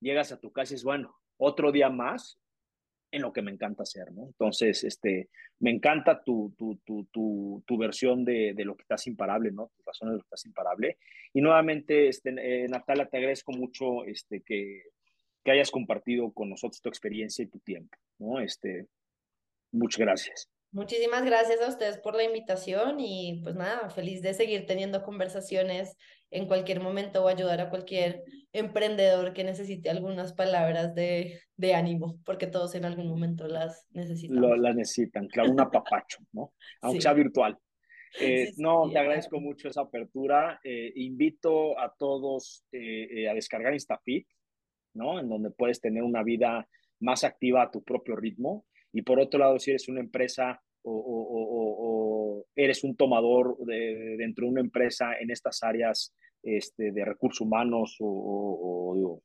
llegas 0.00 0.30
a 0.30 0.38
tu 0.38 0.52
casa 0.52 0.74
y 0.74 0.76
es 0.76 0.84
bueno, 0.84 1.16
otro 1.36 1.72
día 1.72 1.90
más 1.90 2.38
en 3.14 3.22
lo 3.22 3.32
que 3.32 3.42
me 3.42 3.52
encanta 3.52 3.84
hacer, 3.84 4.10
¿no? 4.12 4.26
Entonces, 4.26 4.82
este, 4.82 5.28
me 5.60 5.70
encanta 5.70 6.22
tu, 6.24 6.52
tu, 6.58 6.80
tu, 6.84 7.04
tu, 7.12 7.62
tu 7.64 7.78
versión 7.78 8.24
de, 8.24 8.54
de, 8.54 8.64
lo 8.64 8.76
que 8.76 8.82
estás 8.82 9.06
imparable, 9.06 9.52
¿no? 9.52 9.70
Tus 9.76 9.86
razones 9.86 10.12
de 10.12 10.16
lo 10.16 10.22
que 10.22 10.26
estás 10.26 10.46
imparable. 10.46 10.98
Y 11.32 11.40
nuevamente, 11.40 12.08
este, 12.08 12.30
eh, 12.36 12.66
Natalia, 12.68 13.06
te 13.06 13.18
agradezco 13.18 13.52
mucho 13.52 14.04
este, 14.04 14.42
que, 14.42 14.82
que 15.44 15.50
hayas 15.52 15.70
compartido 15.70 16.32
con 16.32 16.50
nosotros 16.50 16.82
tu 16.82 16.88
experiencia 16.88 17.44
y 17.44 17.46
tu 17.46 17.60
tiempo, 17.60 17.96
¿no? 18.18 18.40
Este, 18.40 18.88
muchas 19.70 20.00
gracias. 20.00 20.48
Muchísimas 20.72 21.24
gracias 21.24 21.60
a 21.60 21.68
ustedes 21.68 21.98
por 21.98 22.16
la 22.16 22.24
invitación 22.24 22.98
y 22.98 23.40
pues 23.44 23.54
nada, 23.54 23.90
feliz 23.90 24.22
de 24.22 24.34
seguir 24.34 24.66
teniendo 24.66 25.04
conversaciones 25.04 25.96
en 26.32 26.48
cualquier 26.48 26.80
momento 26.80 27.22
o 27.22 27.28
ayudar 27.28 27.60
a 27.60 27.70
cualquier 27.70 28.24
emprendedor 28.54 29.34
que 29.34 29.44
necesite 29.44 29.90
algunas 29.90 30.32
palabras 30.32 30.94
de, 30.94 31.40
de 31.56 31.74
ánimo, 31.74 32.18
porque 32.24 32.46
todos 32.46 32.74
en 32.74 32.86
algún 32.86 33.08
momento 33.08 33.46
las 33.46 33.86
necesitan. 33.90 34.62
Las 34.62 34.76
necesitan, 34.76 35.28
claro, 35.28 35.50
un 35.50 35.60
apapacho, 35.60 36.18
¿no? 36.32 36.54
Aunque 36.80 37.00
sí. 37.00 37.02
sea 37.02 37.12
virtual. 37.12 37.58
Eh, 38.20 38.52
sí, 38.54 38.62
no, 38.62 38.88
te 38.90 38.98
agradezco 38.98 39.40
mucho 39.40 39.68
esa 39.68 39.82
apertura. 39.82 40.60
Eh, 40.62 40.92
invito 40.94 41.78
a 41.78 41.92
todos 41.98 42.64
eh, 42.70 43.28
a 43.28 43.34
descargar 43.34 43.72
InstaFit, 43.72 44.26
¿no? 44.94 45.18
En 45.18 45.28
donde 45.28 45.50
puedes 45.50 45.80
tener 45.80 46.04
una 46.04 46.22
vida 46.22 46.66
más 47.00 47.24
activa 47.24 47.62
a 47.64 47.70
tu 47.70 47.82
propio 47.82 48.14
ritmo 48.14 48.64
y 48.92 49.02
por 49.02 49.18
otro 49.18 49.40
lado, 49.40 49.58
si 49.58 49.72
eres 49.72 49.88
una 49.88 49.98
empresa 49.98 50.62
o, 50.82 50.92
o, 50.92 51.24
o, 51.32 52.38
o 52.38 52.46
eres 52.54 52.84
un 52.84 52.94
tomador 52.94 53.56
de, 53.66 54.14
dentro 54.16 54.46
de 54.46 54.52
una 54.52 54.60
empresa 54.60 55.18
en 55.18 55.32
estas 55.32 55.64
áreas 55.64 56.14
este, 56.44 56.92
de 56.92 57.04
recursos 57.04 57.40
humanos 57.40 57.96
o, 58.00 59.20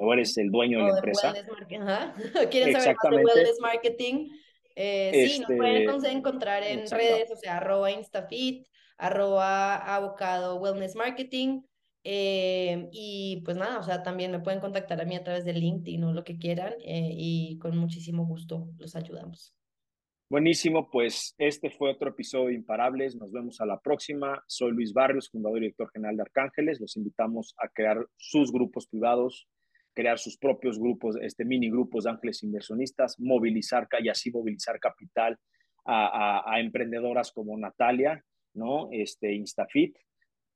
o 0.00 0.14
eres 0.14 0.36
el 0.38 0.50
dueño 0.50 0.78
de 0.78 0.92
la 0.92 0.98
empresa. 0.98 1.34
¿Quieren 2.50 2.72
saber 2.72 2.96
más 3.02 3.10
de 3.10 3.24
wellness 3.24 3.60
marketing? 3.60 4.28
Eh, 4.74 5.28
sí, 5.28 5.40
nos 5.40 5.48
pueden 5.48 5.90
este, 5.90 6.10
encontrar 6.10 6.62
en 6.62 6.88
redes, 6.90 7.30
o 7.30 7.36
sea, 7.36 7.58
arroba 7.58 7.90
instafit, 7.90 8.66
arroba 8.96 9.76
abocado 9.76 10.56
wellness 10.56 10.96
marketing. 10.96 11.62
Eh, 12.02 12.88
y 12.92 13.42
pues 13.44 13.58
nada, 13.58 13.78
o 13.78 13.82
sea, 13.82 14.02
también 14.02 14.30
me 14.30 14.40
pueden 14.40 14.60
contactar 14.60 15.02
a 15.02 15.04
mí 15.04 15.16
a 15.16 15.22
través 15.22 15.44
de 15.44 15.52
LinkedIn 15.52 16.02
o 16.04 16.14
lo 16.14 16.24
que 16.24 16.38
quieran 16.38 16.72
eh, 16.82 17.10
y 17.12 17.58
con 17.58 17.76
muchísimo 17.76 18.24
gusto 18.24 18.70
los 18.78 18.96
ayudamos. 18.96 19.54
Buenísimo, 20.30 20.88
pues 20.88 21.34
este 21.38 21.70
fue 21.70 21.90
otro 21.90 22.10
episodio 22.10 22.50
de 22.50 22.54
Imparables. 22.54 23.16
Nos 23.16 23.32
vemos 23.32 23.60
a 23.60 23.66
la 23.66 23.80
próxima. 23.80 24.40
Soy 24.46 24.70
Luis 24.70 24.92
Barrios, 24.92 25.28
fundador 25.28 25.58
y 25.58 25.62
director 25.62 25.90
general 25.90 26.14
de 26.14 26.22
Arcángeles. 26.22 26.80
Los 26.80 26.96
invitamos 26.96 27.52
a 27.58 27.68
crear 27.68 28.06
sus 28.16 28.52
grupos 28.52 28.86
privados, 28.86 29.48
crear 29.92 30.20
sus 30.20 30.38
propios 30.38 30.78
grupos, 30.78 31.16
este 31.20 31.44
mini 31.44 31.68
grupos 31.68 32.04
de 32.04 32.10
ángeles 32.10 32.44
inversionistas, 32.44 33.18
movilizar 33.18 33.88
y 33.98 34.08
así 34.08 34.30
movilizar 34.30 34.78
capital 34.78 35.36
a, 35.84 36.44
a 36.46 36.60
emprendedoras 36.60 37.32
como 37.32 37.58
Natalia, 37.58 38.24
¿no? 38.54 38.88
Este 38.92 39.32
Instafit 39.32 39.96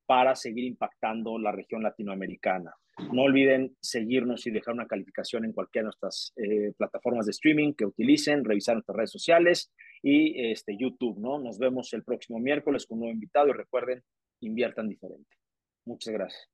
para 0.06 0.36
seguir 0.36 0.66
impactando 0.66 1.36
la 1.36 1.50
región 1.50 1.82
latinoamericana. 1.82 2.72
No 3.12 3.22
olviden 3.22 3.76
seguirnos 3.80 4.46
y 4.46 4.50
dejar 4.50 4.74
una 4.74 4.86
calificación 4.86 5.44
en 5.44 5.52
cualquiera 5.52 5.84
de 5.84 5.86
nuestras 5.86 6.32
eh, 6.36 6.72
plataformas 6.76 7.26
de 7.26 7.32
streaming 7.32 7.72
que 7.74 7.86
utilicen, 7.86 8.44
revisar 8.44 8.76
nuestras 8.76 8.96
redes 8.96 9.10
sociales 9.10 9.72
y 10.02 10.50
este, 10.50 10.76
YouTube, 10.78 11.18
¿no? 11.18 11.38
Nos 11.38 11.58
vemos 11.58 11.92
el 11.92 12.04
próximo 12.04 12.38
miércoles 12.38 12.86
con 12.86 12.96
un 12.96 13.00
nuevo 13.00 13.14
invitado 13.14 13.48
y 13.48 13.52
recuerden, 13.52 14.02
inviertan 14.40 14.88
diferente. 14.88 15.36
Muchas 15.84 16.14
gracias. 16.14 16.53